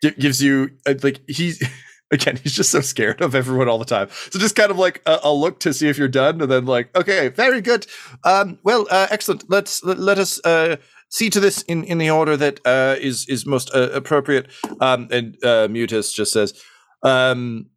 gi- 0.04 0.16
gives 0.20 0.42
you 0.42 0.72
uh, 0.88 0.96
like 1.04 1.22
he's 1.28 1.64
again 2.12 2.38
he's 2.42 2.54
just 2.54 2.72
so 2.72 2.82
scared 2.82 3.22
of 3.22 3.36
everyone 3.36 3.70
all 3.70 3.78
the 3.78 3.86
time. 3.86 4.10
So 4.32 4.40
just 4.40 4.56
kind 4.56 4.72
of 4.72 4.78
like 4.78 5.02
a, 5.06 5.20
I'll 5.24 5.40
look 5.40 5.60
to 5.62 5.74
see 5.74 5.88
if 5.88 5.98
you're 5.98 6.08
done, 6.08 6.42
and 6.42 6.52
then 6.52 6.66
like 6.66 6.96
okay, 6.96 7.30
very 7.30 7.62
good. 7.62 7.86
Um, 8.24 8.60
well, 8.64 8.88
uh, 8.90 9.08
excellent. 9.10 9.50
Let's 9.50 9.84
let, 9.84 10.00
let 10.00 10.18
us 10.18 10.44
uh, 10.46 10.78
see 11.10 11.30
to 11.30 11.40
this 11.40 11.62
in 11.64 11.84
in 11.84 11.98
the 11.98 12.10
order 12.10 12.36
that 12.38 12.60
uh, 12.66 12.96
is 13.00 13.28
is 13.28 13.46
most 13.46 13.74
uh, 13.74 13.90
appropriate. 13.94 14.48
Um, 14.80 15.08
and 15.12 15.38
uh, 15.44 15.68
Mutus 15.70 16.14
just 16.14 16.34
says, 16.34 16.60
um, 17.04 17.68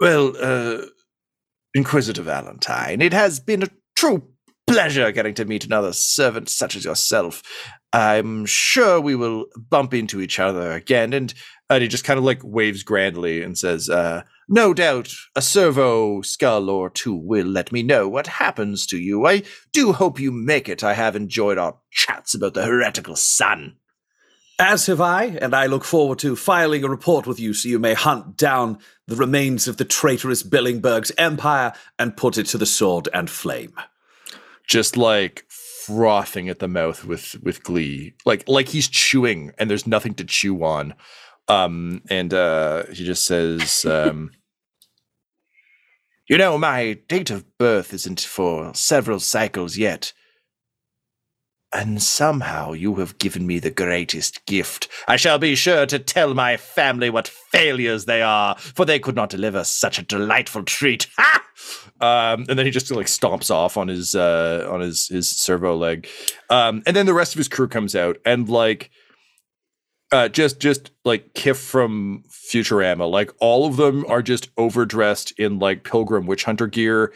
well, 0.00 0.88
Inquisitor 1.74 2.22
Valentyne, 2.22 3.02
it 3.02 3.12
has 3.12 3.40
been 3.40 3.62
a 3.62 3.68
true 3.96 4.22
pleasure 4.66 5.12
getting 5.12 5.34
to 5.34 5.44
meet 5.44 5.64
another 5.64 5.92
servant 5.92 6.48
such 6.48 6.76
as 6.76 6.84
yourself. 6.84 7.42
I'm 7.92 8.44
sure 8.46 9.00
we 9.00 9.14
will 9.14 9.46
bump 9.56 9.94
into 9.94 10.20
each 10.20 10.38
other 10.38 10.72
again. 10.72 11.12
And, 11.12 11.32
and 11.70 11.82
he 11.82 11.88
just 11.88 12.04
kind 12.04 12.18
of 12.18 12.24
like 12.24 12.40
waves 12.42 12.82
grandly 12.82 13.42
and 13.42 13.56
says, 13.56 13.88
uh, 13.88 14.22
No 14.48 14.74
doubt 14.74 15.14
a 15.34 15.42
servo 15.42 16.20
skull 16.22 16.68
or 16.68 16.90
two 16.90 17.14
will 17.14 17.46
let 17.46 17.72
me 17.72 17.82
know 17.82 18.08
what 18.08 18.26
happens 18.26 18.86
to 18.88 18.98
you. 18.98 19.26
I 19.26 19.42
do 19.72 19.92
hope 19.92 20.20
you 20.20 20.30
make 20.30 20.68
it. 20.68 20.84
I 20.84 20.94
have 20.94 21.16
enjoyed 21.16 21.58
our 21.58 21.78
chats 21.90 22.34
about 22.34 22.54
the 22.54 22.64
heretical 22.64 23.16
sun. 23.16 23.76
As 24.58 24.86
have 24.86 25.02
I, 25.02 25.24
and 25.24 25.54
I 25.54 25.66
look 25.66 25.84
forward 25.84 26.18
to 26.20 26.34
filing 26.34 26.82
a 26.82 26.88
report 26.88 27.26
with 27.26 27.38
you 27.38 27.52
so 27.52 27.68
you 27.68 27.78
may 27.78 27.92
hunt 27.92 28.38
down 28.38 28.78
the 29.06 29.16
remains 29.16 29.68
of 29.68 29.76
the 29.76 29.84
traitorous 29.84 30.42
Billingberg's 30.42 31.12
empire 31.18 31.74
and 31.98 32.16
put 32.16 32.38
it 32.38 32.46
to 32.46 32.58
the 32.58 32.64
sword 32.64 33.06
and 33.12 33.28
flame. 33.28 33.74
Just 34.66 34.96
like 34.96 35.44
frothing 35.86 36.48
at 36.48 36.58
the 36.58 36.68
mouth 36.68 37.04
with 37.04 37.36
with 37.42 37.62
glee. 37.62 38.14
Like 38.24 38.48
like 38.48 38.68
he's 38.68 38.88
chewing 38.88 39.52
and 39.58 39.70
there's 39.70 39.86
nothing 39.86 40.14
to 40.14 40.24
chew 40.24 40.64
on. 40.64 40.94
Um 41.48 42.02
and 42.10 42.34
uh 42.34 42.86
he 42.86 43.04
just 43.04 43.24
says 43.24 43.84
um 43.84 44.30
You 46.28 46.38
know, 46.38 46.58
my 46.58 46.98
date 47.08 47.30
of 47.30 47.44
birth 47.56 47.94
isn't 47.94 48.20
for 48.20 48.74
several 48.74 49.20
cycles 49.20 49.76
yet. 49.76 50.12
And 51.76 52.02
somehow 52.02 52.72
you 52.72 52.94
have 52.94 53.18
given 53.18 53.46
me 53.46 53.58
the 53.58 53.70
greatest 53.70 54.46
gift. 54.46 54.88
I 55.06 55.16
shall 55.16 55.38
be 55.38 55.54
sure 55.54 55.84
to 55.84 55.98
tell 55.98 56.32
my 56.32 56.56
family 56.56 57.10
what 57.10 57.28
failures 57.28 58.06
they 58.06 58.22
are, 58.22 58.56
for 58.56 58.86
they 58.86 58.98
could 58.98 59.14
not 59.14 59.28
deliver 59.28 59.62
such 59.62 59.98
a 59.98 60.02
delightful 60.02 60.62
treat. 60.62 61.06
Ha! 61.18 61.42
Um, 62.00 62.46
and 62.48 62.58
then 62.58 62.64
he 62.64 62.70
just 62.70 62.90
like 62.90 63.06
stomps 63.06 63.50
off 63.50 63.76
on 63.76 63.88
his 63.88 64.14
uh, 64.14 64.66
on 64.70 64.80
his 64.80 65.08
his 65.08 65.28
servo 65.28 65.74
leg, 65.76 66.06
um, 66.50 66.82
and 66.86 66.94
then 66.94 67.06
the 67.06 67.14
rest 67.14 67.34
of 67.34 67.38
his 67.38 67.48
crew 67.48 67.66
comes 67.66 67.94
out 67.94 68.18
and 68.26 68.48
like 68.48 68.90
uh, 70.12 70.28
just 70.28 70.60
just 70.60 70.92
like 71.04 71.34
Kif 71.34 71.56
from 71.56 72.22
Futurama. 72.28 73.10
Like 73.10 73.32
all 73.40 73.66
of 73.66 73.76
them 73.76 74.04
are 74.08 74.22
just 74.22 74.48
overdressed 74.56 75.32
in 75.38 75.58
like 75.58 75.82
pilgrim 75.82 76.26
witch 76.26 76.44
hunter 76.44 76.68
gear. 76.68 77.12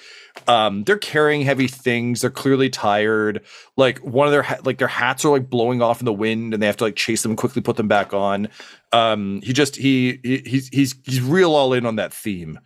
Um, 0.48 0.82
they're 0.84 0.98
carrying 0.98 1.42
heavy 1.42 1.68
things. 1.68 2.20
They're 2.20 2.30
clearly 2.30 2.68
tired. 2.68 3.44
Like 3.76 3.98
one 3.98 4.26
of 4.26 4.32
their 4.32 4.42
ha- 4.42 4.58
like 4.64 4.78
their 4.78 4.88
hats 4.88 5.24
are 5.24 5.30
like 5.30 5.48
blowing 5.48 5.82
off 5.82 6.00
in 6.00 6.04
the 6.04 6.12
wind, 6.12 6.52
and 6.52 6.62
they 6.62 6.66
have 6.66 6.78
to 6.78 6.84
like 6.84 6.96
chase 6.96 7.22
them 7.22 7.36
quickly, 7.36 7.62
put 7.62 7.76
them 7.76 7.88
back 7.88 8.12
on. 8.12 8.48
Um, 8.92 9.40
he 9.42 9.52
just 9.52 9.76
he, 9.76 10.18
he 10.24 10.42
he's 10.44 10.68
he's 10.68 10.94
he's 11.04 11.20
real 11.20 11.54
all 11.54 11.72
in 11.72 11.86
on 11.86 11.96
that 11.96 12.12
theme, 12.12 12.58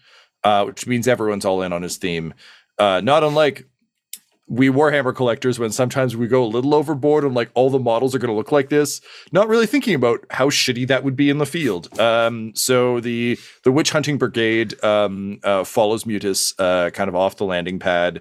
uh, 0.43 0.65
which 0.65 0.87
means 0.87 1.07
everyone's 1.07 1.45
all 1.45 1.61
in 1.61 1.73
on 1.73 1.83
his 1.83 1.99
theme. 1.99 2.33
Uh, 2.79 3.03
not 3.05 3.23
unlike 3.23 3.69
we 4.47 4.69
Warhammer 4.69 5.15
collectors 5.15 5.59
when 5.59 5.73
sometimes 5.73 6.17
we 6.17 6.27
go 6.27 6.45
a 6.45 6.47
little 6.47 6.75
overboard 6.75 7.25
and 7.25 7.35
like 7.35 7.51
all 7.55 7.71
the 7.71 7.79
models 7.79 8.15
are 8.15 8.19
going 8.19 8.31
to 8.31 8.37
look 8.37 8.53
like 8.53 8.69
this, 8.69 9.01
not 9.33 9.49
really 9.49 9.67
thinking 9.67 9.95
about 9.95 10.25
how 10.31 10.51
shitty 10.51 10.87
that 10.89 11.03
would 11.03 11.17
be 11.17 11.31
in 11.31 11.39
the 11.39 11.47
field. 11.47 11.99
Um, 11.99 12.55
so 12.55 13.01
the 13.01 13.39
the 13.63 13.73
witch 13.73 13.91
hunting 13.91 14.19
brigade 14.19 14.83
um, 14.85 15.41
uh, 15.43 15.65
follows 15.65 16.05
Mutus 16.05 16.53
uh, 16.59 16.91
kind 16.91 17.09
of 17.09 17.15
off 17.15 17.37
the 17.37 17.47
landing 17.47 17.79
pad, 17.79 18.21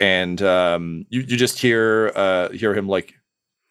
and 0.00 0.40
um, 0.40 1.04
you 1.10 1.20
you 1.20 1.36
just 1.36 1.58
hear 1.58 2.12
uh, 2.14 2.48
hear 2.50 2.74
him 2.74 2.88
like 2.88 3.14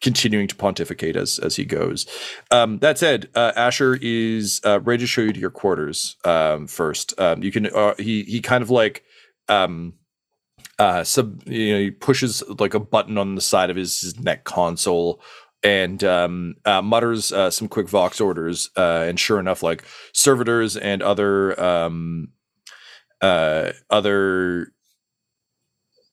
continuing 0.00 0.46
to 0.46 0.54
pontificate 0.54 1.16
as 1.16 1.40
as 1.40 1.56
he 1.56 1.64
goes. 1.64 2.06
Um, 2.52 2.78
that 2.78 2.98
said, 2.98 3.28
uh, 3.34 3.52
Asher 3.56 3.98
is 4.00 4.60
uh, 4.64 4.78
ready 4.80 5.02
to 5.02 5.06
show 5.08 5.22
you 5.22 5.32
to 5.32 5.40
your 5.40 5.50
quarters 5.50 6.16
um, 6.24 6.68
first. 6.68 7.18
Um, 7.18 7.42
you 7.42 7.50
can 7.50 7.66
uh, 7.66 7.94
he 7.98 8.22
he 8.22 8.40
kind 8.40 8.62
of 8.62 8.70
like 8.70 9.02
um, 9.48 9.94
uh 10.78 11.02
sub 11.04 11.42
you 11.46 11.72
know 11.72 11.80
he 11.80 11.90
pushes 11.90 12.42
like 12.58 12.74
a 12.74 12.80
button 12.80 13.18
on 13.18 13.34
the 13.34 13.40
side 13.40 13.70
of 13.70 13.76
his, 13.76 14.00
his 14.00 14.18
neck 14.20 14.44
console 14.44 15.20
and 15.62 16.04
um 16.04 16.54
uh, 16.64 16.80
mutters 16.82 17.32
uh, 17.32 17.50
some 17.50 17.68
quick 17.68 17.88
vox 17.88 18.20
orders 18.20 18.70
uh 18.76 19.04
and 19.08 19.18
sure 19.18 19.40
enough 19.40 19.62
like 19.62 19.84
servitors 20.12 20.76
and 20.76 21.02
other 21.02 21.60
um 21.60 22.28
uh 23.20 23.72
other 23.90 24.72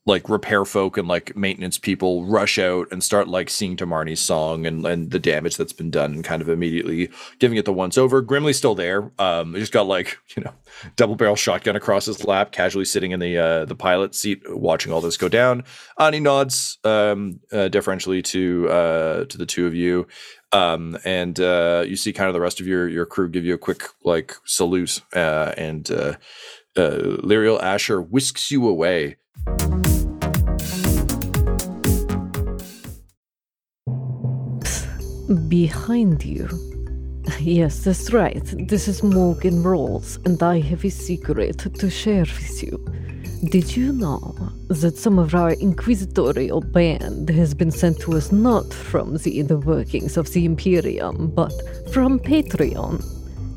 like 0.07 0.29
repair 0.29 0.65
folk 0.65 0.97
and 0.97 1.07
like 1.07 1.35
maintenance 1.35 1.79
people 1.79 2.25
rush 2.25 2.59
out 2.59 2.87
and 2.91 3.03
start 3.03 3.27
like 3.27 3.49
singing 3.49 3.75
to 3.77 3.87
Marnie's 3.87 4.19
song 4.19 4.67
and, 4.67 4.85
and 4.85 5.09
the 5.09 5.17
damage 5.17 5.57
that's 5.57 5.73
been 5.73 5.89
done 5.89 6.13
and 6.13 6.23
kind 6.23 6.43
of 6.43 6.49
immediately 6.49 7.09
giving 7.39 7.57
it 7.57 7.65
the 7.65 7.73
once 7.73 7.97
over. 7.97 8.21
Grimly's 8.21 8.57
still 8.57 8.75
there. 8.75 9.11
Um, 9.17 9.55
just 9.55 9.71
got 9.71 9.87
like, 9.87 10.17
you 10.37 10.43
know, 10.43 10.53
double 10.95 11.15
barrel 11.15 11.35
shotgun 11.35 11.75
across 11.75 12.05
his 12.05 12.23
lap, 12.23 12.51
casually 12.51 12.85
sitting 12.85 13.11
in 13.11 13.19
the 13.19 13.37
uh, 13.37 13.65
the 13.65 13.75
pilot 13.75 14.13
seat, 14.13 14.43
watching 14.47 14.91
all 14.91 15.01
this 15.01 15.17
go 15.17 15.27
down. 15.27 15.63
Ani 15.99 16.19
nods 16.19 16.77
um, 16.83 17.39
uh, 17.51 17.67
deferentially 17.67 18.21
to 18.21 18.69
uh, 18.69 19.25
to 19.25 19.37
the 19.37 19.45
two 19.45 19.65
of 19.65 19.73
you, 19.73 20.07
um, 20.51 20.97
and 21.03 21.39
uh, 21.39 21.83
you 21.87 21.95
see 21.95 22.13
kind 22.13 22.27
of 22.27 22.33
the 22.33 22.41
rest 22.41 22.59
of 22.59 22.67
your 22.67 22.87
your 22.87 23.07
crew 23.07 23.27
give 23.27 23.43
you 23.43 23.55
a 23.55 23.57
quick 23.57 23.83
like 24.03 24.35
salute, 24.45 25.01
uh, 25.15 25.53
and 25.57 25.89
uh, 25.89 26.13
uh, 26.77 27.17
Lyriel 27.23 27.61
Asher 27.61 28.01
whisks 28.01 28.51
you 28.51 28.67
away. 28.67 29.17
Behind 35.25 36.23
you. 36.23 36.47
Yes, 37.39 37.83
that's 37.83 38.13
right. 38.13 38.43
This 38.67 38.88
is 38.88 39.01
Morgan 39.01 39.63
Rhalls, 39.63 40.19
and 40.25 40.41
I 40.43 40.59
have 40.59 40.85
a 40.85 40.91
secret 40.91 41.57
to 41.57 41.89
share 41.89 42.19
with 42.19 42.61
you. 42.61 42.77
Did 43.49 43.75
you 43.75 43.91
know 43.91 44.35
that 44.67 44.97
some 44.97 45.17
of 45.17 45.33
our 45.33 45.53
inquisitorial 45.53 46.61
band 46.61 47.29
has 47.29 47.55
been 47.55 47.71
sent 47.71 47.99
to 48.01 48.13
us 48.13 48.31
not 48.31 48.71
from 48.71 49.17
the 49.17 49.39
inner 49.39 49.57
workings 49.57 50.17
of 50.17 50.31
the 50.31 50.45
Imperium, 50.45 51.31
but 51.33 51.51
from 51.91 52.19
Patreon? 52.19 53.03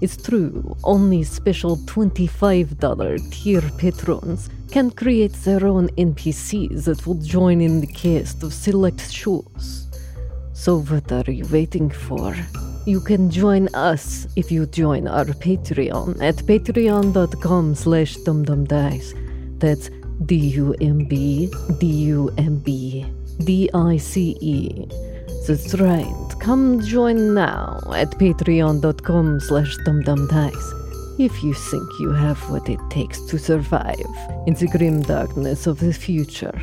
It's 0.00 0.16
true, 0.16 0.74
only 0.84 1.22
special 1.22 1.76
$25 1.76 3.30
tier 3.30 3.62
patrons 3.76 4.48
can 4.70 4.90
create 4.90 5.34
their 5.44 5.66
own 5.66 5.88
NPCs 5.98 6.84
that 6.86 7.06
will 7.06 7.20
join 7.20 7.60
in 7.60 7.82
the 7.82 7.86
cast 7.86 8.42
of 8.42 8.54
select 8.54 9.10
shows. 9.10 9.87
So 10.58 10.80
what 10.80 11.12
are 11.12 11.30
you 11.30 11.46
waiting 11.52 11.88
for? 11.88 12.34
You 12.84 13.00
can 13.00 13.30
join 13.30 13.68
us 13.74 14.26
if 14.34 14.50
you 14.50 14.66
join 14.66 15.06
our 15.06 15.26
Patreon 15.26 16.20
at 16.20 16.34
patreon.com 16.34 17.76
slash 17.76 18.16
dumbdumbdice. 18.26 19.14
That's 19.60 19.88
D-U-M-B, 20.26 21.52
D-U-M-B, 21.78 23.06
D-I-C-E. 23.44 24.88
That's 25.46 25.74
right. 25.78 26.34
Come 26.40 26.80
join 26.80 27.34
now 27.34 27.78
at 27.94 28.10
patreon.com 28.18 29.38
slash 29.38 29.76
dumbdumbdice 29.86 31.20
if 31.20 31.40
you 31.44 31.54
think 31.54 31.88
you 32.00 32.10
have 32.10 32.38
what 32.50 32.68
it 32.68 32.80
takes 32.90 33.20
to 33.26 33.38
survive 33.38 34.10
in 34.48 34.54
the 34.54 34.66
grim 34.66 35.02
darkness 35.02 35.68
of 35.68 35.78
the 35.78 35.92
future. 35.92 36.60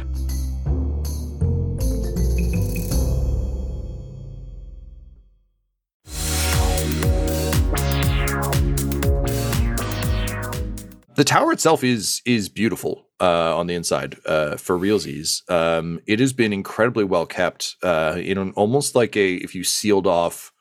The 11.15 11.23
tower 11.23 11.51
itself 11.51 11.83
is 11.83 12.21
is 12.25 12.49
beautiful 12.49 13.07
uh, 13.19 13.55
on 13.57 13.67
the 13.67 13.75
inside 13.75 14.17
uh, 14.25 14.57
for 14.57 14.77
realsies. 14.77 15.49
Um, 15.49 15.99
it 16.05 16.19
has 16.19 16.33
been 16.33 16.53
incredibly 16.53 17.03
well 17.03 17.25
kept. 17.25 17.75
Uh, 17.81 18.17
you 18.17 18.35
know, 18.35 18.51
almost 18.55 18.95
like 18.95 19.15
a 19.15 19.35
if 19.35 19.55
you 19.55 19.63
sealed 19.63 20.07
off, 20.07 20.51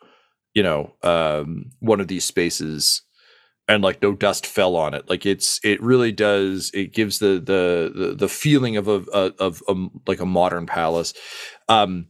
you 0.55 0.63
know, 0.63 0.95
um, 1.03 1.71
one 1.81 2.01
of 2.01 2.09
these 2.09 2.25
spaces 2.25 3.03
and 3.67 3.83
like 3.83 4.03
no 4.03 4.13
dust 4.13 4.47
fell 4.47 4.77
on 4.77 4.95
it. 4.95 5.09
Like 5.09 5.27
it's 5.27 5.61
it 5.65 5.83
really 5.83 6.13
does. 6.13 6.71
It 6.75 6.93
gives 6.93 7.19
the 7.19 7.41
the 7.41 7.93
the, 7.95 8.15
the 8.15 8.29
feeling 8.29 8.77
of 8.77 8.89
a, 8.89 9.05
of, 9.13 9.35
of 9.39 9.63
um, 9.69 10.01
like 10.07 10.21
a 10.21 10.27
modern 10.27 10.67
palace. 10.67 11.15
Um, 11.69 12.09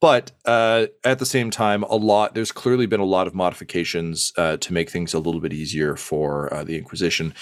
but 0.00 0.32
uh, 0.44 0.86
at 1.04 1.18
the 1.18 1.26
same 1.26 1.50
time, 1.50 1.82
a 1.84 1.96
lot 1.96 2.34
there's 2.34 2.52
clearly 2.52 2.86
been 2.86 3.00
a 3.00 3.04
lot 3.04 3.26
of 3.26 3.34
modifications 3.34 4.32
uh, 4.36 4.56
to 4.58 4.72
make 4.72 4.90
things 4.90 5.14
a 5.14 5.18
little 5.18 5.40
bit 5.40 5.52
easier 5.52 5.96
for 5.96 6.52
uh, 6.52 6.64
the 6.64 6.76
Inquisition. 6.76 7.34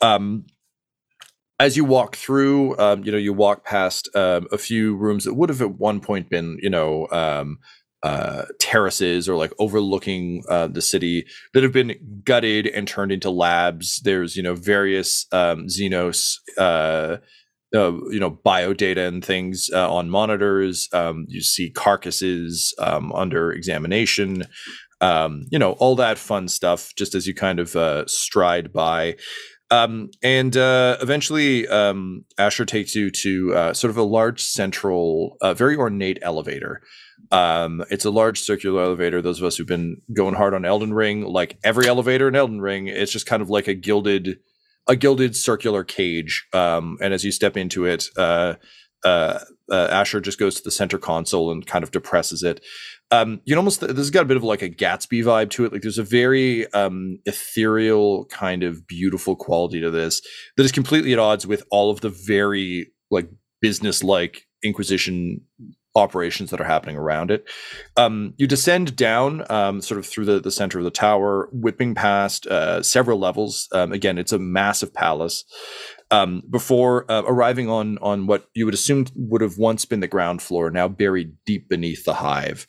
Um, 0.00 0.46
as 1.60 1.76
you 1.76 1.84
walk 1.84 2.16
through, 2.16 2.76
um, 2.78 3.04
you 3.04 3.12
know, 3.12 3.18
you 3.18 3.32
walk 3.32 3.64
past 3.64 4.08
um, 4.14 4.46
a 4.50 4.58
few 4.58 4.96
rooms 4.96 5.24
that 5.24 5.34
would 5.34 5.48
have 5.48 5.62
at 5.62 5.78
one 5.78 6.00
point 6.00 6.28
been, 6.28 6.58
you 6.60 6.70
know, 6.70 7.06
um, 7.10 7.58
uh, 8.02 8.44
terraces 8.60 9.28
or 9.28 9.36
like 9.36 9.52
overlooking 9.58 10.44
uh, 10.50 10.66
the 10.66 10.82
city 10.82 11.26
that 11.54 11.62
have 11.62 11.72
been 11.72 12.20
gutted 12.24 12.66
and 12.66 12.86
turned 12.86 13.12
into 13.12 13.30
labs. 13.30 14.00
There's, 14.00 14.36
you 14.36 14.42
know, 14.42 14.54
various 14.54 15.26
um, 15.32 15.68
Xenos, 15.68 16.36
uh, 16.58 17.16
uh, 17.74 17.92
you 18.10 18.20
know, 18.20 18.30
biodata 18.30 19.06
and 19.06 19.24
things 19.24 19.68
uh, 19.72 19.92
on 19.92 20.10
monitors. 20.10 20.88
Um, 20.92 21.26
you 21.28 21.40
see 21.42 21.70
carcasses 21.70 22.74
um, 22.78 23.12
under 23.12 23.52
examination. 23.52 24.44
Um, 25.00 25.46
you 25.50 25.58
know, 25.58 25.72
all 25.72 25.96
that 25.96 26.18
fun 26.18 26.48
stuff. 26.48 26.94
Just 26.96 27.14
as 27.14 27.26
you 27.26 27.34
kind 27.34 27.58
of 27.58 27.76
uh, 27.76 28.06
stride 28.06 28.72
by. 28.72 29.16
Um, 29.70 30.10
and 30.22 30.56
uh, 30.56 30.98
eventually, 31.00 31.66
um, 31.68 32.24
Asher 32.38 32.64
takes 32.64 32.94
you 32.94 33.10
to 33.10 33.54
uh, 33.54 33.72
sort 33.72 33.90
of 33.90 33.96
a 33.96 34.02
large 34.02 34.42
central, 34.42 35.36
uh, 35.40 35.54
very 35.54 35.74
ornate 35.74 36.18
elevator. 36.22 36.80
Um, 37.32 37.84
it's 37.90 38.04
a 38.04 38.10
large 38.10 38.40
circular 38.40 38.82
elevator. 38.82 39.20
Those 39.22 39.40
of 39.40 39.46
us 39.46 39.56
who've 39.56 39.66
been 39.66 40.00
going 40.12 40.34
hard 40.34 40.54
on 40.54 40.64
Elden 40.64 40.94
Ring, 40.94 41.22
like 41.22 41.58
every 41.64 41.88
elevator 41.88 42.28
in 42.28 42.36
Elden 42.36 42.60
Ring, 42.60 42.86
it's 42.86 43.10
just 43.10 43.26
kind 43.26 43.42
of 43.42 43.50
like 43.50 43.66
a 43.66 43.74
gilded, 43.74 44.38
a 44.86 44.96
gilded 44.96 45.36
circular 45.36 45.84
cage. 45.84 46.46
Um, 46.52 46.98
and 47.00 47.14
as 47.14 47.24
you 47.24 47.32
step 47.32 47.56
into 47.56 47.86
it, 47.86 48.06
uh, 48.16 48.54
uh, 49.04 49.40
uh, 49.70 49.88
Asher 49.90 50.20
just 50.20 50.38
goes 50.38 50.54
to 50.56 50.62
the 50.62 50.70
center 50.70 50.98
console 50.98 51.50
and 51.50 51.66
kind 51.66 51.82
of 51.82 51.90
depresses 51.90 52.42
it 52.42 52.60
um, 53.14 53.40
you 53.44 53.56
almost 53.56 53.80
this 53.80 53.96
has 53.96 54.10
got 54.10 54.22
a 54.22 54.26
bit 54.26 54.36
of 54.36 54.44
like 54.44 54.62
a 54.62 54.70
Gatsby 54.70 55.24
vibe 55.24 55.50
to 55.50 55.64
it. 55.64 55.72
Like 55.72 55.82
there's 55.82 55.98
a 55.98 56.04
very 56.04 56.72
um, 56.72 57.18
ethereal 57.26 58.24
kind 58.26 58.62
of 58.62 58.86
beautiful 58.86 59.36
quality 59.36 59.80
to 59.80 59.90
this 59.90 60.20
that 60.56 60.64
is 60.64 60.72
completely 60.72 61.12
at 61.12 61.18
odds 61.18 61.46
with 61.46 61.62
all 61.70 61.90
of 61.90 62.00
the 62.00 62.08
very 62.08 62.90
like 63.10 63.28
business 63.60 64.02
like 64.02 64.42
Inquisition 64.62 65.42
operations 65.94 66.50
that 66.50 66.60
are 66.60 66.64
happening 66.64 66.96
around 66.96 67.30
it. 67.30 67.44
Um, 67.96 68.34
you 68.36 68.46
descend 68.46 68.96
down 68.96 69.44
um, 69.50 69.80
sort 69.80 69.98
of 69.98 70.06
through 70.06 70.24
the, 70.24 70.40
the 70.40 70.50
center 70.50 70.78
of 70.78 70.84
the 70.84 70.90
tower, 70.90 71.48
whipping 71.52 71.94
past 71.94 72.46
uh, 72.46 72.82
several 72.82 73.18
levels. 73.18 73.68
Um, 73.72 73.92
again, 73.92 74.18
it's 74.18 74.32
a 74.32 74.38
massive 74.38 74.92
palace. 74.92 75.44
Um, 76.10 76.42
before 76.50 77.10
uh, 77.10 77.22
arriving 77.22 77.68
on 77.68 77.98
on 77.98 78.26
what 78.26 78.48
you 78.54 78.66
would 78.66 78.74
assume 78.74 79.06
would 79.16 79.40
have 79.40 79.58
once 79.58 79.84
been 79.84 80.00
the 80.00 80.06
ground 80.06 80.42
floor, 80.42 80.70
now 80.70 80.86
buried 80.86 81.32
deep 81.46 81.68
beneath 81.68 82.04
the 82.04 82.14
hive. 82.14 82.66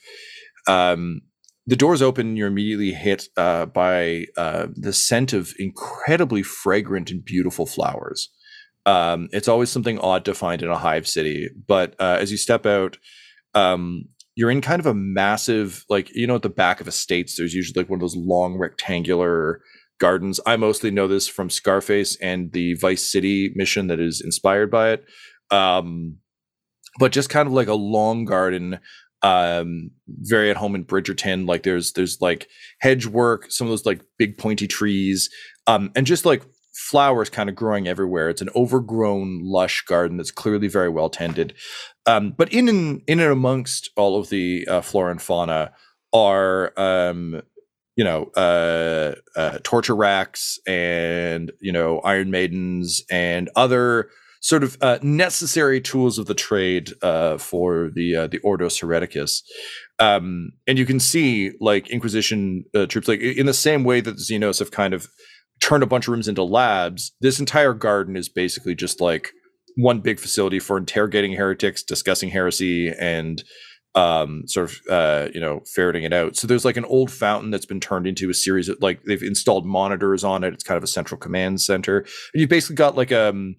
Um, 0.68 1.22
the 1.68 1.76
doors 1.76 2.02
open, 2.02 2.38
you're 2.38 2.48
immediately 2.48 2.94
hit 2.94 3.28
uh, 3.38 3.66
by 3.66 4.26
uh, 4.38 4.68
the 4.76 4.94
scent 4.94 5.34
of 5.34 5.54
incredibly 5.58 6.44
fragrant 6.44 7.10
and 7.10 7.26
beautiful 7.26 7.66
flowers. 7.66 8.30
Um, 8.86 9.30
it's 9.32 9.48
always 9.48 9.70
something 9.70 10.00
odd 10.00 10.26
to 10.26 10.34
find 10.34 10.62
in 10.62 10.70
a 10.70 10.78
hive 10.78 11.08
city, 11.08 11.50
but 11.68 11.96
uh, 12.00 12.18
as 12.20 12.32
you 12.32 12.38
step 12.38 12.66
out, 12.66 12.98
um, 13.56 14.04
you're 14.36 14.52
in 14.52 14.62
kind 14.62 14.80
of 14.80 14.86
a 14.86 14.94
massive, 14.94 15.86
like 15.90 16.14
you 16.14 16.28
know, 16.28 16.36
at 16.36 16.42
the 16.42 16.50
back 16.50 16.82
of 16.82 16.88
estates, 16.88 17.38
there's 17.38 17.54
usually 17.54 17.82
like 17.82 17.90
one 17.90 17.98
of 17.98 18.02
those 18.02 18.16
long 18.16 18.58
rectangular 18.58 19.62
gardens. 20.00 20.40
I 20.46 20.58
mostly 20.58 20.92
know 20.92 21.08
this 21.08 21.28
from 21.28 21.50
Scarface 21.50 22.18
and 22.18 22.52
the 22.52 22.76
Vice 22.76 23.10
City 23.10 23.52
mission 23.56 23.88
that 23.88 24.00
is 24.00 24.22
inspired 24.22 24.70
by 24.70 24.92
it. 24.92 25.06
Um, 25.52 26.18
but 27.00 27.12
just 27.12 27.30
kind 27.30 27.48
of 27.48 27.54
like 27.54 27.68
a 27.68 27.74
long 27.74 28.26
garden 28.26 28.80
um 29.22 29.90
very 30.08 30.52
at 30.52 30.58
home 30.58 30.76
in 30.76 30.86
bridgerton 30.86 31.48
like 31.48 31.64
there's 31.64 31.94
there's 31.94 32.22
like 32.22 32.48
hedge 32.80 33.06
work 33.08 33.50
some 33.50 33.66
of 33.66 33.72
those 33.72 33.86
like 33.86 34.02
big 34.20 34.38
pointy 34.38 34.68
trees 34.68 35.30
um 35.68 35.90
and 35.96 36.06
just 36.06 36.26
like 36.26 36.44
flowers 36.76 37.30
kind 37.30 37.50
of 37.50 37.56
growing 37.56 37.88
everywhere 37.88 38.30
it's 38.30 38.42
an 38.42 38.50
overgrown 38.56 39.40
lush 39.44 39.82
garden 39.86 40.18
that's 40.18 40.32
clearly 40.32 40.68
very 40.68 40.90
well 40.90 41.10
tended 41.10 41.54
um 42.06 42.34
but 42.38 42.52
in 42.54 42.68
and 42.68 43.02
in 43.08 43.20
and 43.20 43.32
amongst 43.32 43.90
all 43.96 44.20
of 44.20 44.30
the 44.30 44.68
uh, 44.68 44.82
flora 44.82 45.12
and 45.12 45.22
fauna 45.22 45.72
are 46.14 46.74
um 46.78 47.42
you 47.96 48.04
know 48.04 48.26
uh, 48.36 49.16
uh 49.38 49.58
torture 49.64 49.96
racks 49.96 50.60
and 50.68 51.52
you 51.62 51.72
know 51.72 52.00
iron 52.00 52.30
maidens 52.30 53.02
and 53.10 53.50
other 53.56 54.10
sort 54.46 54.64
of 54.64 54.78
uh, 54.82 55.00
necessary 55.02 55.82
tools 55.82 56.20
of 56.20 56.28
the 56.28 56.36
trade 56.36 56.92
uh, 57.02 57.36
for 57.36 57.90
the 57.96 58.16
uh, 58.16 58.28
the 58.28 58.38
Ordos 58.40 58.80
Hereticus. 58.80 59.42
Um, 59.98 60.52
and 60.68 60.78
you 60.78 60.86
can 60.86 61.00
see 61.00 61.54
like 61.60 61.90
Inquisition 61.90 62.64
troops, 62.88 63.08
like 63.08 63.22
in 63.22 63.48
the 63.48 63.56
same 63.56 63.84
way 63.84 64.02
that 64.02 64.18
the 64.18 64.22
Xenos 64.22 64.60
have 64.60 64.70
kind 64.70 64.94
of 64.94 65.08
turned 65.60 65.84
a 65.84 65.88
bunch 65.88 66.08
of 66.08 66.12
rooms 66.12 66.28
into 66.28 66.44
labs. 66.44 67.14
This 67.22 67.40
entire 67.40 67.74
garden 67.74 68.16
is 68.16 68.30
basically 68.30 68.76
just 68.76 69.02
like 69.02 69.32
one 69.78 70.00
big 70.00 70.20
facility 70.20 70.60
for 70.60 70.78
interrogating 70.78 71.34
heretics, 71.34 71.84
discussing 71.84 72.30
heresy, 72.30 72.92
and 73.00 73.44
um, 73.96 74.44
sort 74.46 74.70
of 74.70 74.80
uh, 74.90 75.30
you 75.34 75.40
know 75.40 75.62
ferreting 75.74 76.04
it 76.04 76.14
out. 76.14 76.36
So 76.36 76.48
there's 76.48 76.66
like 76.66 76.78
an 76.78 76.86
old 76.86 77.12
fountain 77.12 77.52
that's 77.52 77.66
been 77.66 77.80
turned 77.80 78.08
into 78.08 78.30
a 78.30 78.34
series 78.34 78.70
of 78.70 78.78
like 78.82 79.04
they've 79.04 79.24
installed 79.24 79.66
monitors 79.66 80.24
on 80.24 80.44
it. 80.44 80.54
It's 80.54 80.64
kind 80.64 80.78
of 80.78 80.84
a 80.84 80.88
central 80.88 81.18
command 81.18 81.62
center, 81.62 82.00
and 82.00 82.42
you've 82.42 82.50
basically 82.50 82.76
got 82.76 82.96
like 82.96 83.12
um 83.12 83.56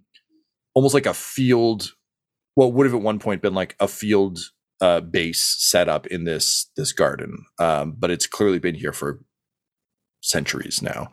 almost 0.75 0.95
like 0.95 1.07
a 1.07 1.15
field 1.15 1.93
what 2.55 2.73
would 2.73 2.87
have 2.87 2.95
at 2.95 3.03
one 3.03 3.19
point 3.19 3.43
been 3.43 3.55
like 3.55 3.77
a 3.81 3.89
field 3.89 4.39
uh, 4.81 5.01
base 5.01 5.57
set 5.59 5.89
up 5.89 6.07
in 6.09 6.25
this 6.25 6.71
this 6.77 6.93
garden 6.93 7.45
um, 7.59 7.95
but 7.99 8.11
it's 8.11 8.27
clearly 8.27 8.59
been 8.59 8.75
here 8.75 8.93
for 8.93 9.21
centuries 10.27 10.83
now 10.83 11.11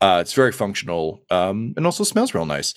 uh, 0.00 0.18
it's 0.20 0.32
very 0.32 0.52
functional 0.52 1.22
um, 1.30 1.74
and 1.76 1.86
also 1.86 2.04
smells 2.04 2.34
real 2.34 2.46
nice 2.46 2.74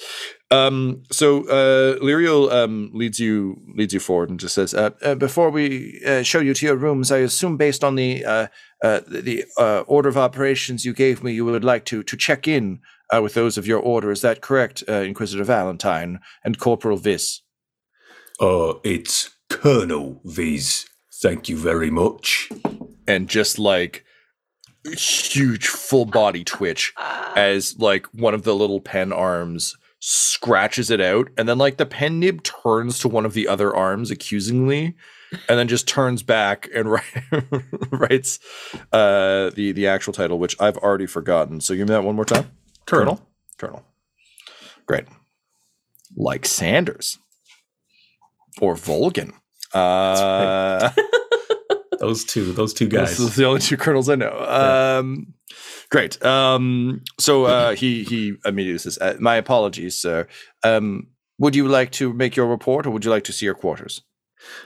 um, 0.52 1.04
so 1.12 1.48
uh, 1.50 1.98
Lyriel 2.00 2.52
um, 2.52 2.92
leads 2.94 3.20
you 3.20 3.58
leads 3.76 3.94
you 3.94 4.00
forward 4.00 4.30
and 4.30 4.40
just 4.40 4.56
says 4.56 4.74
uh, 4.74 4.92
uh, 5.02 5.16
before 5.16 5.50
we 5.50 6.02
uh, 6.06 6.24
show 6.24 6.40
you 6.40 6.54
to 6.54 6.66
your 6.66 6.76
rooms 6.76 7.12
I 7.12 7.18
assume 7.18 7.58
based 7.58 7.84
on 7.84 7.96
the 7.96 8.24
uh, 8.26 8.48
uh, 8.84 9.02
the 9.08 9.46
uh, 9.58 9.82
order 9.88 10.10
of 10.10 10.18
operations 10.18 10.86
you 10.86 10.94
gave 10.94 11.24
me 11.24 11.34
you 11.34 11.46
would 11.46 11.64
like 11.64 11.86
to 11.86 12.04
to 12.04 12.16
check 12.16 12.48
in 12.48 12.80
uh, 13.14 13.22
with 13.22 13.34
those 13.34 13.58
of 13.58 13.68
your 13.68 13.80
order. 13.80 14.12
Is 14.12 14.22
that 14.22 14.42
correct, 14.42 14.84
uh, 14.88 14.94
Inquisitor 14.94 15.46
Valentyne 15.46 16.20
and 16.44 16.58
Corporal 16.58 16.98
Vis? 16.98 17.42
Uh, 18.40 18.74
it's 18.84 19.32
Colonel 19.50 20.22
Vis. 20.26 20.88
Thank 21.22 21.50
you 21.50 21.58
very 21.58 21.90
much. 21.90 22.50
And 23.08 23.30
just 23.30 23.60
like 23.60 24.05
huge 24.94 25.68
full 25.68 26.06
body 26.06 26.44
twitch 26.44 26.94
as 27.36 27.78
like 27.80 28.06
one 28.08 28.34
of 28.34 28.44
the 28.44 28.56
little 28.56 28.80
pen 28.82 29.12
arms 29.12 29.76
scratches 30.00 30.92
it 30.92 31.02
out 31.02 31.30
and 31.38 31.50
then 31.50 31.58
like 31.58 31.78
the 31.78 31.86
pen 31.86 32.20
nib 32.20 32.44
turns 32.44 33.00
to 33.00 33.08
one 33.08 33.26
of 33.26 33.34
the 33.34 33.48
other 33.48 33.76
arms 33.76 34.12
accusingly 34.12 34.94
and 35.50 35.58
then 35.58 35.68
just 35.68 35.88
turns 35.88 36.22
back 36.22 36.70
and 36.76 36.92
writes 37.92 38.40
uh 38.94 39.50
the 39.56 39.72
the 39.74 39.88
actual 39.88 40.14
title 40.14 40.38
which 40.38 40.56
I've 40.62 40.78
already 40.78 41.08
forgotten. 41.08 41.60
So 41.62 41.76
give 41.76 41.88
me 41.88 41.94
that 41.94 42.04
one 42.04 42.16
more 42.16 42.26
time. 42.26 42.52
Colonel. 42.86 43.20
Colonel. 43.58 43.84
Great. 44.86 45.06
Like 46.16 46.46
Sanders 46.46 47.18
or 48.62 48.76
Volgin. 48.76 49.34
Uh, 49.74 50.92
those 52.00 52.24
two, 52.24 52.52
those 52.54 52.74
two 52.74 52.88
guys. 52.88 53.18
Those 53.18 53.34
are 53.38 53.42
the 53.42 53.48
only 53.48 53.62
two 53.62 53.78
colonels 53.78 54.10
I 54.10 54.16
know. 54.16 54.38
Um, 54.40 55.34
great. 55.90 56.24
Um, 56.24 57.02
so 57.20 57.46
uh, 57.46 57.76
he 57.76 58.04
he 58.04 58.36
immediately 58.46 58.80
says, 58.80 58.98
uh, 59.00 59.16
"My 59.20 59.36
apologies, 59.36 59.96
sir. 59.96 60.28
Um, 60.64 61.08
would 61.38 61.56
you 61.56 61.68
like 61.68 61.92
to 61.94 62.14
make 62.14 62.36
your 62.36 62.48
report, 62.48 62.86
or 62.86 62.92
would 62.92 63.06
you 63.06 63.12
like 63.12 63.24
to 63.26 63.34
see 63.34 63.46
your 63.46 63.56
quarters?" 63.56 64.02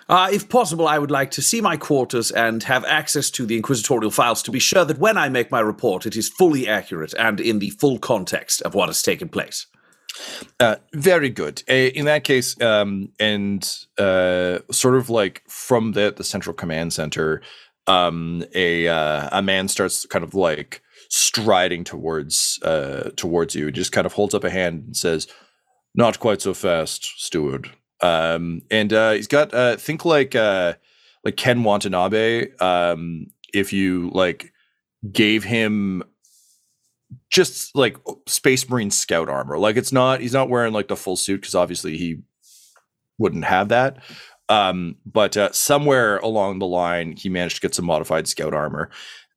Uh, 0.07 0.29
if 0.31 0.49
possible, 0.49 0.87
I 0.87 0.97
would 0.97 1.11
like 1.11 1.31
to 1.31 1.41
see 1.41 1.61
my 1.61 1.77
quarters 1.77 2.31
and 2.31 2.63
have 2.63 2.83
access 2.85 3.29
to 3.31 3.45
the 3.45 3.55
inquisitorial 3.55 4.11
files 4.11 4.43
to 4.43 4.51
be 4.51 4.59
sure 4.59 4.85
that 4.85 4.97
when 4.97 5.17
I 5.17 5.29
make 5.29 5.51
my 5.51 5.59
report, 5.59 6.05
it 6.05 6.15
is 6.15 6.27
fully 6.27 6.67
accurate 6.67 7.13
and 7.17 7.39
in 7.39 7.59
the 7.59 7.69
full 7.71 7.99
context 7.99 8.61
of 8.63 8.73
what 8.73 8.89
has 8.89 9.01
taken 9.01 9.29
place. 9.29 9.67
Uh, 10.59 10.75
very 10.93 11.29
good. 11.29 11.63
Uh, 11.69 11.73
in 11.73 12.05
that 12.05 12.23
case, 12.23 12.59
um, 12.61 13.09
and 13.19 13.77
uh, 13.97 14.59
sort 14.71 14.95
of 14.95 15.09
like 15.09 15.43
from 15.47 15.93
the 15.93 16.13
the 16.15 16.23
central 16.23 16.53
command 16.53 16.93
center, 16.93 17.41
um, 17.87 18.43
a 18.53 18.87
uh, 18.87 19.29
a 19.31 19.41
man 19.41 19.67
starts 19.67 20.05
kind 20.05 20.23
of 20.23 20.33
like 20.33 20.81
striding 21.09 21.83
towards 21.83 22.59
uh, 22.63 23.11
towards 23.15 23.55
you. 23.55 23.67
He 23.67 23.71
just 23.71 23.91
kind 23.91 24.05
of 24.05 24.13
holds 24.13 24.33
up 24.33 24.43
a 24.43 24.49
hand 24.49 24.83
and 24.85 24.97
says, 24.97 25.27
"Not 25.95 26.19
quite 26.19 26.41
so 26.41 26.53
fast, 26.53 27.03
steward." 27.17 27.69
Um, 28.01 28.61
and 28.71 28.91
he's 28.91 29.27
got 29.27 29.79
think 29.79 30.05
like 30.05 30.35
like 30.35 31.37
Ken 31.37 31.63
Watanabe. 31.63 32.55
Um, 32.57 33.27
if 33.53 33.73
you 33.73 34.11
like 34.13 34.53
gave 35.11 35.43
him 35.43 36.03
just 37.29 37.75
like 37.75 37.97
Space 38.27 38.69
Marine 38.69 38.91
Scout 38.91 39.29
armor, 39.29 39.57
like 39.57 39.77
it's 39.77 39.91
not 39.91 40.21
he's 40.21 40.33
not 40.33 40.49
wearing 40.49 40.73
like 40.73 40.87
the 40.87 40.95
full 40.95 41.15
suit 41.15 41.41
because 41.41 41.55
obviously 41.55 41.97
he 41.97 42.21
wouldn't 43.17 43.45
have 43.45 43.69
that. 43.69 43.97
Um, 44.49 44.95
but 45.05 45.37
uh, 45.37 45.51
somewhere 45.51 46.17
along 46.17 46.59
the 46.59 46.65
line, 46.65 47.15
he 47.15 47.29
managed 47.29 47.55
to 47.55 47.61
get 47.61 47.75
some 47.75 47.85
modified 47.85 48.27
Scout 48.27 48.53
armor. 48.53 48.89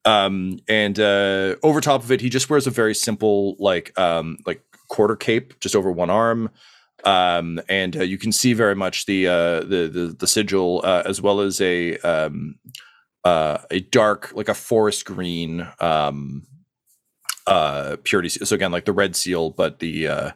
Um, 0.05 0.59
and 0.69 0.99
uh, 0.99 1.57
over 1.63 1.81
top 1.81 2.03
of 2.03 2.11
it, 2.11 2.21
he 2.21 2.29
just 2.29 2.51
wears 2.51 2.67
a 2.67 2.71
very 2.71 2.95
simple 2.95 3.57
like 3.59 3.97
um, 3.99 4.39
like 4.47 4.63
quarter 4.89 5.17
cape 5.17 5.61
just 5.61 5.77
over 5.77 5.93
one 5.93 6.11
arm. 6.11 6.51
Um, 7.05 7.61
and 7.69 7.97
uh, 7.97 8.03
you 8.03 8.17
can 8.17 8.33
see 8.33 8.53
very 8.53 8.77
much 8.77 9.07
the 9.07 9.27
uh, 9.27 9.61
the, 9.61 9.91
the 9.93 10.17
the 10.19 10.27
sigil 10.27 10.81
uh, 10.85 11.03
as 11.05 11.21
well 11.21 11.41
as 11.41 11.61
a 11.61 11.99
um, 11.99 12.57
uh, 13.25 13.59
a 13.71 13.81
dark 13.81 14.33
like 14.35 14.49
a 14.49 14.55
forest 14.55 15.05
green 15.05 15.67
um, 15.81 16.45
uh, 17.47 17.97
purity. 18.05 18.29
So 18.29 18.55
again, 18.55 18.73
like 18.73 18.85
the 18.85 18.93
red 18.93 19.17
seal, 19.17 19.51
but 19.51 19.79
the 19.79 20.09
uh, 20.09 20.31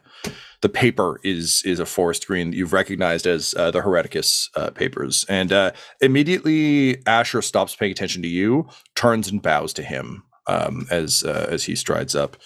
the 0.61 0.69
paper 0.69 1.19
is 1.23 1.61
is 1.65 1.79
a 1.79 1.85
forest 1.85 2.27
green 2.27 2.51
that 2.51 2.57
you've 2.57 2.73
recognized 2.73 3.27
as 3.27 3.53
uh, 3.57 3.71
the 3.71 3.81
Hereticus 3.81 4.49
uh, 4.55 4.71
papers. 4.71 5.25
And 5.29 5.51
uh, 5.51 5.71
immediately, 6.01 7.05
Asher 7.05 7.41
stops 7.41 7.75
paying 7.75 7.91
attention 7.91 8.21
to 8.23 8.27
you, 8.27 8.67
turns 8.95 9.27
and 9.29 9.41
bows 9.41 9.73
to 9.73 9.83
him 9.83 10.23
um, 10.47 10.87
as 10.89 11.23
uh, 11.23 11.47
as 11.49 11.65
he 11.65 11.75
strides 11.75 12.15
up. 12.15 12.37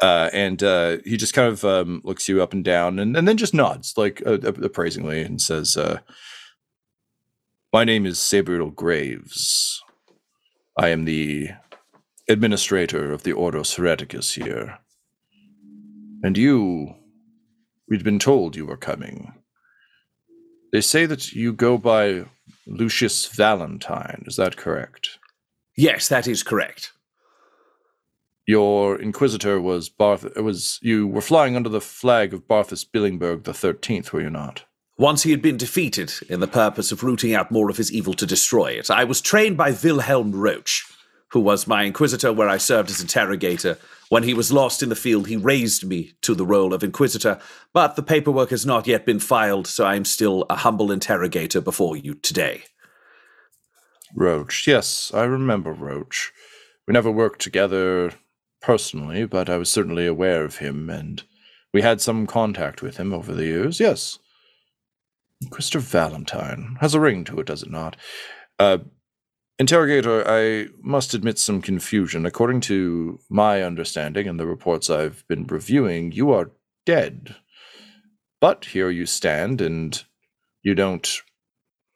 Uh, 0.00 0.30
and 0.32 0.62
uh, 0.62 0.96
he 1.04 1.18
just 1.18 1.34
kind 1.34 1.48
of 1.48 1.62
um, 1.64 2.00
looks 2.04 2.26
you 2.26 2.42
up 2.42 2.54
and 2.54 2.64
down, 2.64 2.98
and, 2.98 3.16
and 3.16 3.28
then 3.28 3.36
just 3.36 3.52
nods 3.52 3.94
like 3.98 4.22
uh, 4.24 4.38
appraisingly 4.40 5.20
and 5.20 5.42
says, 5.42 5.76
uh, 5.76 5.98
"My 7.72 7.84
name 7.84 8.06
is 8.06 8.18
Sabriel 8.18 8.74
Graves. 8.74 9.82
I 10.78 10.88
am 10.88 11.04
the 11.04 11.50
administrator 12.30 13.12
of 13.12 13.22
the 13.24 13.32
Ordos 13.32 13.76
Hereticus 13.76 14.42
here. 14.42 14.78
And 16.22 16.38
you, 16.38 16.94
we'd 17.88 18.04
been 18.04 18.18
told 18.18 18.56
you 18.56 18.66
were 18.66 18.76
coming. 18.76 19.32
They 20.72 20.80
say 20.80 21.06
that 21.06 21.32
you 21.32 21.52
go 21.52 21.76
by 21.76 22.26
Lucius 22.66 23.28
Valentyne. 23.28 24.28
Is 24.28 24.36
that 24.36 24.56
correct? 24.56 25.18
Yes, 25.76 26.08
that 26.08 26.28
is 26.28 26.42
correct. 26.42 26.92
Your 28.46 29.00
inquisitor 29.00 29.60
was 29.60 29.88
Barth. 29.88 30.36
Uh, 30.36 30.42
was 30.42 30.78
you 30.82 31.06
were 31.06 31.20
flying 31.20 31.56
under 31.56 31.68
the 31.68 31.80
flag 31.80 32.34
of 32.34 32.48
Barthus 32.48 32.84
Billingberg 32.84 33.44
the 33.44 33.54
Thirteenth, 33.54 34.12
were 34.12 34.20
you 34.20 34.30
not? 34.30 34.64
Once 34.98 35.22
he 35.22 35.30
had 35.30 35.40
been 35.40 35.56
defeated 35.56 36.12
in 36.28 36.40
the 36.40 36.46
purpose 36.46 36.92
of 36.92 37.02
rooting 37.02 37.34
out 37.34 37.50
more 37.50 37.70
of 37.70 37.76
his 37.76 37.92
evil 37.92 38.12
to 38.14 38.26
destroy 38.26 38.66
it, 38.66 38.90
I 38.90 39.04
was 39.04 39.20
trained 39.20 39.56
by 39.56 39.70
Wilhelm 39.70 40.32
Roach, 40.32 40.84
who 41.30 41.40
was 41.40 41.66
my 41.66 41.84
inquisitor 41.84 42.32
where 42.32 42.48
I 42.48 42.58
served 42.58 42.90
as 42.90 43.00
interrogator. 43.00 43.78
When 44.08 44.24
he 44.24 44.34
was 44.34 44.52
lost 44.52 44.82
in 44.82 44.88
the 44.88 44.96
field, 44.96 45.28
he 45.28 45.36
raised 45.36 45.86
me 45.86 46.12
to 46.22 46.34
the 46.34 46.46
role 46.46 46.74
of 46.74 46.82
inquisitor, 46.82 47.38
but 47.72 47.94
the 47.94 48.02
paperwork 48.02 48.50
has 48.50 48.66
not 48.66 48.86
yet 48.86 49.06
been 49.06 49.20
filed, 49.20 49.66
so 49.66 49.84
I 49.84 49.94
am 49.94 50.04
still 50.04 50.44
a 50.50 50.56
humble 50.56 50.90
interrogator 50.90 51.60
before 51.60 51.96
you 51.96 52.14
today. 52.14 52.64
Roach, 54.14 54.66
yes, 54.66 55.12
I 55.14 55.22
remember 55.24 55.72
Roach. 55.72 56.32
We 56.88 56.92
never 56.92 57.10
worked 57.10 57.40
together 57.40 58.12
personally, 58.60 59.24
but 59.24 59.48
I 59.48 59.56
was 59.56 59.70
certainly 59.70 60.06
aware 60.06 60.44
of 60.44 60.58
him, 60.58 60.90
and 60.90 61.22
we 61.72 61.82
had 61.82 62.00
some 62.00 62.26
contact 62.26 62.82
with 62.82 62.96
him 62.96 63.12
over 63.12 63.32
the 63.32 63.46
years, 63.46 63.78
yes. 63.78 64.18
Christopher 65.50 65.98
Valentyne 65.98 66.78
has 66.80 66.94
a 66.94 67.00
ring 67.00 67.24
to 67.24 67.38
it, 67.38 67.46
does 67.46 67.62
it 67.62 67.70
not? 67.70 67.96
Uh, 68.58 68.78
Interrogator, 69.60 70.26
I 70.26 70.68
must 70.80 71.12
admit 71.12 71.38
some 71.38 71.60
confusion. 71.60 72.24
According 72.24 72.62
to 72.62 73.20
my 73.28 73.62
understanding 73.62 74.26
and 74.26 74.40
the 74.40 74.46
reports 74.46 74.88
I've 74.88 75.22
been 75.28 75.46
reviewing, 75.46 76.12
you 76.12 76.32
are 76.32 76.52
dead. 76.86 77.36
But 78.40 78.64
here 78.64 78.88
you 78.88 79.04
stand, 79.04 79.60
and 79.60 80.02
you 80.62 80.74
don't 80.74 81.20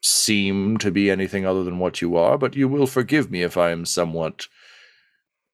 seem 0.02 0.76
to 0.76 0.90
be 0.90 1.10
anything 1.10 1.46
other 1.46 1.64
than 1.64 1.78
what 1.78 2.02
you 2.02 2.18
are, 2.18 2.36
but 2.36 2.54
you 2.54 2.68
will 2.68 2.86
forgive 2.86 3.30
me 3.30 3.42
if 3.42 3.56
I 3.56 3.70
am 3.70 3.86
somewhat 3.86 4.46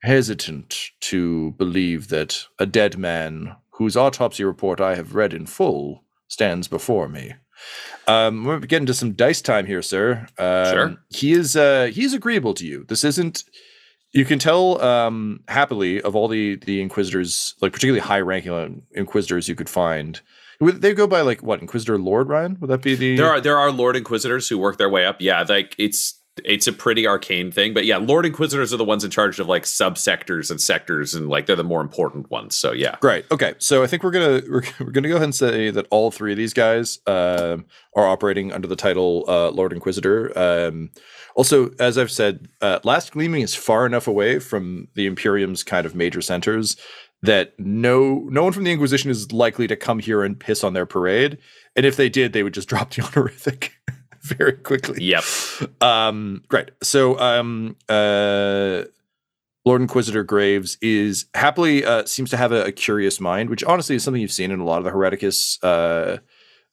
hesitant 0.02 0.90
to 1.02 1.52
believe 1.52 2.08
that 2.08 2.46
a 2.58 2.66
dead 2.66 2.98
man 2.98 3.54
whose 3.74 3.96
autopsy 3.96 4.42
report 4.42 4.80
I 4.80 4.96
have 4.96 5.14
read 5.14 5.32
in 5.32 5.46
full 5.46 6.02
stands 6.26 6.66
before 6.66 7.08
me. 7.08 7.34
Um, 8.06 8.44
we're 8.44 8.58
getting 8.60 8.86
to 8.86 8.94
some 8.94 9.12
dice 9.12 9.40
time 9.40 9.66
here, 9.66 9.82
sir. 9.82 10.26
Um, 10.38 10.64
Sure. 10.72 10.96
He 11.10 11.32
is 11.32 11.56
uh, 11.56 11.90
he 11.92 12.04
is 12.04 12.14
agreeable 12.14 12.54
to 12.54 12.66
you. 12.66 12.84
This 12.88 13.04
isn't. 13.04 13.44
You 14.12 14.24
can 14.24 14.40
tell 14.40 14.80
um, 14.82 15.40
happily 15.46 16.02
of 16.02 16.16
all 16.16 16.26
the 16.26 16.56
the 16.56 16.80
inquisitors, 16.80 17.54
like 17.60 17.72
particularly 17.72 18.00
high 18.00 18.20
ranking 18.20 18.82
inquisitors 18.92 19.48
you 19.48 19.54
could 19.54 19.68
find. 19.68 20.20
They 20.60 20.92
go 20.92 21.06
by 21.06 21.22
like 21.22 21.42
what 21.42 21.60
Inquisitor 21.62 21.96
Lord 21.96 22.28
Ryan? 22.28 22.58
Would 22.60 22.68
that 22.68 22.82
be 22.82 22.94
the? 22.94 23.16
There 23.16 23.28
are 23.28 23.40
there 23.40 23.56
are 23.56 23.70
Lord 23.70 23.96
Inquisitors 23.96 24.48
who 24.48 24.58
work 24.58 24.76
their 24.76 24.90
way 24.90 25.06
up. 25.06 25.16
Yeah, 25.20 25.42
like 25.48 25.74
it's 25.78 26.19
it's 26.44 26.66
a 26.66 26.72
pretty 26.72 27.06
arcane 27.06 27.50
thing, 27.50 27.74
but 27.74 27.84
yeah, 27.84 27.96
Lord 27.96 28.26
Inquisitors 28.26 28.72
are 28.72 28.76
the 28.76 28.84
ones 28.84 29.04
in 29.04 29.10
charge 29.10 29.38
of 29.40 29.46
like 29.46 29.64
subsectors 29.64 30.50
and 30.50 30.60
sectors, 30.60 31.14
and 31.14 31.28
like 31.28 31.46
they're 31.46 31.56
the 31.56 31.64
more 31.64 31.80
important 31.80 32.30
ones. 32.30 32.56
So 32.56 32.72
yeah, 32.72 32.96
Great. 33.00 33.24
Okay. 33.30 33.54
So 33.58 33.82
I 33.82 33.86
think 33.86 34.02
we're 34.02 34.10
gonna 34.10 34.42
we're, 34.48 34.62
we're 34.80 34.90
gonna 34.92 35.08
go 35.08 35.16
ahead 35.16 35.24
and 35.24 35.34
say 35.34 35.70
that 35.70 35.86
all 35.90 36.10
three 36.10 36.32
of 36.32 36.38
these 36.38 36.54
guys 36.54 36.98
um, 37.06 37.66
are 37.96 38.06
operating 38.06 38.52
under 38.52 38.68
the 38.68 38.76
title 38.76 39.24
uh, 39.28 39.50
Lord 39.50 39.72
Inquisitor. 39.72 40.36
Um, 40.38 40.90
also, 41.34 41.70
as 41.78 41.96
I've 41.96 42.10
said, 42.10 42.48
uh, 42.60 42.80
Last 42.84 43.12
Gleaming 43.12 43.42
is 43.42 43.54
far 43.54 43.86
enough 43.86 44.06
away 44.06 44.38
from 44.38 44.88
the 44.94 45.06
Imperium's 45.06 45.62
kind 45.62 45.86
of 45.86 45.94
major 45.94 46.20
centers 46.20 46.76
that 47.22 47.52
no 47.58 48.26
no 48.30 48.44
one 48.44 48.52
from 48.52 48.64
the 48.64 48.72
Inquisition 48.72 49.10
is 49.10 49.32
likely 49.32 49.66
to 49.66 49.76
come 49.76 49.98
here 49.98 50.22
and 50.22 50.38
piss 50.38 50.64
on 50.64 50.72
their 50.72 50.86
parade. 50.86 51.38
And 51.76 51.86
if 51.86 51.96
they 51.96 52.08
did, 52.08 52.32
they 52.32 52.42
would 52.42 52.54
just 52.54 52.68
drop 52.70 52.90
the 52.90 53.02
honorific 53.02 53.72
very 54.22 54.52
quickly. 54.52 55.02
yep. 55.02 55.24
Um, 55.80 56.42
great. 56.48 56.70
So, 56.82 57.18
um, 57.18 57.76
uh, 57.88 58.84
Lord 59.64 59.82
Inquisitor 59.82 60.24
Graves 60.24 60.78
is 60.80 61.26
happily 61.34 61.84
uh, 61.84 62.06
seems 62.06 62.30
to 62.30 62.36
have 62.36 62.52
a, 62.52 62.66
a 62.66 62.72
curious 62.72 63.20
mind, 63.20 63.50
which 63.50 63.62
honestly 63.64 63.96
is 63.96 64.02
something 64.02 64.20
you've 64.20 64.32
seen 64.32 64.50
in 64.50 64.60
a 64.60 64.64
lot 64.64 64.78
of 64.78 64.84
the 64.84 64.90
Hereticus 64.90 65.58
uh, 65.62 66.18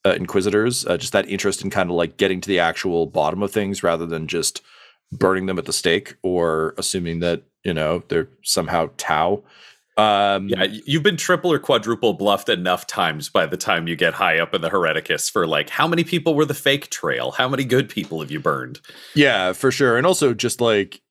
uh, 0.05 0.13
Inquisitors. 0.13 0.85
Uh, 0.85 0.97
just 0.97 1.13
that 1.13 1.29
interest 1.29 1.61
in 1.63 1.69
kind 1.69 1.89
of 1.89 1.95
like 1.95 2.17
getting 2.17 2.39
to 2.41 2.47
the 2.47 2.59
actual 2.59 3.05
bottom 3.05 3.43
of 3.43 3.51
things 3.51 3.83
rather 3.83 4.05
than 4.05 4.27
just 4.27 4.61
burning 5.11 5.45
them 5.45 5.57
at 5.57 5.65
the 5.65 5.73
stake 5.73 6.15
or 6.21 6.73
assuming 6.77 7.19
that 7.19 7.43
you 7.63 7.73
know 7.73 8.03
they're 8.07 8.29
somehow 8.43 8.89
Tau. 8.97 9.43
Um, 9.97 10.47
Yeah, 10.49 10.63
you've 10.85 11.03
been 11.03 11.17
triple 11.17 11.51
or 11.51 11.59
quadruple 11.59 12.13
bluffed 12.13 12.49
enough 12.49 12.85
times 12.87 13.29
by 13.29 13.45
the 13.45 13.57
time 13.57 13.87
you 13.87 13.95
get 13.95 14.13
high 14.13 14.39
up 14.39 14.53
in 14.53 14.61
the 14.61 14.69
Hereticus 14.69 15.31
for 15.31 15.47
like 15.47 15.69
how 15.69 15.87
many 15.87 16.03
people 16.03 16.35
were 16.35 16.45
the 16.45 16.53
fake 16.53 16.89
trail? 16.89 17.31
How 17.31 17.49
many 17.49 17.63
good 17.63 17.89
people 17.89 18.19
have 18.21 18.31
you 18.31 18.39
burned? 18.39 18.79
Yeah, 19.15 19.53
for 19.53 19.71
sure. 19.71 19.97
And 19.97 20.05
also 20.05 20.33
just 20.33 20.61
like 20.61 21.01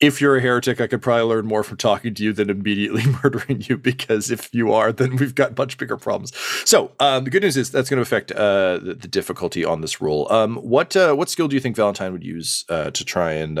if 0.00 0.20
you're 0.20 0.36
a 0.36 0.40
heretic, 0.40 0.80
I 0.80 0.86
could 0.86 1.02
probably 1.02 1.24
learn 1.24 1.46
more 1.46 1.64
from 1.64 1.76
talking 1.76 2.14
to 2.14 2.22
you 2.22 2.32
than 2.32 2.50
immediately 2.50 3.04
murdering 3.22 3.62
you 3.62 3.76
because 3.76 4.30
if 4.30 4.52
you 4.54 4.72
are, 4.72 4.92
then 4.92 5.16
we've 5.16 5.34
got 5.34 5.58
much 5.58 5.76
bigger 5.76 5.96
problems. 5.96 6.32
So 6.64 6.92
um, 7.00 7.24
the 7.24 7.30
good 7.30 7.42
news 7.42 7.56
is 7.56 7.70
that's 7.70 7.90
going 7.90 7.98
to 7.98 8.02
affect 8.02 8.30
uh, 8.32 8.78
the, 8.78 8.94
the 8.94 9.08
difficulty 9.08 9.64
on 9.64 9.80
this 9.80 10.00
roll. 10.00 10.30
Um, 10.32 10.56
what 10.56 10.96
uh, 10.96 11.14
what 11.14 11.28
skill 11.28 11.48
do 11.48 11.56
you 11.56 11.60
think 11.60 11.76
Valentyne 11.76 12.12
would 12.12 12.24
use 12.24 12.64
uh, 12.68 12.90
to 12.90 13.04
try 13.04 13.32
and 13.32 13.58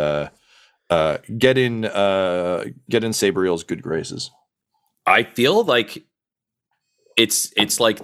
uh, 0.90 1.18
get 1.36 1.58
in 1.58 1.84
uh, 1.84 2.64
get 2.88 3.04
in 3.04 3.12
Sabriel's 3.12 3.64
good 3.64 3.82
graces? 3.82 4.30
I 5.06 5.22
feel 5.22 5.64
like 5.64 6.04
it's 7.16 7.52
it's 7.56 7.80
like 7.80 8.00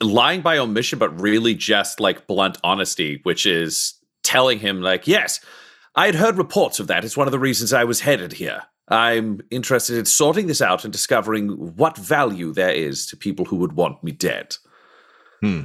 lying 0.00 0.40
by 0.40 0.58
omission, 0.58 0.98
but 0.98 1.20
really 1.20 1.54
just 1.54 2.00
like 2.00 2.26
blunt 2.26 2.58
honesty, 2.64 3.20
which 3.22 3.46
is 3.46 3.94
telling 4.22 4.58
him 4.58 4.82
like, 4.82 5.06
yes, 5.06 5.40
I 5.94 6.06
had 6.06 6.14
heard 6.14 6.38
reports 6.38 6.80
of 6.80 6.86
that. 6.88 7.04
It's 7.04 7.16
one 7.16 7.26
of 7.26 7.32
the 7.32 7.38
reasons 7.38 7.72
I 7.72 7.84
was 7.84 8.00
headed 8.00 8.32
here. 8.32 8.62
I'm 8.88 9.40
interested 9.50 9.96
in 9.96 10.04
sorting 10.04 10.48
this 10.48 10.60
out 10.60 10.84
and 10.84 10.92
discovering 10.92 11.48
what 11.76 11.96
value 11.96 12.52
there 12.52 12.72
is 12.72 13.06
to 13.06 13.16
people 13.16 13.44
who 13.44 13.56
would 13.56 13.72
want 13.72 14.02
me 14.02 14.10
dead. 14.10 14.56
Hmm. 15.40 15.62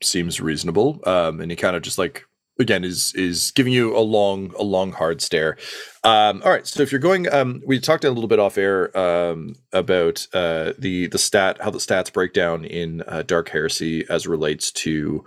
Seems 0.00 0.40
reasonable. 0.40 1.00
Um, 1.06 1.40
and 1.40 1.50
he 1.50 1.56
kind 1.56 1.74
of 1.74 1.82
just 1.82 1.98
like 1.98 2.24
again 2.58 2.84
is 2.84 3.12
is 3.14 3.50
giving 3.52 3.72
you 3.72 3.96
a 3.96 4.00
long 4.00 4.52
a 4.58 4.62
long 4.62 4.92
hard 4.92 5.20
stare. 5.20 5.56
Um, 6.02 6.42
all 6.44 6.50
right, 6.50 6.66
so 6.66 6.82
if 6.82 6.92
you're 6.92 7.00
going, 7.00 7.32
um, 7.32 7.62
we 7.66 7.80
talked 7.80 8.04
a 8.04 8.10
little 8.10 8.28
bit 8.28 8.38
off 8.38 8.58
air 8.58 8.96
um, 8.96 9.54
about 9.72 10.26
uh, 10.32 10.72
the 10.78 11.08
the 11.08 11.18
stat 11.18 11.58
how 11.60 11.70
the 11.70 11.78
stats 11.78 12.12
break 12.12 12.32
down 12.32 12.64
in 12.64 13.02
uh, 13.02 13.22
Dark 13.22 13.48
Heresy 13.48 14.04
as 14.08 14.26
relates 14.26 14.70
to 14.72 15.24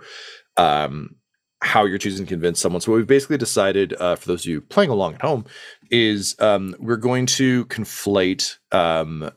um, 0.56 1.16
how 1.60 1.84
you're 1.84 1.98
choosing 1.98 2.26
to 2.26 2.30
convince 2.30 2.60
someone. 2.60 2.80
So 2.80 2.92
what 2.92 2.98
we've 2.98 3.06
basically 3.06 3.38
decided 3.38 3.94
uh, 3.94 4.16
for 4.16 4.28
those 4.28 4.44
of 4.44 4.50
you 4.50 4.60
playing 4.60 4.90
along 4.90 5.14
at 5.14 5.22
home 5.22 5.44
is 5.90 6.36
um, 6.38 6.76
we're 6.78 6.96
going 6.96 7.26
to 7.26 7.64
conflate 7.66 8.58
um, 8.72 9.30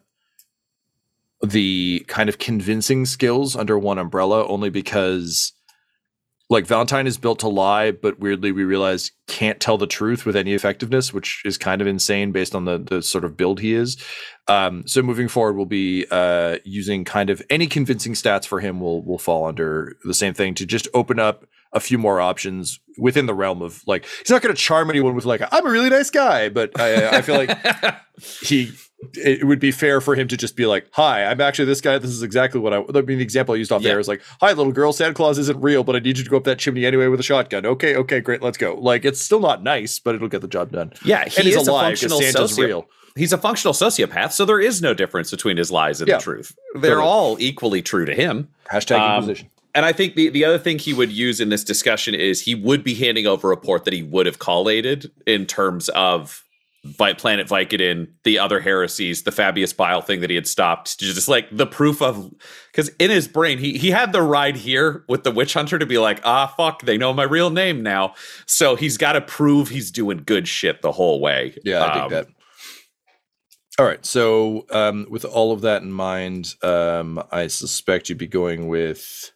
the 1.43 2.05
kind 2.07 2.29
of 2.29 2.37
convincing 2.37 3.05
skills 3.05 3.55
under 3.55 3.77
one 3.79 3.97
umbrella 3.97 4.47
only 4.47 4.69
because 4.69 5.53
like 6.51 6.67
Valentyne 6.67 7.07
is 7.07 7.17
built 7.17 7.39
to 7.39 7.47
lie, 7.47 7.91
but 7.91 8.19
weirdly 8.19 8.51
we 8.51 8.65
realize 8.65 9.11
can't 9.27 9.61
tell 9.61 9.77
the 9.77 9.87
truth 9.87 10.25
with 10.25 10.35
any 10.35 10.53
effectiveness, 10.53 11.13
which 11.13 11.41
is 11.45 11.57
kind 11.57 11.81
of 11.81 11.87
insane 11.87 12.33
based 12.33 12.53
on 12.53 12.65
the 12.65 12.77
the 12.77 13.01
sort 13.01 13.23
of 13.23 13.37
build 13.37 13.61
he 13.61 13.73
is. 13.73 13.97
Um, 14.49 14.85
so 14.85 15.01
moving 15.01 15.29
forward, 15.29 15.55
we'll 15.55 15.65
be 15.65 16.05
uh, 16.11 16.57
using 16.65 17.05
kind 17.05 17.29
of 17.29 17.41
any 17.49 17.67
convincing 17.67 18.13
stats 18.13 18.45
for 18.45 18.59
him 18.59 18.81
will 18.81 19.01
will 19.05 19.17
fall 19.17 19.45
under 19.45 19.95
the 20.03 20.13
same 20.13 20.33
thing 20.33 20.53
to 20.55 20.65
just 20.65 20.89
open 20.93 21.19
up 21.19 21.45
a 21.71 21.79
few 21.79 21.97
more 21.97 22.19
options 22.19 22.81
within 22.97 23.27
the 23.27 23.33
realm 23.33 23.61
of 23.61 23.81
like 23.87 24.05
he's 24.19 24.29
not 24.29 24.41
going 24.41 24.53
to 24.53 24.61
charm 24.61 24.89
anyone 24.89 25.15
with 25.15 25.23
like 25.23 25.41
I'm 25.53 25.65
a 25.65 25.71
really 25.71 25.89
nice 25.89 26.09
guy, 26.09 26.49
but 26.49 26.77
I, 26.77 27.17
I 27.17 27.21
feel 27.21 27.37
like 27.37 27.57
he 28.41 28.73
it 29.15 29.45
would 29.45 29.59
be 29.59 29.71
fair 29.71 29.99
for 30.01 30.15
him 30.15 30.27
to 30.27 30.37
just 30.37 30.55
be 30.55 30.65
like, 30.65 30.85
"Hi, 30.91 31.25
I'm 31.25 31.41
actually 31.41 31.65
this 31.65 31.81
guy. 31.81 31.97
This 31.97 32.11
is 32.11 32.23
exactly 32.23 32.59
what 32.59 32.73
I." 32.73 32.77
I 32.77 33.01
mean, 33.01 33.17
the 33.17 33.23
example 33.23 33.55
I 33.55 33.57
used 33.57 33.71
off 33.71 33.81
Yeah. 33.81 33.89
there 33.91 33.99
is 33.99 34.07
like, 34.07 34.21
"Hi, 34.41 34.53
little 34.53 34.71
girl. 34.71 34.93
Santa 34.93 35.13
Claus 35.13 35.37
isn't 35.37 35.59
real, 35.61 35.83
but 35.83 35.95
I 35.95 35.99
need 35.99 36.17
you 36.17 36.23
to 36.23 36.29
go 36.29 36.37
up 36.37 36.43
that 36.45 36.59
chimney 36.59 36.85
anyway 36.85 37.07
with 37.07 37.19
a 37.19 37.23
shotgun." 37.23 37.65
Okay, 37.65 37.95
okay, 37.95 38.19
great, 38.19 38.41
let's 38.41 38.57
go. 38.57 38.75
Like, 38.75 39.03
it's 39.05 39.21
still 39.21 39.39
not 39.39 39.63
nice, 39.63 39.99
but 39.99 40.15
it'll 40.15 40.27
get 40.27 40.41
the 40.41 40.47
job 40.47 40.71
done. 40.71 40.93
Yeah, 41.03 41.25
he 41.27 41.37
and 41.37 41.45
he's 41.47 41.55
is 41.55 41.67
a 41.67 41.71
functional 41.71 42.21
Santa's 42.21 42.57
real. 42.59 42.87
He's 43.15 43.33
a 43.33 43.37
functional 43.37 43.73
sociopath, 43.73 44.31
so 44.31 44.45
there 44.45 44.61
is 44.61 44.81
no 44.81 44.93
difference 44.93 45.31
between 45.31 45.57
his 45.57 45.69
lies 45.71 45.99
and 45.99 46.07
Yeah. 46.07 46.17
the 46.17 46.23
truth. 46.23 46.55
They're 46.75 46.91
Totally. 46.91 47.07
all 47.07 47.37
equally 47.39 47.81
true 47.81 48.05
to 48.05 48.13
him. 48.15 48.47
Hashtag 48.71 48.99
Um, 48.99 49.15
Inquisition. 49.23 49.49
And 49.75 49.85
I 49.85 49.93
think 49.93 50.15
the, 50.15 50.29
the 50.29 50.43
other 50.45 50.57
thing 50.59 50.79
he 50.79 50.93
would 50.93 51.11
use 51.11 51.39
in 51.41 51.49
this 51.49 51.63
discussion 51.63 52.13
is 52.13 52.41
he 52.41 52.55
would 52.55 52.83
be 52.83 52.93
handing 52.93 53.25
over 53.27 53.47
a 53.47 53.55
report 53.55 53.83
that 53.85 53.93
he 53.93 54.03
would 54.03 54.25
have 54.25 54.37
collated 54.39 55.11
in 55.25 55.45
terms 55.45 55.87
of 55.89 56.43
Vi- 56.83 57.13
Planet 57.13 57.47
Vicodin, 57.47 58.07
the 58.23 58.39
other 58.39 58.59
heresies, 58.59 59.21
the 59.21 59.31
Fabius 59.31 59.71
Bile 59.75 60.01
thing 60.01 60.21
that 60.21 60.29
he 60.31 60.35
had 60.35 60.47
stopped, 60.47 60.99
just 60.99 61.27
like 61.27 61.47
the 61.55 61.67
proof 61.67 62.01
of 62.01 62.33
because 62.71 62.89
in 62.99 63.11
his 63.11 63.27
brain 63.27 63.59
he 63.59 63.77
he 63.77 63.91
had 63.91 64.11
the 64.13 64.21
ride 64.23 64.55
here 64.55 65.03
with 65.07 65.23
the 65.23 65.29
witch 65.31 65.53
hunter 65.53 65.77
to 65.77 65.85
be 65.85 65.99
like 65.99 66.19
ah 66.23 66.47
fuck 66.57 66.81
they 66.83 66.97
know 66.97 67.13
my 67.13 67.23
real 67.23 67.51
name 67.51 67.83
now, 67.83 68.15
so 68.47 68.75
he's 68.75 68.97
got 68.97 69.11
to 69.13 69.21
prove 69.21 69.69
he's 69.69 69.91
doing 69.91 70.23
good 70.25 70.47
shit 70.47 70.81
the 70.81 70.91
whole 70.91 71.19
way. 71.21 71.55
Yeah, 71.63 71.83
I 71.83 71.93
Um, 71.93 72.09
dig 72.09 72.09
that. 72.11 72.27
All 73.79 73.85
right, 73.85 74.05
so 74.05 74.65
um, 74.71 75.07
with 75.09 75.23
all 75.23 75.51
of 75.53 75.61
that 75.61 75.81
in 75.81 75.91
mind, 75.91 76.55
um, 76.61 77.23
I 77.31 77.47
suspect 77.47 78.09
you'd 78.09 78.17
be 78.17 78.27
going 78.27 78.67
with 78.67 79.31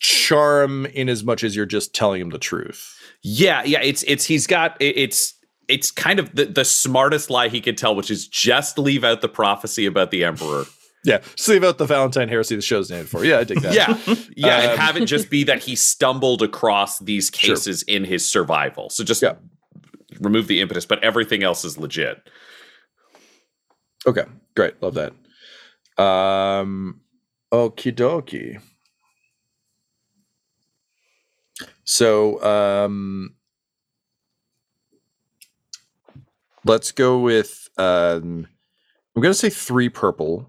charm, 0.00 0.86
in 0.86 1.08
as 1.08 1.24
much 1.24 1.42
as 1.44 1.56
you're 1.56 1.66
just 1.66 1.94
telling 1.94 2.20
him 2.20 2.30
the 2.30 2.38
truth. 2.38 2.94
Yeah, 3.22 3.62
yeah, 3.64 3.80
it's 3.80 4.02
it's 4.04 4.24
he's 4.24 4.46
got 4.46 4.76
it's 4.80 5.34
it's 5.72 5.90
kind 5.90 6.18
of 6.18 6.34
the, 6.34 6.44
the 6.44 6.64
smartest 6.64 7.30
lie 7.30 7.48
he 7.48 7.60
could 7.60 7.78
tell, 7.78 7.94
which 7.96 8.10
is 8.10 8.28
just 8.28 8.78
leave 8.78 9.02
out 9.04 9.20
the 9.22 9.28
prophecy 9.28 9.86
about 9.86 10.10
the 10.10 10.24
emperor. 10.24 10.64
Yeah, 11.04 11.18
just 11.34 11.48
leave 11.48 11.64
out 11.64 11.78
the 11.78 11.84
Valentyne 11.86 12.28
heresy 12.28 12.54
the 12.54 12.62
show's 12.62 12.88
named 12.88 13.08
for. 13.08 13.24
Yeah, 13.24 13.38
I 13.40 13.42
dig 13.42 13.58
that. 13.62 13.74
Yeah, 13.74 13.98
yeah, 14.36 14.60
and 14.60 14.70
Um, 14.74 14.78
have 14.78 14.96
it 14.96 15.06
just 15.06 15.30
be 15.30 15.42
that 15.42 15.58
he 15.60 15.74
stumbled 15.74 16.42
across 16.42 17.00
these 17.00 17.28
Sure. 17.34 17.56
cases 17.56 17.82
in 17.82 18.04
his 18.04 18.24
survival. 18.24 18.88
So 18.88 19.02
just 19.02 19.20
Yeah. 19.20 19.34
remove 20.20 20.46
the 20.46 20.60
impetus, 20.60 20.86
but 20.86 21.02
everything 21.02 21.42
else 21.42 21.64
is 21.64 21.76
legit. 21.76 22.22
Okay, 24.06 24.22
great. 24.54 24.80
Love 24.80 24.94
that. 24.94 25.12
Um, 26.00 27.00
okie 27.52 27.92
dokie. 27.92 28.62
So, 31.82 32.40
um, 32.44 33.34
let's 36.64 36.92
go 36.92 37.18
with, 37.18 37.68
um, 37.78 38.46
I'm 39.16 39.22
going 39.22 39.32
to 39.32 39.38
say 39.38 39.50
three 39.50 39.88
purple. 39.88 40.48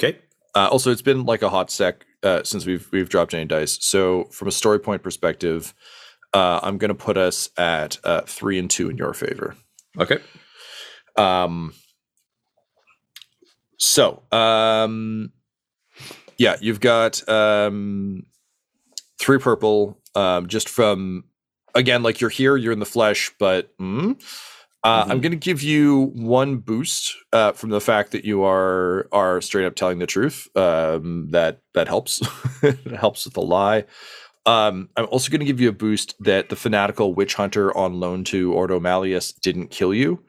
Okay, 0.00 0.18
Uh, 0.54 0.68
also, 0.70 0.90
it's 0.90 1.02
been 1.02 1.24
like 1.24 1.42
a 1.42 1.48
hot 1.48 1.70
sec 1.70 2.04
uh, 2.22 2.42
since 2.44 2.66
we've 2.66 2.88
we've 2.92 3.08
dropped 3.08 3.34
any 3.34 3.44
dice. 3.44 3.78
So, 3.80 4.24
from 4.24 4.48
a 4.48 4.52
story 4.52 4.78
point 4.80 5.02
perspective, 5.02 5.74
uh, 6.34 6.60
I'm 6.62 6.78
going 6.78 6.88
to 6.90 6.94
put 6.94 7.16
us 7.16 7.50
at 7.56 7.98
uh, 8.04 8.22
three 8.22 8.58
and 8.58 8.70
two 8.70 8.88
in 8.90 8.96
your 8.96 9.12
favor. 9.14 9.54
okay, 9.98 10.18
Um, 11.16 11.74
so, 13.78 14.22
um, 14.32 15.32
yeah, 16.38 16.56
you've 16.60 16.80
got 16.80 17.26
um, 17.28 18.24
three 19.18 19.38
purple. 19.38 19.98
Um, 20.14 20.46
just 20.46 20.68
from 20.68 21.24
again, 21.74 22.02
like 22.02 22.20
you're 22.20 22.30
here, 22.30 22.56
you're 22.56 22.72
in 22.72 22.78
the 22.80 22.86
flesh, 22.86 23.32
but 23.38 23.76
mm, 23.78 24.20
uh, 24.84 25.06
I'm 25.08 25.20
going 25.20 25.32
to 25.32 25.36
give 25.36 25.62
you 25.62 26.12
one 26.14 26.58
boost 26.58 27.14
uh, 27.32 27.52
from 27.52 27.70
the 27.70 27.80
fact 27.80 28.12
that 28.12 28.24
you 28.24 28.42
are 28.42 29.08
are 29.12 29.40
straight 29.40 29.66
up 29.66 29.74
telling 29.74 29.98
the 29.98 30.06
truth. 30.06 30.48
Um, 30.56 31.28
that 31.30 31.60
that 31.74 31.88
helps. 31.88 32.20
it 32.62 32.78
helps 32.98 33.24
with 33.24 33.34
the 33.34 33.42
lie. 33.42 33.84
Um, 34.44 34.88
I'm 34.96 35.06
also 35.06 35.30
going 35.30 35.40
to 35.40 35.46
give 35.46 35.60
you 35.60 35.68
a 35.68 35.72
boost 35.72 36.16
that 36.18 36.48
the 36.48 36.56
fanatical 36.56 37.14
witch 37.14 37.34
hunter 37.34 37.76
on 37.76 38.00
loan 38.00 38.24
to 38.24 38.52
Ordo 38.52 38.80
Malleus 38.80 39.32
didn't 39.32 39.68
kill 39.68 39.94
you 39.94 40.24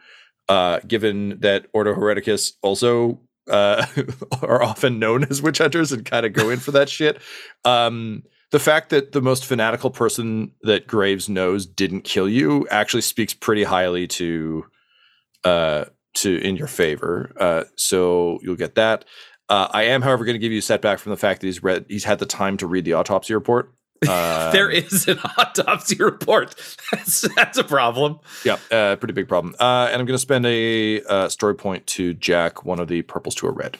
uh, 0.50 0.80
given 0.88 1.40
that 1.40 1.68
Ordo 1.74 1.94
Hereticus 1.94 2.54
also 2.62 3.20
uh, 3.50 3.86
are 4.42 4.62
often 4.64 5.00
known 5.00 5.26
as 5.26 5.42
witch 5.42 5.58
hunters 5.60 5.92
and 5.92 6.06
kind 6.06 6.26
of 6.26 6.34
go 6.34 6.50
in 6.50 6.60
for 6.60 6.72
that 6.72 6.90
shit. 6.90 7.22
Um, 7.66 8.24
the 8.54 8.60
fact 8.60 8.92
that 8.92 9.14
the 9.14 9.22
most 9.22 9.48
fanatical 9.48 9.90
person 9.90 10.52
that 10.62 10.86
Graves 10.86 11.28
knows 11.28 11.66
didn't 11.66 12.02
kill 12.02 12.30
you 12.30 12.68
actually 12.70 13.02
speaks 13.02 13.34
pretty 13.34 13.64
highly 13.64 14.06
to 14.10 14.66
uh, 15.44 15.86
to 16.14 16.38
in 16.38 16.56
your 16.56 16.68
favor. 16.68 17.34
Uh, 17.40 17.64
so 17.76 18.38
you'll 18.44 18.56
get 18.56 18.76
that. 18.76 19.06
Uh, 19.50 19.70
I 19.72 19.86
am, 19.86 20.04
however, 20.04 20.24
going 20.24 20.36
to 20.36 20.40
give 20.40 20.52
you 20.52 20.60
a 20.60 20.62
setback 20.62 21.00
from 21.00 21.10
the 21.10 21.18
fact 21.18 21.42
that 21.42 21.48
he's 21.48 21.64
read 21.64 21.86
he's 21.90 22.04
had 22.04 22.20
the 22.20 22.28
time 22.28 22.58
to 22.58 22.68
read 22.68 22.86
the 22.86 22.94
autopsy 22.94 23.34
report. 23.34 23.74
Um, 24.04 24.52
there 24.52 24.70
is 24.70 25.08
an 25.08 25.18
autopsy 25.38 25.96
report. 25.96 26.56
That's 26.92 27.22
that's 27.38 27.58
a 27.58 27.64
problem. 27.64 28.20
Yeah, 28.44 28.58
uh, 28.70 28.98
pretty 28.98 29.14
big 29.14 29.30
problem. 29.30 29.56
Uh, 29.58 29.88
and 29.90 29.98
I'm 30.02 30.06
going 30.06 30.16
to 30.16 30.18
spend 30.18 30.46
a 30.46 31.02
uh, 31.04 31.30
story 31.30 31.56
point 31.56 31.88
to 31.88 32.14
jack 32.14 32.66
one 32.66 32.82
of 32.82 32.90
the 32.90 33.04
purples 33.04 33.34
to 33.36 33.48
a 33.48 33.52
red. 33.52 33.78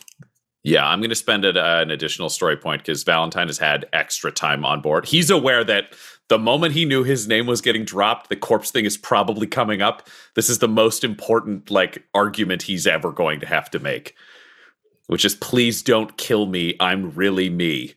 Yeah, 0.64 0.88
I'm 0.88 1.02
going 1.02 1.10
to 1.10 1.16
spend 1.16 1.44
it, 1.44 1.58
uh, 1.58 1.80
an 1.82 1.92
additional 1.92 2.30
story 2.30 2.56
point 2.56 2.82
because 2.82 3.04
Valentyne 3.04 3.48
has 3.48 3.58
had 3.58 3.86
extra 3.92 4.32
time 4.32 4.64
on 4.64 4.80
board. 4.82 5.06
He's 5.06 5.30
aware 5.30 5.64
that 5.66 5.94
the 6.30 6.40
moment 6.40 6.74
he 6.74 6.86
knew 6.86 7.04
his 7.04 7.28
name 7.28 7.48
was 7.48 7.60
getting 7.60 7.84
dropped, 7.84 8.30
the 8.30 8.38
corpse 8.38 8.72
thing 8.72 8.86
is 8.86 8.98
probably 8.98 9.46
coming 9.46 9.82
up. 9.82 10.08
This 10.36 10.50
is 10.50 10.60
the 10.60 10.70
most 10.70 11.04
important 11.04 11.70
like 11.70 12.06
argument 12.14 12.62
he's 12.62 12.88
ever 12.88 13.12
going 13.12 13.42
to 13.42 13.46
have 13.46 13.70
to 13.72 13.80
make, 13.80 14.16
which 15.08 15.26
is 15.26 15.36
please 15.36 15.82
don't 15.82 16.18
kill 16.18 16.46
me. 16.46 16.76
I'm 16.80 17.12
really 17.12 17.50
me. 17.50 17.94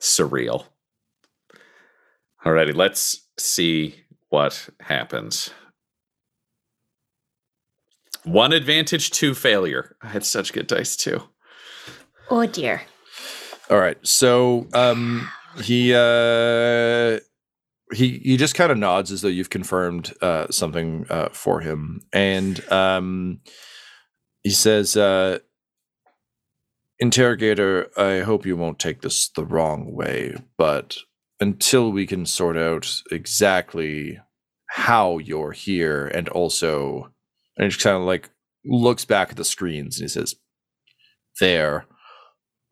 Surreal. 0.00 0.64
Alrighty, 2.44 2.74
let's 2.74 3.28
see 3.38 3.94
what 4.30 4.68
happens. 4.80 5.50
One 8.24 8.52
advantage, 8.52 9.10
two 9.10 9.34
failure. 9.34 9.96
I 10.02 10.08
had 10.08 10.24
such 10.24 10.52
good 10.52 10.66
dice 10.66 10.96
too. 10.96 11.22
Oh 12.28 12.46
dear. 12.46 12.82
All 13.70 13.78
right, 13.78 13.98
so 14.06 14.66
um, 14.74 15.28
he 15.62 15.94
uh, 15.94 17.20
he 17.92 18.18
he 18.18 18.36
just 18.36 18.54
kind 18.54 18.72
of 18.72 18.78
nods 18.78 19.12
as 19.12 19.22
though 19.22 19.28
you've 19.28 19.50
confirmed 19.50 20.12
uh, 20.20 20.46
something 20.50 21.06
uh, 21.08 21.28
for 21.32 21.60
him, 21.60 22.02
and 22.12 22.60
um, 22.72 23.40
he 24.42 24.50
says, 24.50 24.96
uh, 24.96 25.38
"Interrogator, 26.98 27.90
I 27.96 28.20
hope 28.20 28.44
you 28.44 28.56
won't 28.56 28.78
take 28.78 29.02
this 29.02 29.28
the 29.28 29.44
wrong 29.44 29.94
way, 29.94 30.34
but 30.58 30.96
until 31.40 31.90
we 31.92 32.06
can 32.06 32.26
sort 32.26 32.56
out 32.56 33.02
exactly 33.10 34.18
how 34.66 35.18
you're 35.18 35.52
here, 35.52 36.06
and 36.08 36.28
also," 36.28 37.12
and 37.56 37.64
he 37.64 37.68
just 37.68 37.82
kind 37.82 37.96
of 37.96 38.02
like 38.02 38.30
looks 38.64 39.04
back 39.04 39.30
at 39.30 39.36
the 39.36 39.44
screens 39.44 39.98
and 39.98 40.04
he 40.04 40.08
says, 40.08 40.34
"There." 41.40 41.86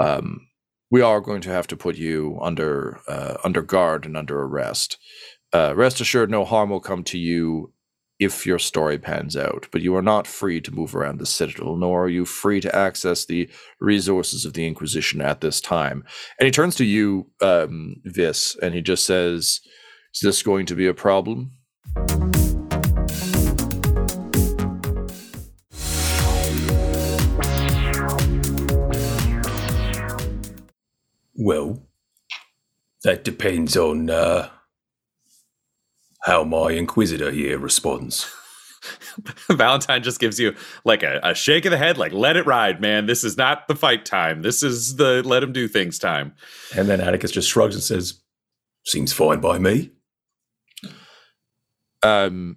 Um, 0.01 0.49
we 0.91 1.03
are 1.03 1.21
going 1.21 1.41
to 1.43 1.51
have 1.51 1.67
to 1.69 1.77
put 1.77 1.97
you 1.97 2.39
under 2.41 3.01
uh, 3.09 3.37
under 3.45 3.63
guard 3.63 4.07
and 4.07 4.17
under 4.17 4.41
arrest. 4.41 4.99
Uh, 5.53 5.75
rest 5.75 6.01
assured, 6.01 6.31
no 6.31 6.45
harm 6.45 6.71
will 6.71 6.81
come 6.81 7.03
to 7.03 7.19
you 7.19 7.73
if 8.19 8.45
your 8.45 8.59
story 8.59 8.99
pans 8.99 9.37
out. 9.37 9.69
But 9.71 9.81
you 9.81 9.95
are 9.97 10.03
not 10.03 10.27
free 10.27 10.61
to 10.61 10.75
move 10.75 10.95
around 10.95 11.19
the 11.19 11.27
citadel, 11.27 11.77
nor 11.77 12.05
are 12.05 12.09
you 12.09 12.25
free 12.25 12.61
to 12.61 12.75
access 12.75 13.25
the 13.25 13.49
resources 13.81 14.45
of 14.45 14.55
the 14.55 14.67
Inquisition 14.67 15.21
at 15.21 15.41
this 15.41 15.61
time. 15.61 16.05
And 16.39 16.47
he 16.47 16.51
turns 16.51 16.75
to 16.77 16.85
you, 16.85 17.31
um, 17.41 17.97
Vis, 18.05 18.57
and 18.63 18.75
he 18.75 18.83
just 18.83 19.05
says, 19.05 19.61
"Is 20.15 20.21
this 20.23 20.43
going 20.43 20.67
to 20.67 20.75
be 20.75 20.87
a 20.87 20.95
problem?" 20.95 21.53
Well, 31.39 31.87
that 33.05 33.23
depends 33.23 33.77
on 33.77 34.11
uh, 34.11 34.49
how 36.23 36.43
my 36.43 36.73
Inquisitor 36.73 37.31
here 37.31 37.59
responds. 37.59 38.29
Valentyne 39.49 40.03
just 40.03 40.19
gives 40.21 40.41
you 40.41 40.55
like 40.85 41.03
a, 41.05 41.21
a 41.23 41.35
shake 41.35 41.65
of 41.65 41.71
the 41.71 41.79
head, 41.79 41.97
like, 41.97 42.13
let 42.13 42.37
it 42.37 42.45
ride, 42.47 42.81
man. 42.81 43.07
This 43.07 43.23
is 43.23 43.37
not 43.37 43.69
the 43.69 43.77
fight 43.77 44.05
time. 44.05 44.43
This 44.43 44.63
is 44.65 44.97
the 44.97 45.23
let 45.25 45.43
him 45.45 45.53
do 45.53 45.69
things 45.69 45.99
time. 45.99 46.35
And 46.77 46.89
then 46.89 46.99
Attikus 46.99 47.33
just 47.33 47.49
shrugs 47.49 47.75
and 47.75 47.85
says, 47.85 48.21
Seems 48.85 49.13
fine 49.13 49.41
by 49.41 49.59
me. 49.59 49.91
um 52.03 52.57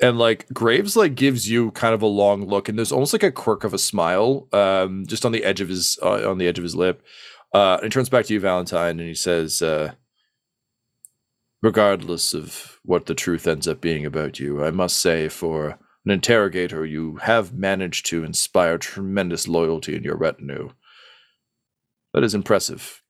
and 0.00 0.18
like 0.18 0.46
graves 0.52 0.96
like 0.96 1.14
gives 1.14 1.48
you 1.48 1.70
kind 1.72 1.94
of 1.94 2.02
a 2.02 2.06
long 2.06 2.44
look 2.46 2.68
and 2.68 2.76
there's 2.76 2.92
almost 2.92 3.12
like 3.14 3.22
a 3.22 3.32
quirk 3.32 3.64
of 3.64 3.72
a 3.72 3.78
smile 3.78 4.46
um 4.52 5.04
just 5.06 5.24
on 5.24 5.32
the 5.32 5.42
edge 5.44 5.60
of 5.60 5.68
his 5.68 5.98
uh, 6.02 6.28
on 6.28 6.38
the 6.38 6.46
edge 6.46 6.58
of 6.58 6.62
his 6.64 6.74
lip 6.76 7.02
uh 7.54 7.74
and 7.74 7.84
he 7.84 7.90
turns 7.90 8.08
back 8.08 8.24
to 8.26 8.34
you 8.34 8.40
valentyne 8.40 8.90
and 8.90 9.00
he 9.00 9.14
says 9.14 9.62
uh 9.62 9.92
regardless 11.62 12.34
of 12.34 12.80
what 12.84 13.06
the 13.06 13.14
truth 13.14 13.46
ends 13.46 13.68
up 13.68 13.80
being 13.80 14.04
about 14.04 14.40
you 14.40 14.64
i 14.64 14.70
must 14.70 14.98
say 14.98 15.28
for 15.28 15.78
an 16.04 16.10
interrogator, 16.10 16.84
you 16.84 17.16
have 17.16 17.54
managed 17.54 18.06
to 18.06 18.24
inspire 18.24 18.78
tremendous 18.78 19.46
loyalty 19.46 19.94
in 19.94 20.02
your 20.02 20.16
retinue. 20.16 20.70
That 22.12 22.24
is 22.24 22.34
impressive. 22.34 23.02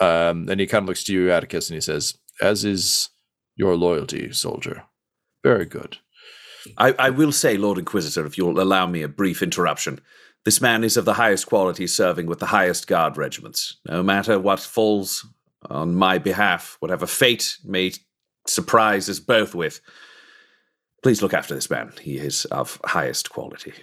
Um, 0.00 0.48
and 0.48 0.58
he 0.58 0.66
kind 0.66 0.84
of 0.84 0.88
looks 0.88 1.04
to 1.04 1.12
you, 1.12 1.26
Attikus, 1.26 1.68
and 1.68 1.74
he 1.74 1.80
says, 1.80 2.16
As 2.40 2.64
is 2.64 3.10
your 3.56 3.76
loyalty, 3.76 4.32
soldier. 4.32 4.84
Very 5.44 5.66
good. 5.66 5.98
I, 6.78 6.94
I 6.98 7.10
will 7.10 7.32
say, 7.32 7.56
Lord 7.56 7.78
Inquisitor, 7.78 8.24
if 8.26 8.38
you'll 8.38 8.60
allow 8.60 8.86
me 8.86 9.02
a 9.02 9.08
brief 9.08 9.42
interruption, 9.42 10.00
this 10.44 10.60
man 10.60 10.84
is 10.84 10.96
of 10.96 11.04
the 11.04 11.14
highest 11.14 11.46
quality, 11.46 11.86
serving 11.86 12.26
with 12.26 12.38
the 12.38 12.46
highest 12.46 12.86
guard 12.86 13.16
regiments. 13.16 13.76
No 13.86 14.02
matter 14.02 14.38
what 14.38 14.60
falls 14.60 15.26
on 15.68 15.94
my 15.94 16.18
behalf, 16.18 16.76
whatever 16.80 17.06
fate 17.06 17.58
may 17.64 17.92
surprise 18.46 19.08
us 19.08 19.20
both 19.20 19.54
with, 19.54 19.80
please 21.02 21.22
look 21.22 21.34
after 21.34 21.54
this 21.54 21.70
man. 21.70 21.92
He 22.00 22.16
is 22.16 22.46
of 22.46 22.80
highest 22.84 23.30
quality. 23.30 23.74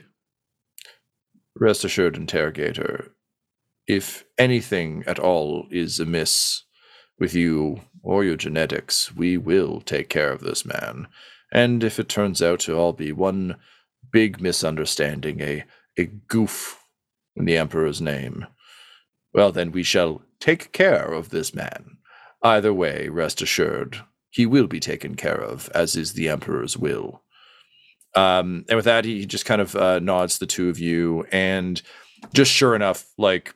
Rest 1.56 1.84
assured, 1.84 2.18
interrogator, 2.18 3.12
if 3.88 4.26
anything 4.38 5.04
at 5.08 5.20
all 5.20 5.68
is 5.72 6.00
amiss 6.00 6.64
with 7.20 7.34
you 7.34 7.82
or 8.04 8.24
your 8.24 8.36
genetics, 8.36 9.16
we 9.16 9.38
will 9.38 9.82
take 9.82 10.10
care 10.10 10.32
of 10.32 10.42
this 10.42 10.66
man. 10.66 11.08
And 11.52 11.84
if 11.84 12.00
it 12.00 12.10
turns 12.10 12.42
out 12.42 12.60
to 12.62 12.76
all 12.76 12.94
be 12.94 13.12
one 13.12 13.56
big 14.12 14.42
misunderstanding, 14.42 15.42
a, 15.42 15.64
a 15.98 16.06
goof 16.06 16.80
in 17.36 17.46
the 17.46 17.58
Emperor's 17.58 18.02
name, 18.02 18.48
well, 19.34 19.52
then 19.52 19.72
we 19.72 19.84
shall 19.84 20.22
take 20.40 20.72
care 20.72 21.12
of 21.12 21.30
this 21.30 21.54
man. 21.54 21.98
Either 22.44 22.74
way, 22.74 23.10
rest 23.10 23.42
assured, 23.42 24.02
he 24.30 24.46
will 24.46 24.68
be 24.68 24.80
taken 24.80 25.16
care 25.16 25.40
of, 25.40 25.70
as 25.74 25.96
is 25.96 26.14
the 26.14 26.30
Emperor's 26.30 26.78
will. 26.78 27.24
Um, 28.16 28.66
and 28.70 28.76
with 28.76 28.86
that, 28.86 29.06
he 29.06 29.26
just 29.26 29.46
kind 29.46 29.62
of 29.62 29.76
uh, 29.76 30.00
nods 30.00 30.40
the 30.40 30.46
two 30.46 30.70
of 30.70 30.80
you, 30.80 31.26
and 31.32 31.82
just 32.34 32.52
sure 32.52 32.76
enough, 32.76 33.06
like 33.18 33.54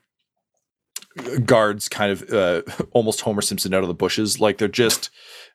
guards 1.45 1.89
kind 1.89 2.11
of 2.11 2.29
uh, 2.31 2.61
almost 2.91 3.21
Homer 3.21 3.41
Simpson 3.41 3.73
out 3.73 3.83
of 3.83 3.87
the 3.87 3.93
bushes. 3.93 4.39
Like 4.39 4.57
they're 4.57 4.67
just 4.67 5.09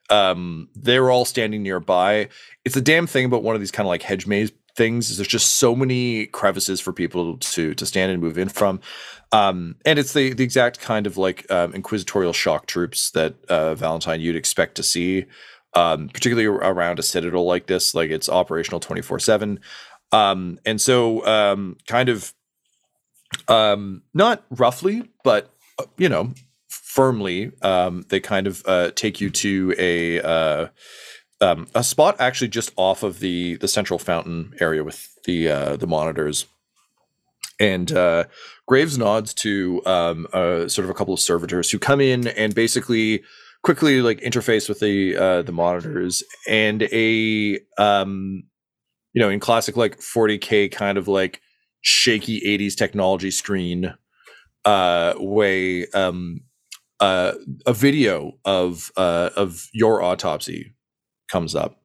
um 0.08 0.68
they're 0.74 1.10
all 1.10 1.24
standing 1.24 1.62
nearby. 1.62 2.28
It's 2.64 2.76
a 2.76 2.80
damn 2.80 3.06
thing 3.06 3.24
about 3.24 3.42
one 3.42 3.54
of 3.54 3.60
these 3.60 3.70
kind 3.70 3.86
of 3.86 3.88
like 3.88 4.02
hedge 4.02 4.26
maze 4.26 4.52
things 4.76 5.16
there's 5.16 5.26
just 5.26 5.54
so 5.54 5.74
many 5.74 6.26
crevices 6.26 6.80
for 6.80 6.92
people 6.92 7.38
to 7.38 7.74
to 7.74 7.86
stand 7.86 8.12
and 8.12 8.22
move 8.22 8.38
in 8.38 8.48
from. 8.48 8.80
Um 9.32 9.76
and 9.84 9.98
it's 9.98 10.12
the 10.12 10.32
the 10.32 10.44
exact 10.44 10.80
kind 10.80 11.06
of 11.06 11.16
like 11.16 11.50
um, 11.50 11.72
inquisitorial 11.74 12.32
shock 12.32 12.66
troops 12.66 13.10
that 13.12 13.34
uh 13.48 13.74
Valentine 13.74 14.20
you'd 14.20 14.36
expect 14.36 14.74
to 14.76 14.82
see. 14.82 15.26
Um, 15.74 16.08
particularly 16.08 16.46
around 16.46 16.98
a 16.98 17.02
citadel 17.02 17.44
like 17.44 17.66
this, 17.66 17.94
like 17.94 18.08
it's 18.08 18.30
operational 18.30 18.80
24 18.80 19.18
7. 19.18 19.60
Um, 20.10 20.58
and 20.64 20.80
so, 20.80 21.26
um, 21.26 21.76
kind 21.86 22.08
of 22.08 22.32
um, 23.48 24.02
not 24.14 24.42
roughly, 24.50 25.10
but 25.22 25.50
you 25.98 26.08
know, 26.08 26.32
firmly, 26.68 27.52
they 28.08 28.20
kind 28.20 28.46
of 28.46 28.62
uh, 28.66 28.90
take 28.92 29.20
you 29.20 29.28
to 29.30 29.74
a 29.78 30.20
uh, 30.22 30.68
um, 31.40 31.66
a 31.74 31.84
spot 31.84 32.16
actually 32.18 32.48
just 32.48 32.72
off 32.76 33.02
of 33.02 33.20
the 33.20 33.56
the 33.56 33.68
central 33.68 33.98
fountain 33.98 34.54
area 34.60 34.82
with 34.82 35.08
the 35.24 35.48
uh, 35.48 35.76
the 35.76 35.86
monitors. 35.86 36.46
And 37.58 37.90
uh, 37.92 38.24
Graves 38.66 38.98
nods 38.98 39.32
to 39.34 39.80
um, 39.86 40.26
uh, 40.32 40.68
sort 40.68 40.84
of 40.84 40.90
a 40.90 40.94
couple 40.94 41.14
of 41.14 41.20
servitors 41.20 41.70
who 41.70 41.78
come 41.78 42.02
in 42.02 42.28
and 42.28 42.54
basically 42.54 43.22
quickly 43.62 44.02
like 44.02 44.20
interface 44.20 44.68
with 44.68 44.80
the 44.80 45.16
uh, 45.16 45.42
the 45.42 45.52
monitors 45.52 46.22
and 46.46 46.82
a 46.92 47.58
um, 47.78 48.44
you 49.16 49.22
know 49.22 49.30
in 49.30 49.40
classic 49.40 49.76
like 49.76 49.98
40k 49.98 50.70
kind 50.70 50.98
of 50.98 51.08
like 51.08 51.40
shaky 51.80 52.40
80s 52.40 52.76
technology 52.76 53.30
screen 53.30 53.94
uh 54.64 55.14
way 55.16 55.86
um 55.88 56.40
uh 57.00 57.32
a 57.64 57.72
video 57.72 58.32
of 58.44 58.90
uh 58.96 59.30
of 59.36 59.68
your 59.72 60.02
autopsy 60.02 60.75
comes 61.28 61.54
up. 61.54 61.80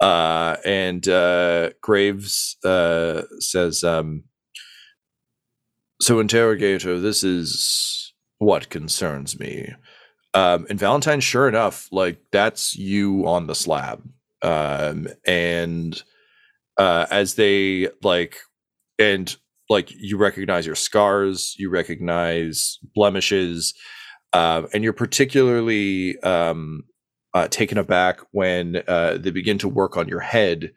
Uh 0.00 0.56
and 0.64 1.06
uh 1.08 1.70
graves 1.82 2.56
uh 2.64 3.22
says 3.38 3.84
um 3.84 4.24
so 6.00 6.20
interrogator 6.20 6.98
this 6.98 7.22
is 7.22 8.14
what 8.38 8.70
concerns 8.70 9.38
me. 9.38 9.74
Um 10.32 10.66
and 10.70 10.78
valentyne 10.78 11.22
sure 11.22 11.48
enough 11.48 11.88
like 11.92 12.18
that's 12.32 12.74
you 12.76 13.26
on 13.26 13.46
the 13.46 13.54
slab. 13.54 14.02
Um 14.42 15.08
and 15.26 16.02
uh 16.78 17.06
as 17.10 17.34
they 17.34 17.88
like 18.02 18.38
and 18.98 19.36
like 19.68 19.90
you 19.90 20.16
recognize 20.16 20.66
your 20.66 20.74
scars 20.74 21.54
you 21.58 21.68
recognize 21.68 22.78
blemishes 22.94 23.74
uh, 24.32 24.62
and 24.72 24.84
you're 24.84 24.92
particularly 24.92 26.18
um, 26.20 26.84
uh, 27.34 27.48
taken 27.48 27.78
aback 27.78 28.20
when 28.32 28.82
uh, 28.88 29.16
they 29.18 29.30
begin 29.30 29.58
to 29.58 29.68
work 29.68 29.96
on 29.96 30.08
your 30.08 30.20
head 30.20 30.72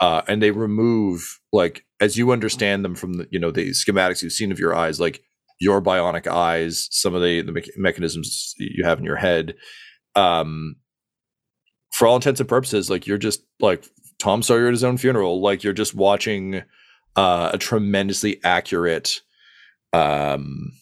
uh, 0.00 0.22
and 0.26 0.42
they 0.42 0.50
remove 0.50 1.40
like 1.52 1.84
as 2.00 2.16
you 2.16 2.32
understand 2.32 2.84
them 2.84 2.94
from 2.94 3.14
the 3.14 3.28
you 3.30 3.38
know 3.38 3.50
the 3.50 3.70
schematics 3.70 4.22
you've 4.22 4.32
seen 4.32 4.50
of 4.50 4.58
your 4.58 4.74
eyes 4.74 4.98
like 4.98 5.22
your 5.60 5.80
bionic 5.80 6.26
eyes 6.26 6.88
some 6.90 7.14
of 7.14 7.22
the 7.22 7.40
the 7.42 7.52
me- 7.52 7.70
mechanisms 7.76 8.54
you 8.58 8.84
have 8.84 8.98
in 8.98 9.04
your 9.04 9.16
head 9.16 9.54
um 10.16 10.74
for 11.92 12.08
all 12.08 12.16
intents 12.16 12.40
and 12.40 12.48
purposes 12.48 12.90
like 12.90 13.06
you're 13.06 13.16
just 13.16 13.44
like 13.60 13.84
tom 14.18 14.42
sawyer 14.42 14.66
at 14.66 14.72
his 14.72 14.82
own 14.82 14.96
funeral 14.96 15.40
like 15.40 15.62
you're 15.62 15.72
just 15.72 15.94
watching 15.94 16.62
uh, 17.14 17.50
a 17.52 17.58
tremendously 17.58 18.40
accurate 18.42 19.20
um 19.92 20.72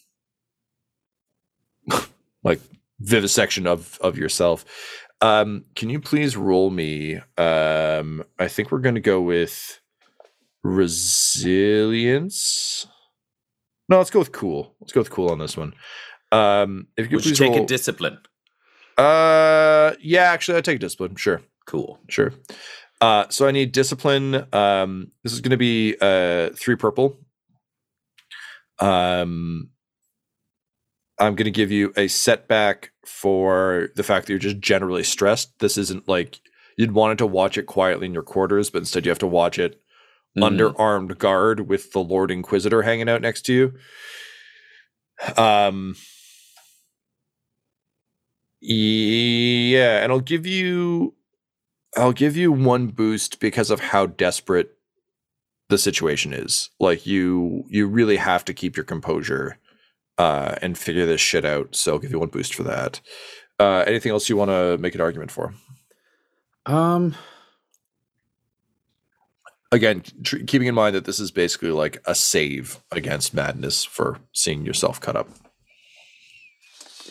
like 2.43 2.59
vivisection 3.01 3.67
of 3.67 3.99
of 4.01 4.17
yourself 4.17 4.65
um 5.21 5.65
can 5.75 5.89
you 5.89 5.99
please 5.99 6.35
roll 6.37 6.69
me 6.69 7.17
um 7.37 8.23
i 8.39 8.47
think 8.47 8.71
we're 8.71 8.79
going 8.79 8.95
to 8.95 9.01
go 9.01 9.21
with 9.21 9.79
resilience 10.63 12.07
no 13.89 13.97
let's 13.97 14.09
go 14.09 14.19
with 14.19 14.31
cool 14.31 14.75
let's 14.79 14.93
go 14.93 15.01
with 15.01 15.09
cool 15.09 15.29
on 15.29 15.39
this 15.39 15.57
one 15.57 15.73
um 16.31 16.87
if 16.97 17.11
you 17.11 17.17
Would 17.17 17.25
you 17.25 17.35
take 17.35 17.51
roll, 17.51 17.63
a 17.63 17.67
discipline? 17.67 18.17
uh 18.97 19.93
yeah 19.99 20.23
actually 20.31 20.57
i'd 20.57 20.65
take 20.65 20.79
discipline 20.79 21.15
sure 21.15 21.41
Cool. 21.65 21.99
Sure. 22.09 22.33
Uh, 22.99 23.25
so 23.29 23.47
I 23.47 23.51
need 23.51 23.71
discipline. 23.71 24.45
Um, 24.53 25.11
this 25.23 25.33
is 25.33 25.41
going 25.41 25.51
to 25.51 25.57
be 25.57 25.95
uh, 26.01 26.49
three 26.55 26.75
purple. 26.75 27.17
Um, 28.79 29.69
I'm 31.21 31.35
going 31.35 31.45
to 31.45 31.51
give 31.51 31.71
you 31.71 31.93
a 31.95 32.07
setback 32.07 32.91
for 33.05 33.89
the 33.95 34.03
fact 34.03 34.25
that 34.27 34.33
you're 34.33 34.39
just 34.39 34.59
generally 34.59 35.03
stressed. 35.03 35.57
This 35.59 35.77
isn't 35.77 36.07
like 36.07 36.39
you'd 36.77 36.93
wanted 36.93 37.19
to 37.19 37.27
watch 37.27 37.57
it 37.57 37.67
quietly 37.67 38.07
in 38.07 38.13
your 38.13 38.23
quarters, 38.23 38.69
but 38.69 38.79
instead 38.79 39.05
you 39.05 39.11
have 39.11 39.19
to 39.19 39.27
watch 39.27 39.59
it 39.59 39.81
Mhm. 40.37 40.43
under 40.43 40.77
armed 40.79 41.17
guard 41.19 41.67
with 41.67 41.91
the 41.91 41.99
Lord 42.03 42.31
Inquisitor 42.31 42.81
hanging 42.83 43.09
out 43.09 43.21
next 43.21 43.43
to 43.43 43.53
you. 43.53 43.73
Um, 45.37 45.95
yeah, 48.61 50.03
and 50.03 50.11
I'll 50.11 50.19
give 50.19 50.45
you 50.45 51.15
I'll 51.97 52.13
give 52.13 52.37
you 52.37 52.51
one 52.51 52.87
boost 52.87 53.39
because 53.41 53.69
of 53.69 53.79
how 53.81 54.05
desperate 54.05 54.71
the 55.69 55.77
situation 55.77 56.33
is. 56.33 56.69
Like 56.79 57.05
you 57.05 57.65
you 57.69 57.87
really 57.87 58.17
have 58.17 58.45
to 58.45 58.53
keep 58.53 58.77
your 58.77 58.85
composure 58.85 59.57
uh 60.21 60.55
and 60.61 60.77
figure 60.77 61.05
this 61.07 61.21
shit 61.21 61.45
out. 61.45 61.75
So 61.75 61.93
I'll 61.93 61.99
give 61.99 62.11
you 62.11 62.19
one 62.19 62.29
boost 62.29 62.53
for 62.55 62.63
that. 62.63 63.01
Uh 63.59 63.83
anything 63.87 64.11
else 64.11 64.29
you 64.29 64.37
want 64.37 64.51
to 64.51 64.77
make 64.77 64.95
an 64.95 65.01
argument 65.01 65.31
for? 65.31 65.53
Um, 66.65 67.15
Again, 69.73 70.03
tr- 70.23 70.43
keeping 70.47 70.67
in 70.67 70.75
mind 70.75 70.95
that 70.95 71.05
this 71.05 71.19
is 71.19 71.31
basically 71.31 71.71
like 71.71 72.01
a 72.05 72.13
save 72.13 72.79
against 72.91 73.33
madness 73.33 73.85
for 73.85 74.19
seeing 74.33 74.65
yourself 74.65 74.99
cut 74.99 75.15
up. 75.15 75.29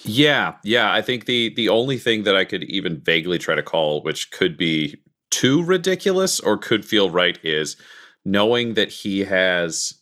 yeah, 0.05 0.55
yeah. 0.65 0.93
I 0.93 1.03
think 1.03 1.27
the 1.27 1.53
the 1.55 1.69
only 1.69 1.99
thing 1.99 2.25
that 2.25 2.37
I 2.37 2.45
could 2.45 2.65
even 2.65 3.01
vaguely 3.01 3.39
try 3.39 3.55
to 3.55 3.63
call, 3.63 4.03
which 4.03 4.31
could 4.31 4.57
be 4.57 4.97
too 5.31 5.63
ridiculous 5.63 6.41
or 6.41 6.57
could 6.59 6.85
feel 6.85 7.11
right, 7.11 7.39
is 7.45 7.77
knowing 8.25 8.75
that 8.75 8.91
he 8.91 9.21
has 9.21 9.95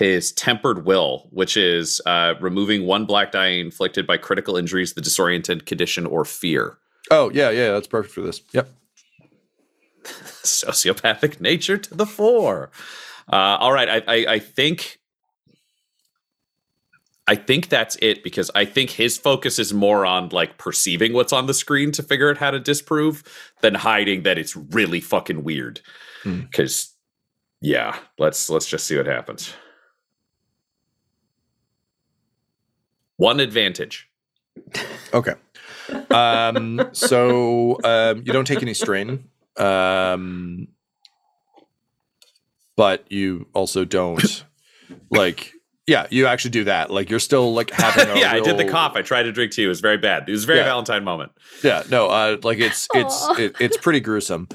his 0.00 0.32
tempered 0.32 0.86
will, 0.86 1.28
which 1.30 1.58
is 1.58 2.00
uh, 2.06 2.32
removing 2.40 2.86
one 2.86 3.04
black 3.04 3.32
die 3.32 3.48
inflicted 3.48 4.06
by 4.06 4.16
critical 4.16 4.56
injuries, 4.56 4.94
the 4.94 5.02
disoriented 5.02 5.66
condition, 5.66 6.06
or 6.06 6.24
fear. 6.24 6.78
Oh, 7.10 7.30
yeah, 7.34 7.50
yeah, 7.50 7.72
that's 7.72 7.86
perfect 7.86 8.14
for 8.14 8.22
this. 8.22 8.40
Yep. 8.52 8.70
sociopathic 10.06 11.38
nature 11.38 11.76
to 11.76 11.94
the 11.94 12.06
fore. 12.06 12.70
Uh, 13.30 13.58
all 13.60 13.74
right, 13.74 13.90
I, 13.90 14.02
I, 14.08 14.26
I 14.34 14.38
think 14.38 15.00
I 17.28 17.36
think 17.36 17.68
that's 17.68 17.98
it 18.00 18.24
because 18.24 18.50
I 18.54 18.64
think 18.64 18.88
his 18.88 19.18
focus 19.18 19.58
is 19.58 19.74
more 19.74 20.06
on 20.06 20.30
like 20.30 20.56
perceiving 20.56 21.12
what's 21.12 21.34
on 21.34 21.44
the 21.44 21.52
screen 21.52 21.92
to 21.92 22.02
figure 22.02 22.30
out 22.30 22.38
how 22.38 22.50
to 22.50 22.58
disprove 22.58 23.22
than 23.60 23.74
hiding 23.74 24.22
that 24.22 24.38
it's 24.38 24.56
really 24.56 25.00
fucking 25.00 25.44
weird. 25.44 25.82
Hmm. 26.22 26.40
Because, 26.40 26.94
yeah, 27.60 27.98
let's 28.18 28.48
let's 28.48 28.66
just 28.66 28.86
see 28.86 28.96
what 28.96 29.06
happens. 29.06 29.52
One 33.20 33.38
advantage. 33.38 34.08
Okay. 35.12 35.34
Um, 36.10 36.88
so 36.92 37.78
um, 37.84 38.22
you 38.24 38.32
don't 38.32 38.46
take 38.46 38.62
any 38.62 38.72
strain, 38.72 39.28
um, 39.58 40.68
but 42.76 43.04
you 43.12 43.46
also 43.52 43.84
don't 43.84 44.44
like. 45.10 45.52
Yeah, 45.86 46.06
you 46.08 46.26
actually 46.26 46.52
do 46.52 46.64
that. 46.64 46.90
Like 46.90 47.10
you're 47.10 47.18
still 47.18 47.52
like 47.52 47.70
having. 47.72 48.08
A 48.08 48.18
yeah, 48.20 48.32
I 48.32 48.40
did 48.40 48.56
the 48.56 48.62
real- 48.64 48.72
cough. 48.72 48.92
I 48.96 49.02
tried 49.02 49.24
to 49.24 49.32
drink 49.32 49.52
tea. 49.52 49.64
It 49.64 49.68
was 49.68 49.80
very 49.80 49.98
bad. 49.98 50.26
It 50.26 50.32
was 50.32 50.44
a 50.44 50.46
very 50.46 50.60
Yeah. 50.60 50.68
Valentyne 50.68 51.02
moment. 51.04 51.32
Yeah, 51.62 51.82
no, 51.90 52.06
uh, 52.08 52.38
like 52.42 52.58
it's 52.58 52.88
it's 52.94 53.28
it, 53.38 53.54
it's 53.60 53.76
pretty 53.76 54.00
gruesome. 54.00 54.48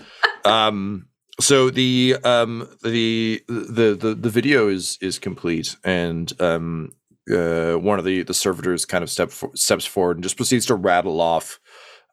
Um, 0.44 1.06
so 1.40 1.70
the 1.70 2.18
um 2.24 2.68
the 2.84 3.44
the 3.48 3.94
the 4.00 4.16
the 4.20 4.30
video 4.30 4.70
is 4.70 4.98
is 5.02 5.20
complete, 5.20 5.76
and 5.84 6.34
um 6.42 6.94
uh 7.32 7.74
one 7.76 8.00
of 8.00 8.06
the 8.06 8.24
the 8.24 8.34
servitors 8.34 8.86
kind 8.86 9.04
of 9.04 9.10
step 9.10 9.32
for, 9.32 9.52
steps 9.56 9.86
forward 9.86 10.18
and 10.18 10.24
just 10.24 10.38
proceeds 10.38 10.66
to 10.66 10.76
rattle 10.76 11.22
off 11.22 11.60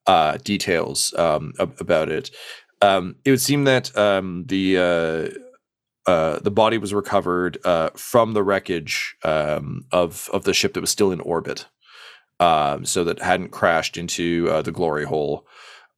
uh 0.07 0.39
details 0.45 1.15
um 1.19 1.53
ab- 1.61 1.77
about 1.81 2.09
it. 2.09 2.31
Um, 2.81 3.17
it 3.25 3.31
would 3.31 3.41
seem 3.41 3.65
that 3.65 3.97
um 3.97 4.45
the 4.47 4.79
uh. 4.79 5.39
Uh, 6.05 6.41
the 6.41 6.51
body 6.51 6.79
was 6.79 6.93
recovered 6.93 7.59
uh, 7.65 7.89
from 7.95 8.33
the 8.33 8.43
wreckage 8.43 9.15
um, 9.23 9.85
of 9.93 10.29
of 10.33 10.43
the 10.43 10.53
ship 10.53 10.75
that 10.75 10.81
was 10.81 10.91
still 10.91 11.13
in 11.13 11.21
orbit 11.21 11.67
um, 12.41 12.85
so 12.85 13.05
that 13.05 13.21
hadn't 13.23 13.51
crashed 13.51 13.97
into 13.97 14.49
uh, 14.51 14.63
the 14.63 14.73
glory 14.73 15.05
hole. 15.05 15.47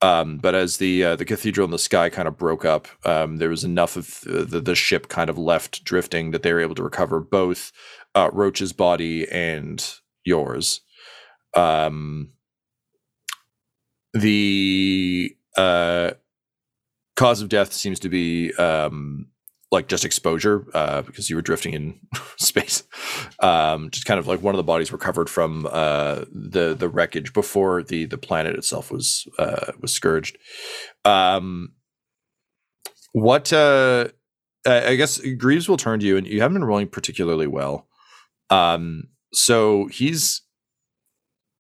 Um, 0.02 0.36
but 0.36 0.54
as 0.54 0.76
the 0.76 1.16
the 1.16 1.24
cathedral 1.24 1.64
in 1.64 1.70
the 1.70 1.78
sky 1.78 2.10
kind 2.10 2.28
of 2.28 2.36
broke 2.36 2.66
up, 2.66 2.86
there 3.04 3.48
was 3.48 3.64
enough 3.64 3.96
of 3.96 4.20
the, 4.26 4.60
the 4.60 4.74
ship 4.74 5.08
kind 5.08 5.30
of 5.30 5.38
left 5.38 5.84
drifting 5.84 6.32
that 6.32 6.42
they 6.42 6.52
were 6.52 6.60
able 6.60 6.74
to 6.74 6.82
recover 6.82 7.20
both 7.20 7.72
uh, 8.14 8.30
Roach's 8.32 8.72
body 8.72 9.28
and 9.30 9.84
yours. 10.24 10.80
Um, 11.54 12.32
the 14.12 15.36
uh, 15.56 16.12
cause 17.16 17.42
of 17.42 17.48
death 17.48 17.72
seems 17.72 18.00
to 18.00 18.08
be 18.08 18.52
um, 18.54 19.26
like 19.74 19.88
just 19.88 20.04
exposure 20.04 20.66
uh, 20.72 21.02
because 21.02 21.28
you 21.28 21.36
were 21.36 21.42
drifting 21.42 21.74
in 21.74 22.00
space. 22.38 22.84
Um, 23.40 23.90
just 23.90 24.06
kind 24.06 24.18
of 24.18 24.26
like 24.26 24.40
one 24.40 24.54
of 24.54 24.56
the 24.56 24.62
bodies 24.62 24.92
recovered 24.92 25.28
from 25.28 25.66
uh, 25.70 26.24
the 26.32 26.74
the 26.74 26.88
wreckage 26.88 27.32
before 27.32 27.82
the 27.82 28.06
the 28.06 28.18
planet 28.18 28.54
itself 28.56 28.90
was 28.90 29.28
uh, 29.38 29.72
was 29.80 29.92
scourged. 29.92 30.38
Um, 31.04 31.72
what 33.12 33.52
uh, 33.52 34.08
I 34.66 34.88
I 34.88 34.96
guess 34.96 35.20
Graves 35.36 35.68
will 35.68 35.76
turn 35.76 36.00
to 36.00 36.06
you, 36.06 36.16
and 36.16 36.26
you 36.26 36.40
haven't 36.40 36.54
been 36.54 36.64
rolling 36.64 36.88
particularly 36.88 37.46
well. 37.46 37.88
Um, 38.50 39.08
so 39.32 39.86
he's 39.86 40.42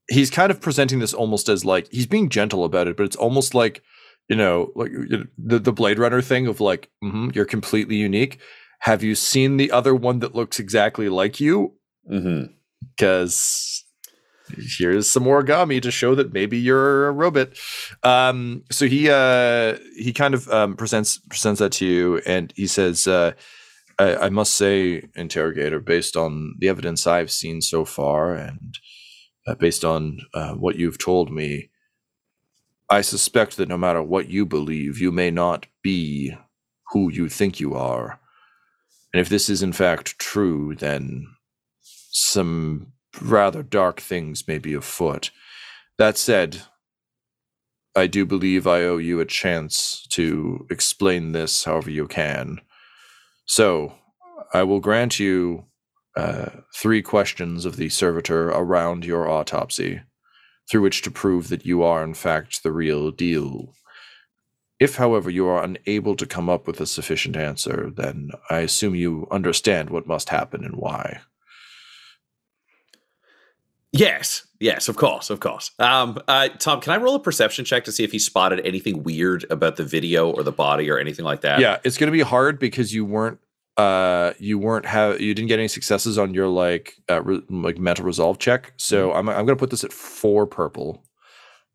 he's 0.08 0.30
kind 0.30 0.50
of 0.50 0.60
presenting 0.60 0.98
this 0.98 1.14
almost 1.14 1.48
as 1.48 1.64
like 1.64 1.88
he's 1.90 2.06
being 2.06 2.28
gentle 2.28 2.64
about 2.64 2.88
it, 2.88 2.96
but 2.96 3.04
it's 3.04 3.16
almost 3.16 3.54
like 3.54 3.82
you 4.28 4.36
know, 4.36 4.72
like 4.74 4.90
the 5.38 5.58
the 5.58 5.72
Blade 5.72 5.98
Runner 5.98 6.22
thing 6.22 6.46
of 6.46 6.60
like, 6.60 6.90
mhm, 7.02 7.34
you're 7.34 7.44
completely 7.44 7.96
unique. 7.96 8.38
Have 8.80 9.02
you 9.02 9.14
seen 9.14 9.56
the 9.56 9.70
other 9.70 9.94
one 9.94 10.20
that 10.20 10.34
looks 10.34 10.58
exactly 10.58 11.08
like 11.08 11.40
you? 11.40 11.74
Mm-hmm. 12.10 12.52
Because 12.90 13.84
here's 14.78 15.08
some 15.08 15.24
origami 15.24 15.80
to 15.80 15.90
show 15.90 16.14
that 16.14 16.32
maybe 16.32 16.58
you're 16.58 17.08
a 17.08 17.12
robot. 17.12 17.50
Um, 18.02 18.64
so 18.70 18.86
he 18.86 19.10
uh, 19.10 19.76
he 19.96 20.12
kind 20.12 20.34
of 20.34 20.48
um, 20.48 20.74
presents 20.76 21.18
presents 21.18 21.60
that 21.60 21.72
to 21.72 21.86
you, 21.86 22.22
and 22.26 22.52
he 22.56 22.66
says, 22.66 23.06
uh, 23.06 23.32
I, 23.98 24.16
"I 24.16 24.28
must 24.30 24.54
say, 24.54 25.04
interrogator, 25.14 25.80
based 25.80 26.16
on 26.16 26.54
the 26.58 26.68
evidence 26.68 27.06
I've 27.06 27.30
seen 27.30 27.60
so 27.60 27.84
far, 27.84 28.34
and 28.34 28.78
uh, 29.46 29.54
based 29.54 29.84
on 29.84 30.20
uh, 30.34 30.54
what 30.54 30.76
you've 30.76 30.98
told 30.98 31.30
me." 31.30 31.70
I 32.90 33.00
suspect 33.00 33.56
that 33.56 33.68
no 33.68 33.78
matter 33.78 34.02
what 34.02 34.28
you 34.28 34.44
believe, 34.44 35.00
you 35.00 35.10
may 35.10 35.30
not 35.30 35.66
be 35.82 36.36
who 36.92 37.10
you 37.10 37.28
think 37.28 37.58
you 37.58 37.74
are. 37.74 38.20
And 39.12 39.20
if 39.20 39.28
this 39.28 39.48
is 39.48 39.62
in 39.62 39.72
fact 39.72 40.18
true, 40.18 40.74
then 40.74 41.26
some 41.82 42.92
rather 43.20 43.62
dark 43.62 44.00
things 44.00 44.46
may 44.46 44.58
be 44.58 44.74
afoot. 44.74 45.30
That 45.98 46.18
said, 46.18 46.62
I 47.96 48.06
do 48.06 48.26
believe 48.26 48.66
I 48.66 48.82
owe 48.82 48.98
you 48.98 49.20
a 49.20 49.24
chance 49.24 50.06
to 50.10 50.66
explain 50.70 51.32
this 51.32 51.64
however 51.64 51.90
you 51.90 52.06
can. 52.06 52.60
So, 53.46 53.94
I 54.52 54.62
will 54.62 54.80
grant 54.80 55.18
you 55.18 55.66
uh, 56.16 56.50
three 56.74 57.02
questions 57.02 57.64
of 57.64 57.76
the 57.76 57.88
servitor 57.88 58.48
around 58.50 59.04
your 59.04 59.28
autopsy 59.28 60.00
through 60.70 60.82
which 60.82 61.02
to 61.02 61.10
prove 61.10 61.48
that 61.48 61.66
you 61.66 61.82
are, 61.82 62.02
in 62.02 62.14
fact, 62.14 62.62
the 62.62 62.72
real 62.72 63.10
deal. 63.10 63.74
If, 64.80 64.96
however, 64.96 65.30
you 65.30 65.46
are 65.46 65.62
unable 65.62 66.16
to 66.16 66.26
come 66.26 66.48
up 66.48 66.66
with 66.66 66.80
a 66.80 66.86
sufficient 66.86 67.36
answer, 67.36 67.90
then 67.94 68.30
I 68.50 68.60
assume 68.60 68.94
you 68.94 69.26
understand 69.30 69.90
what 69.90 70.06
must 70.06 70.30
happen 70.30 70.64
and 70.64 70.76
why. 70.76 71.20
Yes, 73.96 74.44
yes, 74.58 74.88
of 74.88 74.96
course, 74.96 75.30
of 75.30 75.38
course. 75.38 75.70
Um, 75.78 76.18
uh, 76.26 76.48
Tom, 76.58 76.80
can 76.80 76.92
I 76.92 76.96
roll 76.96 77.14
a 77.14 77.20
perception 77.20 77.64
check 77.64 77.84
to 77.84 77.92
see 77.92 78.02
if 78.02 78.10
he 78.10 78.18
spotted 78.18 78.60
anything 78.66 79.04
weird 79.04 79.46
about 79.50 79.76
the 79.76 79.84
video 79.84 80.30
or 80.30 80.42
the 80.42 80.50
body 80.52 80.90
or 80.90 80.98
anything 80.98 81.24
like 81.24 81.42
that? 81.42 81.60
yeah, 81.60 81.78
it's 81.84 81.96
going 81.96 82.08
to 82.08 82.12
be 82.12 82.22
hard 82.22 82.58
because 82.58 82.92
you 82.92 83.04
weren't 83.04 83.38
uh 83.76 84.32
you 84.38 84.58
weren't 84.58 84.86
have 84.86 85.20
you 85.20 85.34
didn't 85.34 85.48
get 85.48 85.58
any 85.58 85.66
successes 85.66 86.16
on 86.16 86.32
your 86.32 86.46
like 86.46 86.94
uh, 87.10 87.20
re- 87.22 87.42
like 87.50 87.76
mental 87.76 88.04
resolve 88.04 88.38
check 88.38 88.72
so 88.76 89.12
i'm 89.12 89.28
i'm 89.28 89.44
going 89.44 89.48
to 89.48 89.56
put 89.56 89.70
this 89.70 89.82
at 89.82 89.92
4 89.92 90.46
purple 90.46 91.04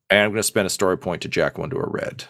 and 0.09 0.19
i'm 0.19 0.29
going 0.29 0.39
to 0.39 0.43
spend 0.43 0.65
a 0.65 0.69
story 0.69 0.97
point 0.97 1.21
to 1.23 1.27
jack 1.27 1.57
one 1.57 1.69
to 1.71 1.75
a 1.75 1.89
red 1.89 2.23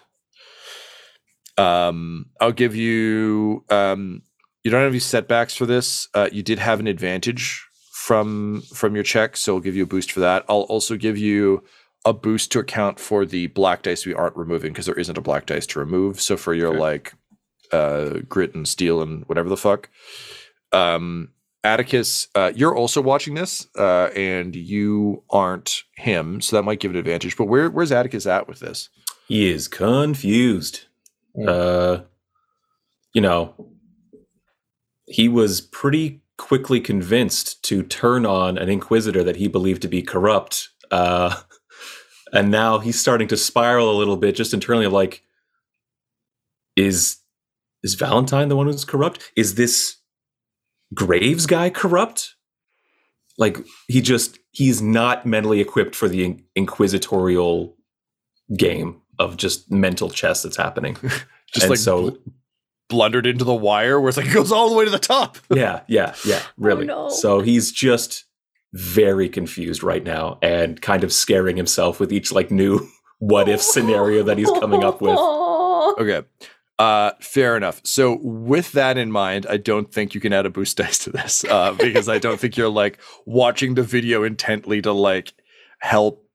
um 1.60 2.26
i'll 2.42 2.52
give 2.52 2.76
you 2.76 3.64
um 3.70 4.24
you 4.64 4.72
don't 4.72 4.82
have 4.82 4.92
any 4.92 4.98
setbacks 4.98 5.56
for 5.56 5.68
this 5.68 6.08
uh 6.16 6.30
you 6.32 6.42
did 6.42 6.58
have 6.58 6.80
an 6.80 6.88
advantage 6.88 7.69
from 8.10 8.64
from 8.74 8.96
your 8.96 9.04
check 9.04 9.38
so 9.38 9.54
i'll 9.54 9.60
give 9.60 9.76
you 9.76 9.84
a 9.84 9.86
boost 9.96 10.12
for 10.12 10.20
that. 10.20 10.44
I'll 10.50 10.62
also 10.62 10.98
give 10.98 11.16
you 11.16 11.64
a 12.06 12.12
boost 12.12 12.52
to 12.54 12.60
account 12.60 13.00
for 13.00 13.24
the 13.24 13.46
black 13.48 13.84
dice 13.84 14.04
we 14.04 14.16
aren't 14.16 14.36
removing 14.36 14.74
because 14.74 14.88
there 14.88 15.00
isn't 15.04 15.16
a 15.18 15.22
black 15.22 15.46
dice 15.46 15.68
to 15.68 15.80
remove. 15.80 16.20
So 16.20 16.36
for 16.36 16.56
your 16.56 16.70
Okay. 16.70 16.80
like 16.80 17.14
uh 17.72 18.22
grit 18.28 18.56
and 18.56 18.68
steel 18.68 19.04
and 19.04 19.26
whatever 19.30 19.48
the 19.48 19.58
fuck 19.58 19.90
um 20.72 21.30
attikus 21.64 22.30
uh 22.34 22.52
you're 22.56 22.76
also 22.76 23.00
watching 23.00 23.36
this 23.36 23.68
uh 23.78 24.10
and 24.16 24.56
you 24.56 25.22
aren't 25.30 25.84
him 25.96 26.42
so 26.42 26.56
that 26.56 26.64
might 26.64 26.80
give 26.80 26.90
an 26.90 26.98
advantage. 26.98 27.38
But 27.38 27.46
where 27.46 27.70
where's 27.70 27.92
attikus 27.92 28.26
at 28.26 28.48
with 28.48 28.60
this? 28.60 28.90
He 29.28 29.50
is 29.50 29.68
confused. 29.68 30.88
Uh, 31.48 32.00
you 33.14 33.22
know, 33.22 33.54
he 35.06 35.30
was 35.30 35.62
pretty 35.62 36.19
quickly 36.40 36.80
convinced 36.80 37.62
to 37.66 37.84
turn 37.84 38.26
on 38.26 38.58
an 38.58 38.70
inquisitor 38.70 39.24
that 39.24 39.36
he 39.36 39.48
believed 39.48 39.84
to 39.84 39.88
be 39.88 40.02
corrupt. 40.02 40.70
Uh, 40.90 41.36
and 42.34 42.50
now 42.50 42.80
he's 42.80 43.00
starting 43.00 43.28
to 43.28 43.38
spiral 43.38 43.92
a 43.92 44.00
little 44.00 44.18
bit 44.18 44.36
just 44.36 44.54
internally 44.54 44.86
of 44.86 44.94
like, 44.94 45.22
is 46.76 47.18
is 47.84 47.96
Valentyne 47.96 48.50
the 48.50 48.56
one 48.56 48.66
who's 48.68 48.86
corrupt? 48.86 49.32
Is 49.36 49.56
this 49.56 49.98
Graves 50.94 51.46
guy 51.46 51.70
corrupt? 51.70 52.36
Like 53.38 53.58
he 53.88 54.02
just 54.02 54.40
he's 54.52 54.82
not 54.82 55.26
mentally 55.26 55.62
equipped 55.62 55.96
for 55.96 56.08
the 56.10 56.24
in- 56.24 56.44
inquisitorial 56.56 57.76
game 58.58 59.02
of 59.20 59.38
just 59.38 59.70
mental 59.72 60.10
chess 60.10 60.42
that's 60.44 60.58
happening. 60.58 60.96
just 61.54 61.64
And 61.64 61.70
like 61.70 61.80
so- 61.80 62.18
blundered 62.90 63.26
into 63.26 63.46
the 63.46 63.54
wire 63.54 64.00
where 64.00 64.10
it's 64.10 64.18
like 64.18 64.28
it 64.28 64.34
goes 64.34 64.52
all 64.52 64.70
the 64.70 64.76
way 64.76 64.84
to 64.84 64.92
the 64.92 65.00
top 65.00 65.38
yeah, 65.50 65.82
yeah, 65.88 66.14
yeah, 66.26 66.42
really. 66.58 66.86
no. 66.86 67.10
So 67.10 67.40
he's 67.40 67.72
just 67.72 68.26
very 68.74 69.30
confused 69.30 69.82
right 69.82 70.04
now 70.04 70.38
and 70.42 70.82
kind 70.82 71.04
of 71.04 71.14
scaring 71.14 71.56
himself 71.56 72.00
with 72.00 72.12
each 72.12 72.32
like 72.32 72.52
new 72.52 72.86
what 73.20 73.48
if 73.48 73.62
scenario 73.62 74.24
that 74.24 74.38
he's 74.38 74.52
coming 74.52 74.84
up 74.84 75.02
with. 75.02 75.18
okay 76.00 76.24
uh 76.78 77.12
fair 77.20 77.58
enough 77.58 77.82
so 77.84 78.20
with 78.22 78.72
that 78.72 78.98
in 78.98 79.12
mind 79.12 79.46
i 79.50 79.58
don't 79.58 79.92
think 79.92 80.14
you 80.16 80.22
can 80.22 80.32
add 80.32 80.46
a 80.46 80.50
boost 80.50 80.78
dice 80.78 80.98
to 81.00 81.10
this 81.10 81.44
uh 81.46 81.74
because 81.74 82.08
i 82.08 82.18
don't 82.18 82.40
think 82.40 82.56
you're 82.56 82.70
like 82.70 82.98
watching 83.26 83.74
the 83.76 83.84
video 83.84 84.24
intently 84.24 84.82
to 84.82 84.94
like 84.94 85.34
help 85.80 86.26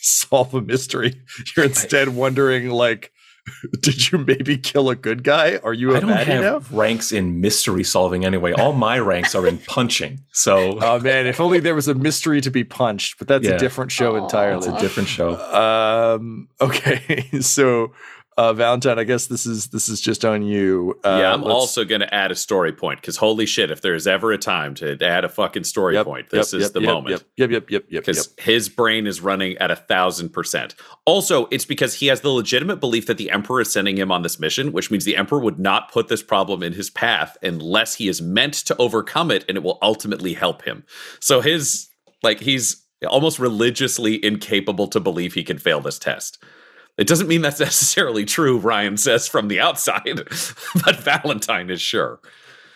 solve 0.00 0.54
a 0.54 0.62
mystery 0.62 1.20
you're 1.54 1.66
instead 1.66 2.08
wondering 2.08 2.70
like 2.70 3.12
did 3.80 4.10
you 4.10 4.18
maybe 4.18 4.56
kill 4.58 4.90
a 4.90 4.96
good 4.96 5.22
guy 5.24 5.56
are 5.64 5.72
you 5.72 5.92
a 5.92 5.96
I 5.96 6.00
don't 6.00 6.10
have 6.10 6.70
now 6.70 6.76
ranks 6.76 7.10
in 7.12 7.40
mystery 7.40 7.84
solving 7.84 8.24
anyway. 8.24 8.52
All 8.52 8.72
my 8.72 8.98
ranks 8.98 9.34
are 9.34 9.46
in 9.46 9.58
punching. 9.66 10.20
So 10.32 10.78
oh 10.80 11.00
man 11.00 11.26
if 11.26 11.40
only 11.40 11.60
there 11.60 11.74
was 11.74 11.88
a 11.88 11.94
mystery 11.94 12.40
to 12.42 12.50
be 12.50 12.64
punched 12.64 13.18
but 13.18 13.28
that's 13.28 13.44
Yeah. 13.46 13.52
a 13.54 13.58
different 13.58 13.90
show 13.92 14.16
Aw. 14.16 14.22
entirely 14.24 14.68
it's 14.68 14.76
a 14.76 14.80
different 14.80 15.08
show. 15.08 15.36
um 15.54 16.48
okay 16.60 17.26
so 17.40 17.92
Uh, 18.40 18.54
Valentyne, 18.54 18.96
I 18.96 19.04
guess 19.04 19.26
this 19.26 19.44
is 19.44 19.66
this 19.66 19.90
is 19.90 20.00
just 20.00 20.24
on 20.24 20.40
you. 20.40 20.98
Uh, 21.04 21.18
yeah, 21.20 21.34
I'm 21.34 21.44
also 21.44 21.84
going 21.84 22.00
to 22.00 22.14
add 22.14 22.30
a 22.30 22.34
story 22.34 22.72
point 22.72 22.98
because 22.98 23.18
holy 23.18 23.44
shit, 23.44 23.70
if 23.70 23.82
there's 23.82 24.06
ever 24.06 24.32
a 24.32 24.38
time 24.38 24.74
to 24.76 24.96
add 25.04 25.26
a 25.26 25.28
fucking 25.28 25.64
story 25.64 25.92
Yep, 25.96 26.06
point, 26.06 26.30
this 26.30 26.54
yep, 26.54 26.58
is 26.62 26.64
yep, 26.68 26.72
the 26.72 26.80
moment. 26.80 27.10
Yep, 27.10 27.22
yep, 27.36 27.50
yep, 27.50 27.70
yep, 27.70 27.84
yep. 27.90 28.06
because 28.06 28.32
his 28.38 28.70
brain 28.70 29.06
is 29.06 29.20
running 29.20 29.58
at 29.58 29.70
a 29.70 29.76
thousand 29.76 30.30
percent. 30.30 30.74
Also, 31.04 31.48
it's 31.50 31.66
because 31.66 31.92
he 31.92 32.06
has 32.06 32.22
the 32.22 32.30
legitimate 32.30 32.76
belief 32.76 33.04
that 33.08 33.18
the 33.18 33.30
Emperor 33.30 33.60
is 33.60 33.70
sending 33.70 33.98
him 33.98 34.10
on 34.10 34.22
this 34.22 34.40
mission, 34.40 34.72
which 34.72 34.90
means 34.90 35.04
the 35.04 35.18
Emperor 35.18 35.40
would 35.40 35.58
not 35.58 35.92
put 35.92 36.08
this 36.08 36.22
problem 36.22 36.62
in 36.62 36.72
his 36.72 36.88
path 36.88 37.36
unless 37.42 37.96
he 37.96 38.08
is 38.08 38.22
meant 38.22 38.54
to 38.54 38.74
overcome 38.78 39.30
it 39.30 39.44
and 39.50 39.58
it 39.58 39.62
will 39.62 39.78
ultimately 39.82 40.32
help 40.32 40.62
him. 40.62 40.82
So 41.20 41.42
his 41.42 41.90
like 42.22 42.40
he's 42.40 42.86
almost 43.06 43.38
religiously 43.38 44.24
incapable 44.24 44.88
to 44.88 44.98
believe 44.98 45.34
he 45.34 45.44
can 45.44 45.58
fail 45.58 45.82
this 45.82 45.98
test. 45.98 46.42
It 47.00 47.08
doesn't 47.08 47.26
mean 47.28 47.40
that's 47.42 47.58
necessarily 47.68 48.24
true, 48.24 48.58
Ryan 48.58 48.96
says 48.96 49.26
from 49.26 49.48
the 49.48 49.58
outside, 49.58 50.04
but 50.14 50.96
Valentyne 50.96 51.70
is 51.70 51.80
sure. 51.80 52.20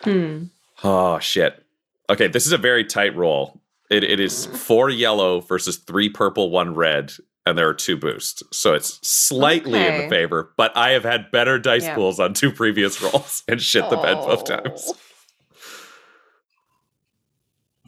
Hmm. 0.01 0.45
Oh 0.83 1.19
shit. 1.19 1.63
Okay, 2.09 2.27
this 2.27 2.45
is 2.45 2.51
a 2.51 2.57
very 2.57 2.83
tight 2.83 3.15
roll. 3.15 3.61
It, 3.89 4.03
it 4.03 4.19
is 4.19 4.47
four 4.47 4.89
yellow 4.89 5.39
versus 5.41 5.77
three 5.77 6.09
purple, 6.09 6.49
one 6.49 6.73
red, 6.73 7.13
and 7.45 7.55
there 7.57 7.69
are 7.69 7.73
two 7.73 7.97
boosts. 7.97 8.41
So 8.51 8.73
it's 8.73 8.99
slightly 9.07 9.79
in 9.85 10.01
the 10.01 10.09
favor, 10.09 10.51
but 10.57 10.75
I 10.75 10.91
have 10.91 11.03
had 11.03 11.29
better 11.31 11.59
dice 11.59 11.83
Yeah. 11.83 11.93
pools 11.95 12.19
on 12.19 12.33
two 12.33 12.51
previous 12.51 12.99
rolls 13.03 13.43
and 13.47 13.61
shit 13.61 13.87
the 13.91 13.97
bed 13.97 14.15
both 14.15 14.43
times. 14.45 14.91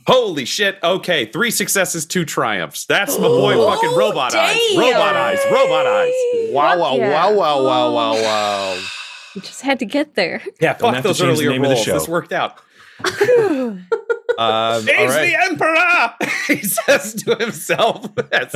Holy 0.08 0.46
shit. 0.46 0.80
Okay, 0.84 1.26
three 1.26 1.52
successes, 1.52 2.06
two 2.06 2.24
triumphs. 2.26 2.86
That's 2.86 3.18
my 3.20 3.28
boy 3.28 3.56
Oh, 3.56 3.72
fucking 3.74 3.98
robot 3.98 4.34
eyes. 4.34 4.58
Robot 4.78 5.16
eyes. 5.16 5.40
Robot 5.52 5.86
eyes. 5.86 6.14
Wow, 6.52 6.80
wow, 6.80 6.96
yeah. 6.96 7.12
wow, 7.12 7.34
wow, 7.34 7.64
wow, 7.64 7.92
wow, 7.92 8.14
wow. 8.14 8.84
You 9.36 9.42
just 9.42 9.62
had 9.62 9.80
to 9.80 9.86
get 9.86 10.16
there. 10.16 10.42
Yeah, 10.62 10.74
fuck 10.74 11.04
those 11.04 11.20
change 11.20 11.38
the 11.38 11.46
earlier 11.46 11.50
name 11.52 11.64
of 11.64 11.70
the 11.70 11.76
rolls. 11.76 11.86
show. 11.86 11.94
This 11.94 12.08
worked 12.08 12.32
out. 12.34 12.60
Um, 14.38 14.82
He's 14.86 14.90
right. 15.10 15.32
the 15.32 15.36
emperor, 15.50 16.30
he 16.48 16.62
says 16.62 17.16
to 17.24 17.36
himself 17.38 18.06
as, 18.32 18.54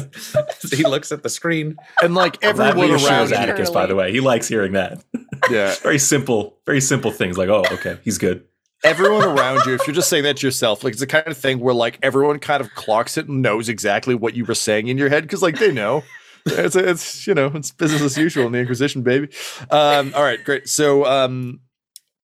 as 0.63 0.71
he 0.71 0.83
looks 0.83 1.11
at 1.11 1.23
the 1.23 1.29
screen. 1.29 1.75
And 2.03 2.13
like 2.13 2.37
everyone 2.43 2.91
around 2.91 3.29
Attikus, 3.29 3.73
by 3.73 3.87
the 3.87 3.95
way. 3.95 4.11
He 4.11 4.19
likes 4.19 4.47
hearing 4.47 4.73
that. 4.73 5.03
yeah, 5.49 5.73
very 5.81 5.97
simple, 5.97 6.59
very 6.67 6.81
simple 6.81 7.09
things 7.09 7.35
like, 7.35 7.49
oh, 7.49 7.63
okay, 7.71 7.97
he's 8.03 8.19
good. 8.19 8.45
Everyone 8.83 9.23
around 9.23 9.65
you, 9.65 9.73
if 9.73 9.85
you're 9.85 9.95
just 9.95 10.09
saying 10.09 10.23
that 10.23 10.37
to 10.37 10.47
yourself, 10.47 10.83
like 10.83 10.91
it's 10.91 10.99
the 10.99 11.07
kind 11.07 11.27
of 11.27 11.37
thing 11.37 11.59
where 11.59 11.73
like 11.73 11.99
everyone 12.01 12.39
kind 12.39 12.61
of 12.61 12.73
clocks 12.73 13.17
it 13.17 13.27
and 13.27 13.41
knows 13.41 13.69
exactly 13.69 14.15
what 14.15 14.33
you 14.33 14.45
were 14.45 14.55
saying 14.55 14.87
in 14.87 14.97
your 14.97 15.09
head 15.09 15.23
because 15.23 15.41
like 15.41 15.59
they 15.59 15.71
know. 15.71 16.03
It's 16.43 16.75
it's 16.75 17.27
you 17.27 17.35
know 17.35 17.51
it's 17.53 17.69
business 17.69 18.01
as 18.01 18.17
usual 18.17 18.47
in 18.47 18.51
the 18.51 18.57
Inquisition, 18.57 19.03
baby. 19.03 19.29
Um, 19.69 20.11
all 20.15 20.23
right, 20.23 20.43
great. 20.43 20.67
So 20.67 21.05
um, 21.05 21.59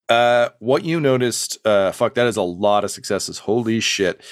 uh, 0.09 0.49
what 0.59 0.83
you 0.83 0.99
noticed? 0.99 1.59
Uh, 1.63 1.91
fuck, 1.91 2.15
that 2.15 2.25
is 2.25 2.35
a 2.35 2.41
lot 2.41 2.83
of 2.83 2.89
successes. 2.89 3.37
Holy 3.37 3.79
shit. 3.79 4.23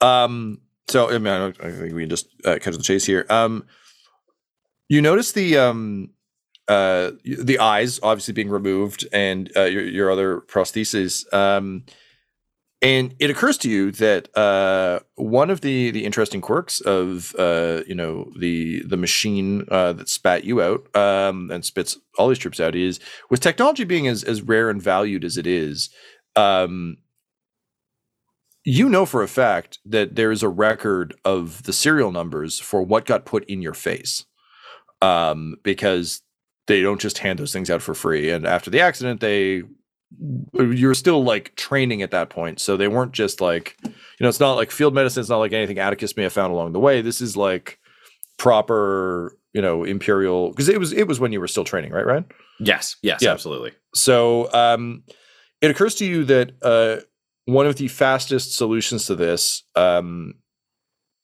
Um, 0.00 0.62
so 0.88 1.10
I 1.10 1.18
mean, 1.18 1.26
I, 1.32 1.46
I 1.48 1.70
think 1.70 1.94
we 1.94 2.02
can 2.02 2.08
just 2.08 2.28
uh, 2.46 2.54
the 2.54 2.80
chase 2.82 3.04
here. 3.04 3.26
Um, 3.28 3.66
you 4.88 5.02
notice 5.02 5.32
the 5.32 5.58
um 5.58 6.10
uh 6.68 7.12
the 7.24 7.58
eyes 7.58 8.00
obviously 8.02 8.34
being 8.34 8.50
removed 8.50 9.06
and 9.12 9.50
uh, 9.56 9.64
your 9.64 9.84
your 9.84 10.10
other 10.10 10.40
prostheses 10.40 11.32
um 11.32 11.84
and 12.82 13.14
it 13.18 13.30
occurs 13.30 13.56
to 13.56 13.70
you 13.70 13.90
that 13.92 14.36
uh 14.36 14.98
one 15.14 15.48
of 15.48 15.60
the 15.60 15.90
the 15.92 16.04
interesting 16.04 16.40
quirks 16.40 16.80
of 16.80 17.34
uh 17.38 17.82
you 17.86 17.94
know 17.94 18.30
the 18.38 18.82
the 18.82 18.96
machine 18.96 19.64
uh 19.70 19.92
that 19.92 20.08
spat 20.08 20.44
you 20.44 20.60
out 20.60 20.94
um 20.96 21.50
and 21.50 21.64
spits 21.64 21.96
all 22.18 22.28
these 22.28 22.38
troops 22.38 22.60
out 22.60 22.74
is 22.74 22.98
with 23.30 23.40
technology 23.40 23.84
being 23.84 24.08
as 24.08 24.24
as 24.24 24.42
rare 24.42 24.68
and 24.68 24.82
valued 24.82 25.24
as 25.24 25.36
it 25.36 25.46
is 25.46 25.88
um 26.34 26.96
you 28.64 28.88
know 28.88 29.06
for 29.06 29.22
a 29.22 29.28
fact 29.28 29.78
that 29.84 30.16
there 30.16 30.32
is 30.32 30.42
a 30.42 30.48
record 30.48 31.14
of 31.24 31.62
the 31.62 31.72
serial 31.72 32.10
numbers 32.10 32.58
for 32.58 32.82
what 32.82 33.06
got 33.06 33.24
put 33.24 33.44
in 33.44 33.62
your 33.62 33.74
face 33.74 34.24
um, 35.02 35.56
because 35.62 36.22
they 36.66 36.82
don't 36.82 37.00
just 37.00 37.18
hand 37.18 37.38
those 37.38 37.52
things 37.52 37.70
out 37.70 37.82
for 37.82 37.94
free. 37.94 38.30
And 38.30 38.46
after 38.46 38.70
the 38.70 38.80
accident, 38.80 39.20
they 39.20 39.62
you 40.54 40.86
were 40.86 40.94
still 40.94 41.24
like 41.24 41.54
training 41.56 42.00
at 42.02 42.12
that 42.12 42.30
point, 42.30 42.60
so 42.60 42.76
they 42.76 42.88
weren't 42.88 43.12
just 43.12 43.40
like 43.40 43.76
you 43.84 43.90
know, 44.20 44.28
it's 44.28 44.40
not 44.40 44.54
like 44.54 44.70
field 44.70 44.94
medicine. 44.94 45.20
It's 45.20 45.30
not 45.30 45.38
like 45.38 45.52
anything 45.52 45.76
Attikus 45.78 46.16
may 46.16 46.22
have 46.22 46.32
found 46.32 46.52
along 46.52 46.72
the 46.72 46.80
way. 46.80 47.02
This 47.02 47.20
is 47.20 47.36
like 47.36 47.78
proper, 48.38 49.36
you 49.52 49.62
know, 49.62 49.84
imperial 49.84 50.50
because 50.50 50.68
it 50.68 50.78
was 50.78 50.92
it 50.92 51.08
was 51.08 51.18
when 51.20 51.32
you 51.32 51.40
were 51.40 51.48
still 51.48 51.64
training, 51.64 51.92
right? 51.92 52.06
Right. 52.06 52.24
Yes, 52.60 52.96
yes, 53.02 53.20
Yeah. 53.22 53.32
absolutely. 53.32 53.72
So 53.94 54.52
um, 54.52 55.02
it 55.60 55.70
occurs 55.70 55.94
to 55.96 56.06
you 56.06 56.24
that 56.24 56.52
uh, 56.62 57.02
one 57.44 57.66
of 57.66 57.76
the 57.76 57.88
fastest 57.88 58.56
solutions 58.56 59.06
to 59.06 59.14
this, 59.14 59.62
um, 59.74 60.34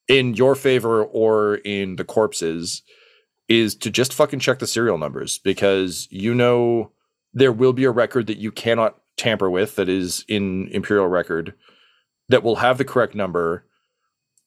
in 0.09 0.35
your 0.35 0.55
favor 0.55 1.05
or 1.05 1.57
in 1.57 1.97
the 1.97 2.05
corpses, 2.05 2.83
is 3.49 3.75
to 3.77 3.91
just 3.91 4.15
fucking 4.15 4.39
check 4.39 4.59
the 4.59 4.67
serial 4.67 4.99
numbers 4.99 5.39
because 5.39 6.09
you 6.11 6.35
know 6.35 6.93
there 7.35 7.53
will 7.53 7.73
be 7.73 7.85
a 7.85 7.91
record 7.91 8.27
that 8.27 8.39
you 8.39 8.53
cannot 8.53 8.99
tamper 9.17 9.51
with 9.51 9.77
that 9.77 9.89
is 9.89 10.25
in 10.29 10.69
Imperial 10.69 11.09
record 11.09 11.55
that 12.29 12.43
will 12.43 12.57
have 12.57 12.79
the 12.79 12.85
correct 12.85 13.15
number. 13.15 13.67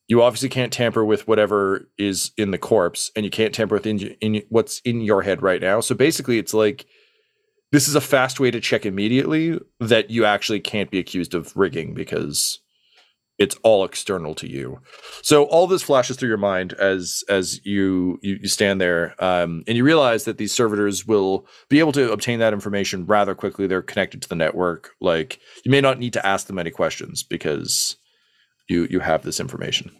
You 0.07 0.21
obviously 0.21 0.49
can't 0.49 0.73
tamper 0.73 1.03
with 1.03 1.27
whatever 1.27 1.89
is 1.97 2.31
in 2.37 2.51
the 2.51 2.57
corpse, 2.57 3.11
and 3.15 3.25
you 3.25 3.31
can't 3.31 3.53
tamper 3.53 3.75
with 3.75 3.87
in, 3.87 3.99
in 4.21 4.43
what's 4.49 4.79
in 4.81 5.01
your 5.01 5.23
head 5.23 5.41
right 5.41 5.61
now. 5.61 5.79
So 5.79 5.95
basically, 5.95 6.37
it's 6.37 6.53
like 6.53 6.85
this 7.71 7.87
is 7.87 7.95
a 7.95 8.01
fast 8.01 8.39
way 8.39 8.51
to 8.51 8.59
check 8.59 8.85
immediately 8.85 9.59
that 9.79 10.09
you 10.09 10.25
actually 10.25 10.59
can't 10.59 10.91
be 10.91 10.99
accused 10.99 11.33
of 11.33 11.55
rigging 11.57 11.93
because 11.93 12.59
it's 13.37 13.55
all 13.63 13.83
external 13.83 14.33
to 14.35 14.49
you. 14.49 14.79
So 15.21 15.43
all 15.45 15.67
this 15.67 15.83
flashes 15.83 16.17
through 16.17 16.29
your 16.29 16.37
mind 16.37 16.73
as 16.73 17.23
as 17.29 17.65
you 17.65 18.19
you, 18.21 18.39
you 18.41 18.47
stand 18.47 18.79
there, 18.79 19.15
um, 19.23 19.63
and 19.67 19.77
you 19.77 19.83
realize 19.83 20.23
that 20.25 20.37
these 20.37 20.53
servitors 20.53 21.05
will 21.05 21.47
be 21.69 21.79
able 21.79 21.91
to 21.93 22.11
obtain 22.11 22.39
that 22.39 22.53
information 22.53 23.05
rather 23.05 23.35
quickly. 23.35 23.67
They're 23.67 23.81
connected 23.81 24.21
to 24.21 24.29
the 24.29 24.35
network. 24.35 24.91
Like 25.01 25.39
you 25.63 25.71
may 25.71 25.81
not 25.81 25.99
need 25.99 26.13
to 26.13 26.25
ask 26.25 26.47
them 26.47 26.59
any 26.59 26.71
questions 26.71 27.23
because 27.23 27.97
you 28.69 28.87
you 28.89 28.99
have 28.99 29.23
this 29.23 29.39
information. 29.39 29.91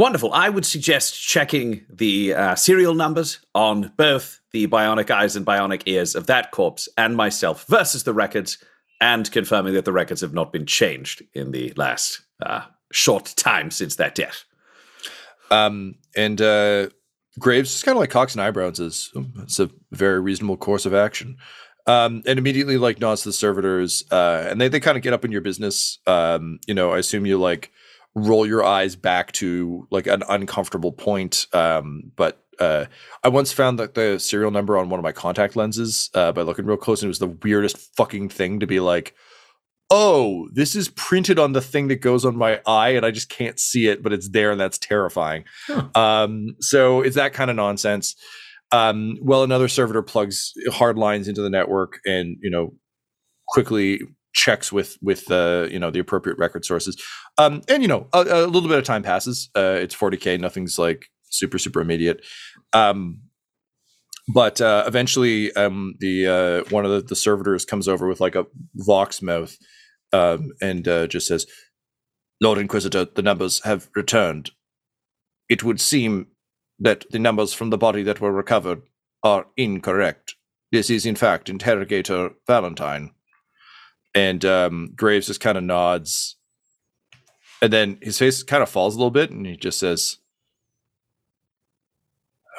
Wonderful. 0.00 0.32
I 0.32 0.48
would 0.48 0.64
suggest 0.64 1.22
checking 1.22 1.84
the 1.90 2.32
uh, 2.32 2.54
serial 2.54 2.94
numbers 2.94 3.38
on 3.54 3.92
both 3.98 4.40
the 4.50 4.66
bionic 4.66 5.10
eyes 5.10 5.36
and 5.36 5.44
bionic 5.44 5.82
ears 5.84 6.14
of 6.14 6.26
that 6.26 6.52
corpse 6.52 6.88
and 6.96 7.14
myself 7.14 7.66
versus 7.68 8.04
the 8.04 8.14
records, 8.14 8.56
and 9.00 9.30
confirming 9.30 9.74
that 9.74 9.84
the 9.84 9.92
records 9.92 10.20
have 10.20 10.34
not 10.34 10.52
been 10.52 10.66
changed 10.66 11.22
in 11.34 11.52
the 11.52 11.72
last 11.76 12.20
uh, 12.44 12.62
short 12.92 13.32
time 13.36 13.70
since 13.70 13.96
that 13.96 14.14
death. 14.14 14.44
Um, 15.50 15.96
and 16.16 16.40
uh, 16.40 16.88
Graves 17.38 17.74
is 17.74 17.82
kind 17.82 17.96
of 17.96 18.00
like 18.00 18.10
Cox 18.10 18.34
and 18.34 18.42
eyebrows 18.42 19.10
"Hmm, 19.12 19.40
"It's 19.42 19.58
a 19.58 19.70
very 19.92 20.20
reasonable 20.20 20.56
course 20.56 20.86
of 20.86 20.94
action." 20.94 21.36
Um, 21.86 22.22
and 22.26 22.38
immediately 22.38 22.76
like 22.76 23.00
nods 23.00 23.22
to 23.22 23.30
the 23.30 23.32
servitors, 23.32 24.04
uh, 24.10 24.46
and 24.48 24.60
they 24.60 24.68
they 24.68 24.80
kind 24.80 24.96
of 24.96 25.02
get 25.02 25.12
up 25.12 25.24
in 25.24 25.32
your 25.32 25.40
business. 25.40 25.98
Um, 26.06 26.60
you 26.66 26.74
know, 26.74 26.92
I 26.92 26.98
assume 26.98 27.26
you 27.26 27.38
like 27.38 27.72
roll 28.14 28.46
your 28.46 28.64
eyes 28.64 28.96
back 28.96 29.32
to 29.32 29.86
like 29.90 30.06
an 30.06 30.22
uncomfortable 30.28 30.92
point. 30.92 31.46
Um, 31.52 32.12
but 32.16 32.44
uh, 32.60 32.86
I 33.24 33.28
once 33.28 33.52
found 33.52 33.78
that 33.78 33.94
the 33.94 34.18
serial 34.18 34.50
number 34.50 34.76
on 34.76 34.90
one 34.90 35.00
of 35.00 35.04
my 35.04 35.12
contact 35.12 35.56
lenses 35.56 36.10
uh, 36.14 36.32
by 36.32 36.42
looking 36.42 36.66
real 36.66 36.76
close, 36.76 37.02
and 37.02 37.08
it 37.08 37.08
was 37.08 37.18
the 37.18 37.38
weirdest 37.42 37.78
fucking 37.96 38.28
thing 38.28 38.60
to 38.60 38.66
be 38.66 38.80
like, 38.80 39.14
oh, 39.90 40.48
this 40.52 40.76
is 40.76 40.88
printed 40.88 41.38
on 41.38 41.52
the 41.52 41.60
thing 41.60 41.88
that 41.88 42.00
goes 42.00 42.24
on 42.24 42.36
my 42.36 42.60
eye, 42.66 42.90
and 42.90 43.04
I 43.04 43.10
just 43.10 43.28
can't 43.28 43.58
see 43.58 43.88
it, 43.88 44.02
but 44.02 44.12
it's 44.12 44.28
there, 44.28 44.52
and 44.52 44.60
that's 44.60 44.78
terrifying. 44.78 45.44
Um, 45.94 46.54
so 46.60 47.00
it's 47.00 47.16
that 47.16 47.32
kind 47.32 47.50
of 47.50 47.56
nonsense. 47.56 48.14
Um, 48.72 49.16
well, 49.20 49.42
another 49.42 49.66
servitor 49.66 50.02
plugs 50.02 50.52
hard 50.70 50.96
lines 50.96 51.26
into 51.26 51.42
the 51.42 51.50
network, 51.50 51.98
and 52.04 52.36
you 52.40 52.50
know, 52.50 52.74
quickly 53.48 54.00
checks 54.32 54.70
with 54.70 54.96
with 55.02 55.30
uh, 55.30 55.66
you 55.70 55.78
know 55.78 55.90
the 55.90 55.98
appropriate 55.98 56.38
record 56.38 56.64
sources. 56.64 57.02
Um, 57.38 57.62
and 57.68 57.82
you 57.82 57.88
know, 57.88 58.06
a, 58.12 58.20
a 58.20 58.46
little 58.46 58.68
bit 58.68 58.78
of 58.78 58.84
time 58.84 59.02
passes. 59.02 59.50
Uh, 59.56 59.78
it's 59.80 59.94
40k. 59.94 60.38
Nothing's 60.38 60.78
like 60.78 61.08
super 61.30 61.58
super 61.58 61.80
immediate. 61.80 62.24
Um, 62.72 63.22
but 64.32 64.60
uh, 64.60 64.84
eventually, 64.86 65.52
um, 65.54 65.94
the 65.98 66.26
uh, 66.26 66.70
one 66.70 66.84
of 66.84 66.90
the, 66.90 67.00
the 67.00 67.16
servitors 67.16 67.64
comes 67.64 67.88
over 67.88 68.06
with 68.06 68.20
like 68.20 68.36
a 68.36 68.46
vox 68.74 69.22
mouth 69.22 69.56
um, 70.12 70.52
and 70.60 70.86
uh, 70.86 71.06
just 71.06 71.26
says, 71.26 71.46
"Lord 72.40 72.58
Inquisitor, 72.58 73.06
the 73.06 73.22
numbers 73.22 73.62
have 73.64 73.88
returned. 73.94 74.52
It 75.48 75.64
would 75.64 75.80
seem 75.80 76.28
that 76.78 77.04
the 77.10 77.18
numbers 77.18 77.52
from 77.52 77.70
the 77.70 77.78
body 77.78 78.02
that 78.04 78.20
were 78.20 78.32
recovered 78.32 78.82
are 79.24 79.46
incorrect. 79.56 80.36
This 80.70 80.90
is, 80.90 81.06
in 81.06 81.16
fact, 81.16 81.48
Interrogator 81.48 82.30
Valentyne." 82.48 83.10
And 84.14 84.44
um, 84.44 84.92
Graves 84.96 85.28
just 85.28 85.40
kind 85.40 85.56
of 85.56 85.64
nods, 85.64 86.36
and 87.62 87.72
then 87.72 87.98
his 88.02 88.18
face 88.18 88.42
kind 88.42 88.62
of 88.62 88.68
falls 88.68 88.94
a 88.94 88.98
little 88.98 89.10
bit, 89.10 89.30
and 89.30 89.46
he 89.46 89.56
just 89.56 89.78
says, 89.78 90.18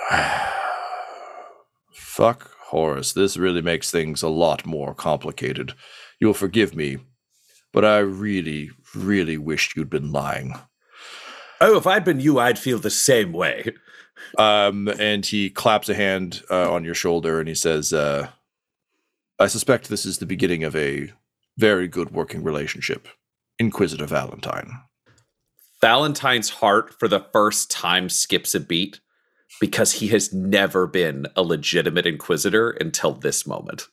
Fuck 1.93 2.51
Horus. 2.67 3.13
This 3.13 3.37
really 3.37 3.61
makes 3.61 3.91
things 3.91 4.23
a 4.23 4.29
lot 4.29 4.65
more 4.65 4.95
complicated. 4.95 5.73
You'll 6.19 6.33
forgive 6.33 6.75
me, 6.75 6.99
but 7.73 7.83
I 7.85 7.99
really, 7.99 8.69
really 8.95 9.37
wished 9.37 9.75
you'd 9.75 9.89
been 9.89 10.11
lying. 10.11 10.53
Oh, 11.59 11.77
if 11.77 11.85
I'd 11.85 12.03
been 12.03 12.19
you, 12.19 12.39
I'd 12.39 12.57
feel 12.57 12.79
the 12.79 12.89
same 12.89 13.31
way. 13.31 13.73
Um, 14.37 14.87
and 14.99 15.25
he 15.25 15.49
claps 15.49 15.89
a 15.89 15.95
hand 15.95 16.43
uh, 16.51 16.71
on 16.71 16.83
your 16.83 16.93
shoulder 16.93 17.39
and 17.39 17.49
he 17.49 17.55
says, 17.55 17.91
uh, 17.91 18.27
I 19.39 19.47
suspect 19.47 19.89
this 19.89 20.05
is 20.05 20.19
the 20.19 20.27
beginning 20.27 20.63
of 20.63 20.75
a 20.75 21.11
very 21.57 21.87
good 21.87 22.11
working 22.11 22.43
relationship. 22.43 23.07
Inquisitor 23.57 24.05
Valentyne. 24.05 24.71
Valentyne's 25.81 26.49
heart, 26.49 26.93
for 26.99 27.07
the 27.07 27.25
first 27.33 27.71
time, 27.71 28.09
skips 28.09 28.53
a 28.53 28.59
beat 28.59 28.99
because 29.59 29.93
he 29.93 30.07
has 30.09 30.33
never 30.33 30.87
been 30.87 31.27
a 31.35 31.43
legitimate 31.43 32.05
Inquisitor 32.05 32.71
until 32.71 33.13
this 33.13 33.45
moment. 33.45 33.87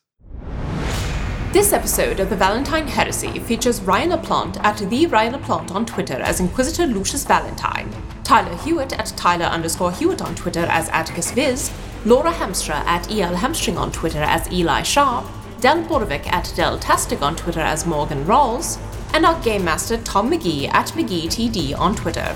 This 1.51 1.73
episode 1.73 2.19
of 2.19 2.29
the 2.29 2.35
Valentyne 2.35 2.87
Heresy 2.87 3.39
features 3.39 3.81
Ryan 3.81 4.11
LaPlante 4.11 4.63
at 4.63 4.77
the 4.77 5.07
Ryan 5.07 5.33
LaPlante 5.33 5.71
on 5.71 5.83
Twitter 5.83 6.13
as 6.13 6.39
Inquisitor 6.39 6.85
Lucius 6.85 7.25
Valentyne, 7.25 7.91
Tyler 8.23 8.55
Hewitt 8.57 8.93
at 8.93 9.07
Tyler 9.17 9.45
underscore 9.45 9.91
Hewitt 9.91 10.21
on 10.21 10.35
Twitter 10.35 10.67
as 10.69 10.89
Attikus 10.89 11.33
Vis, 11.33 11.71
Laura 12.05 12.31
Hamstra 12.31 12.75
at 12.85 13.11
EL 13.11 13.35
Hamstring 13.35 13.79
on 13.79 13.91
Twitter 13.91 14.21
as 14.21 14.47
Eli 14.53 14.83
Sharpe, 14.83 15.25
Del 15.59 15.83
Borovic 15.85 16.27
at 16.27 16.53
Del 16.55 16.77
Tastic 16.77 17.23
on 17.23 17.35
Twitter 17.35 17.59
as 17.59 17.87
Morgan 17.87 18.23
Rhalls, 18.25 18.77
and 19.15 19.25
our 19.25 19.41
Game 19.41 19.65
Master 19.65 19.97
Tom 19.97 20.29
McGee 20.29 20.71
at 20.71 20.89
McGeeTD 20.89 21.75
on 21.77 21.95
Twitter. 21.95 22.35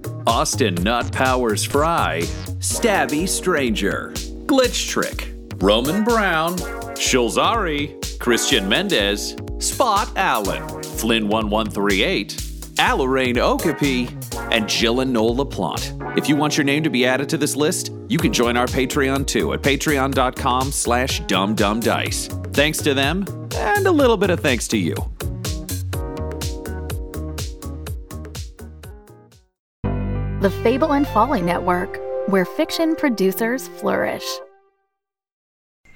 Austin 0.27 0.75
Nut 0.75 1.11
Powers 1.11 1.63
Fry, 1.63 2.21
Stabby 2.59 3.27
Stranger, 3.27 4.11
Glitch 4.45 4.89
Trick, 4.89 5.33
Roman 5.57 6.03
Brown, 6.03 6.57
Shulzari, 6.97 8.19
Christian 8.19 8.67
Mendez, 8.69 9.35
Spot 9.59 10.09
Allen, 10.15 10.61
Flynn1138, 10.63 12.35
Alarain 12.75 13.37
Okapi, 13.37 14.09
and 14.51 14.67
Jill 14.67 14.99
and 15.01 15.11
Noel 15.11 15.35
LaPlante. 15.35 16.17
If 16.17 16.29
you 16.29 16.35
want 16.35 16.57
your 16.57 16.65
name 16.65 16.83
to 16.83 16.89
be 16.89 17.05
added 17.05 17.29
to 17.29 17.37
this 17.37 17.55
list, 17.55 17.91
you 18.07 18.17
can 18.17 18.33
join 18.33 18.57
our 18.57 18.67
Patreon 18.67 19.25
too 19.25 19.53
at 19.53 19.61
patreon.com 19.61 20.71
slash 20.71 21.21
dumbdumbdice. 21.21 22.53
Thanks 22.53 22.79
to 22.79 22.93
them, 22.93 23.25
and 23.55 23.87
a 23.87 23.91
little 23.91 24.17
bit 24.17 24.29
of 24.29 24.39
thanks 24.39 24.67
to 24.69 24.77
you. 24.77 24.95
The 30.41 30.49
Fable 30.49 30.93
and 30.93 31.07
Folly 31.09 31.43
Network, 31.43 31.99
where 32.27 32.45
fiction 32.45 32.95
producers 32.95 33.67
flourish. 33.67 34.25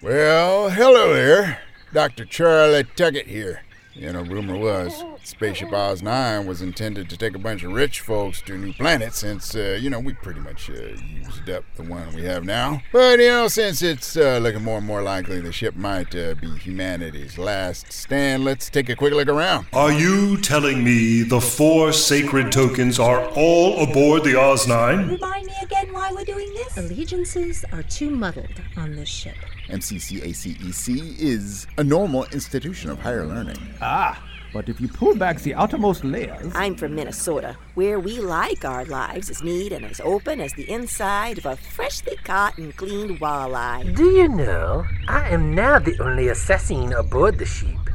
Well, 0.04 0.70
hello 0.70 1.16
there. 1.16 1.62
Dr. 1.92 2.26
Charlie 2.26 2.84
Tuckett 2.96 3.26
here. 3.26 3.65
You 3.98 4.12
know, 4.12 4.24
rumor 4.24 4.58
was 4.58 5.06
Spaceship 5.24 5.72
Oz 5.72 6.02
9 6.02 6.46
was 6.46 6.62
intended 6.62 7.10
to 7.10 7.16
take 7.16 7.34
a 7.34 7.40
bunch 7.40 7.64
of 7.64 7.72
rich 7.72 8.02
folks 8.02 8.42
to 8.42 8.56
a 8.56 8.58
new 8.58 8.74
planet 8.74 9.14
since, 9.14 9.56
uh, 9.56 9.78
you 9.80 9.90
know, 9.90 10.02
we 10.02 10.14
pretty 10.16 10.42
much 10.42 10.70
uh, 10.70 10.74
used 10.74 11.50
up 11.50 11.64
the 11.76 11.84
one 11.84 12.14
we 12.14 12.24
have 12.24 12.44
now. 12.44 12.82
But, 12.92 13.20
you 13.20 13.30
know, 13.30 13.48
since 13.48 13.82
it's 13.82 14.18
uh, 14.18 14.40
looking 14.42 14.64
more 14.64 14.80
and 14.80 14.86
more 14.86 15.02
likely 15.02 15.40
the 15.40 15.54
ship 15.54 15.78
might 15.78 16.14
uh, 16.14 16.36
be 16.36 16.50
humanity's 16.58 17.38
last 17.38 17.94
stand, 17.94 18.44
let's 18.44 18.70
take 18.70 18.90
a 18.90 18.98
quick 18.98 19.14
look 19.14 19.30
around. 19.30 19.68
Are 19.72 19.94
you 19.94 20.42
telling 20.42 20.84
me 20.84 21.24
the 21.24 21.40
four 21.40 21.94
sacred 21.94 22.52
tokens 22.52 23.00
are 23.00 23.26
all 23.36 23.82
aboard 23.82 24.26
the 24.26 24.38
Oz 24.38 24.68
9? 24.68 25.08
Remind 25.08 25.46
me 25.46 25.54
again 25.62 25.94
why 25.94 26.12
we're 26.12 26.26
doing 26.26 26.54
this? 26.54 26.76
Allegiances 26.78 27.64
are 27.72 27.84
too 27.84 28.10
muddled 28.10 28.62
on 28.76 28.94
this 28.98 29.08
ship. 29.08 29.38
MCCACEC 29.70 30.90
E 30.90 31.16
is 31.20 31.68
a 31.78 31.84
normal 31.84 32.26
institution 32.26 32.90
of 32.90 33.00
higher 33.00 33.26
learning. 33.26 33.58
Ah, 33.82 34.22
but 34.54 34.70
if 34.70 34.80
you 34.80 34.88
pull 34.88 35.16
back 35.16 35.42
the 35.42 35.54
outermost 35.54 36.04
layers. 36.04 36.52
I'm 36.56 36.76
from 36.76 36.96
Minnesota, 36.96 37.58
where 37.74 38.00
we 38.00 38.20
like 38.20 38.64
our 38.64 38.86
lives 38.86 39.30
as 39.30 39.44
neat 39.44 39.72
and 39.72 39.84
as 39.84 40.00
open 40.00 40.40
as 40.40 40.54
the 40.54 40.70
inside 40.70 41.40
of 41.40 41.46
a 41.46 41.56
freshly 41.56 42.16
caught 42.18 42.58
and 42.58 42.76
cleaned 42.76 43.20
walleye. 43.20 43.96
Do 43.96 44.12
you 44.12 44.28
know, 44.28 44.86
I 45.08 45.30
am 45.30 45.54
now 45.56 45.80
the 45.80 46.00
only 46.00 46.30
assassin 46.30 46.94
aboard 46.94 47.40
the 47.40 47.46
ship. 47.46 47.90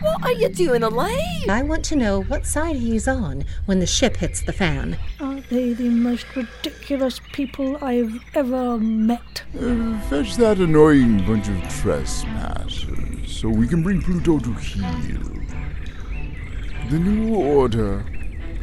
What 0.00 0.22
are 0.22 0.32
you 0.32 0.48
doing, 0.48 0.82
Elaine? 0.82 1.50
I 1.50 1.62
want 1.62 1.84
to 1.86 1.96
know 1.96 2.22
what 2.22 2.46
side 2.46 2.76
he's 2.76 3.08
on 3.08 3.44
when 3.64 3.80
the 3.80 3.86
ship 3.86 4.16
hits 4.16 4.42
the 4.42 4.52
fan. 4.52 4.98
Are 5.20 5.40
they 5.40 5.72
the 5.72 5.88
most 5.88 6.26
ridiculous 6.36 7.20
people 7.32 7.76
I've 7.82 8.18
ever 8.34 8.78
met? 8.78 9.42
Uh, 9.58 9.98
fetch 10.02 10.36
that 10.36 10.58
annoying 10.58 11.24
bunch 11.26 11.48
of 11.48 11.60
trespassers 11.80 13.36
so 13.36 13.48
we 13.48 13.66
can 13.66 13.82
bring 13.82 14.00
Pluto 14.02 14.38
to 14.38 14.52
heel. 14.54 15.22
The 16.90 16.98
new 16.98 17.34
order 17.34 18.04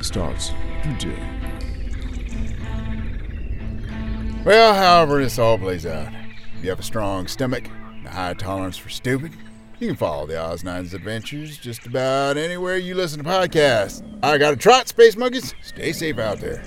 starts 0.02 0.52
today. 0.82 1.30
Well, 4.46 4.74
however 4.74 5.22
this 5.22 5.39
all 5.39 5.58
plays 5.58 5.86
out, 5.86 6.12
if 6.58 6.64
you 6.64 6.70
have 6.70 6.80
a 6.80 6.84
strong 6.84 7.28
stomach 7.28 7.70
and 7.98 8.08
a 8.08 8.12
high 8.12 8.34
tolerance 8.34 8.78
for 8.78 8.89
stupid, 8.89 9.32
you 9.80 9.88
can 9.88 9.95
follow 9.95 10.26
the 10.26 10.39
Oz 10.41 10.63
Nine's 10.63 10.93
adventures 10.93 11.57
just 11.57 11.86
about 11.86 12.38
anywhere 12.38 12.78
you 12.78 12.95
listen 12.95 13.24
to 13.24 13.30
podcasts. 13.30 14.03
I 14.24 14.38
got 14.38 14.53
a 14.53 14.57
trot, 14.57 14.88
Space 14.88 15.15
Monkeys. 15.15 15.53
Stay 15.61 15.91
safe 15.91 16.19
out 16.19 16.39
there. 16.39 16.63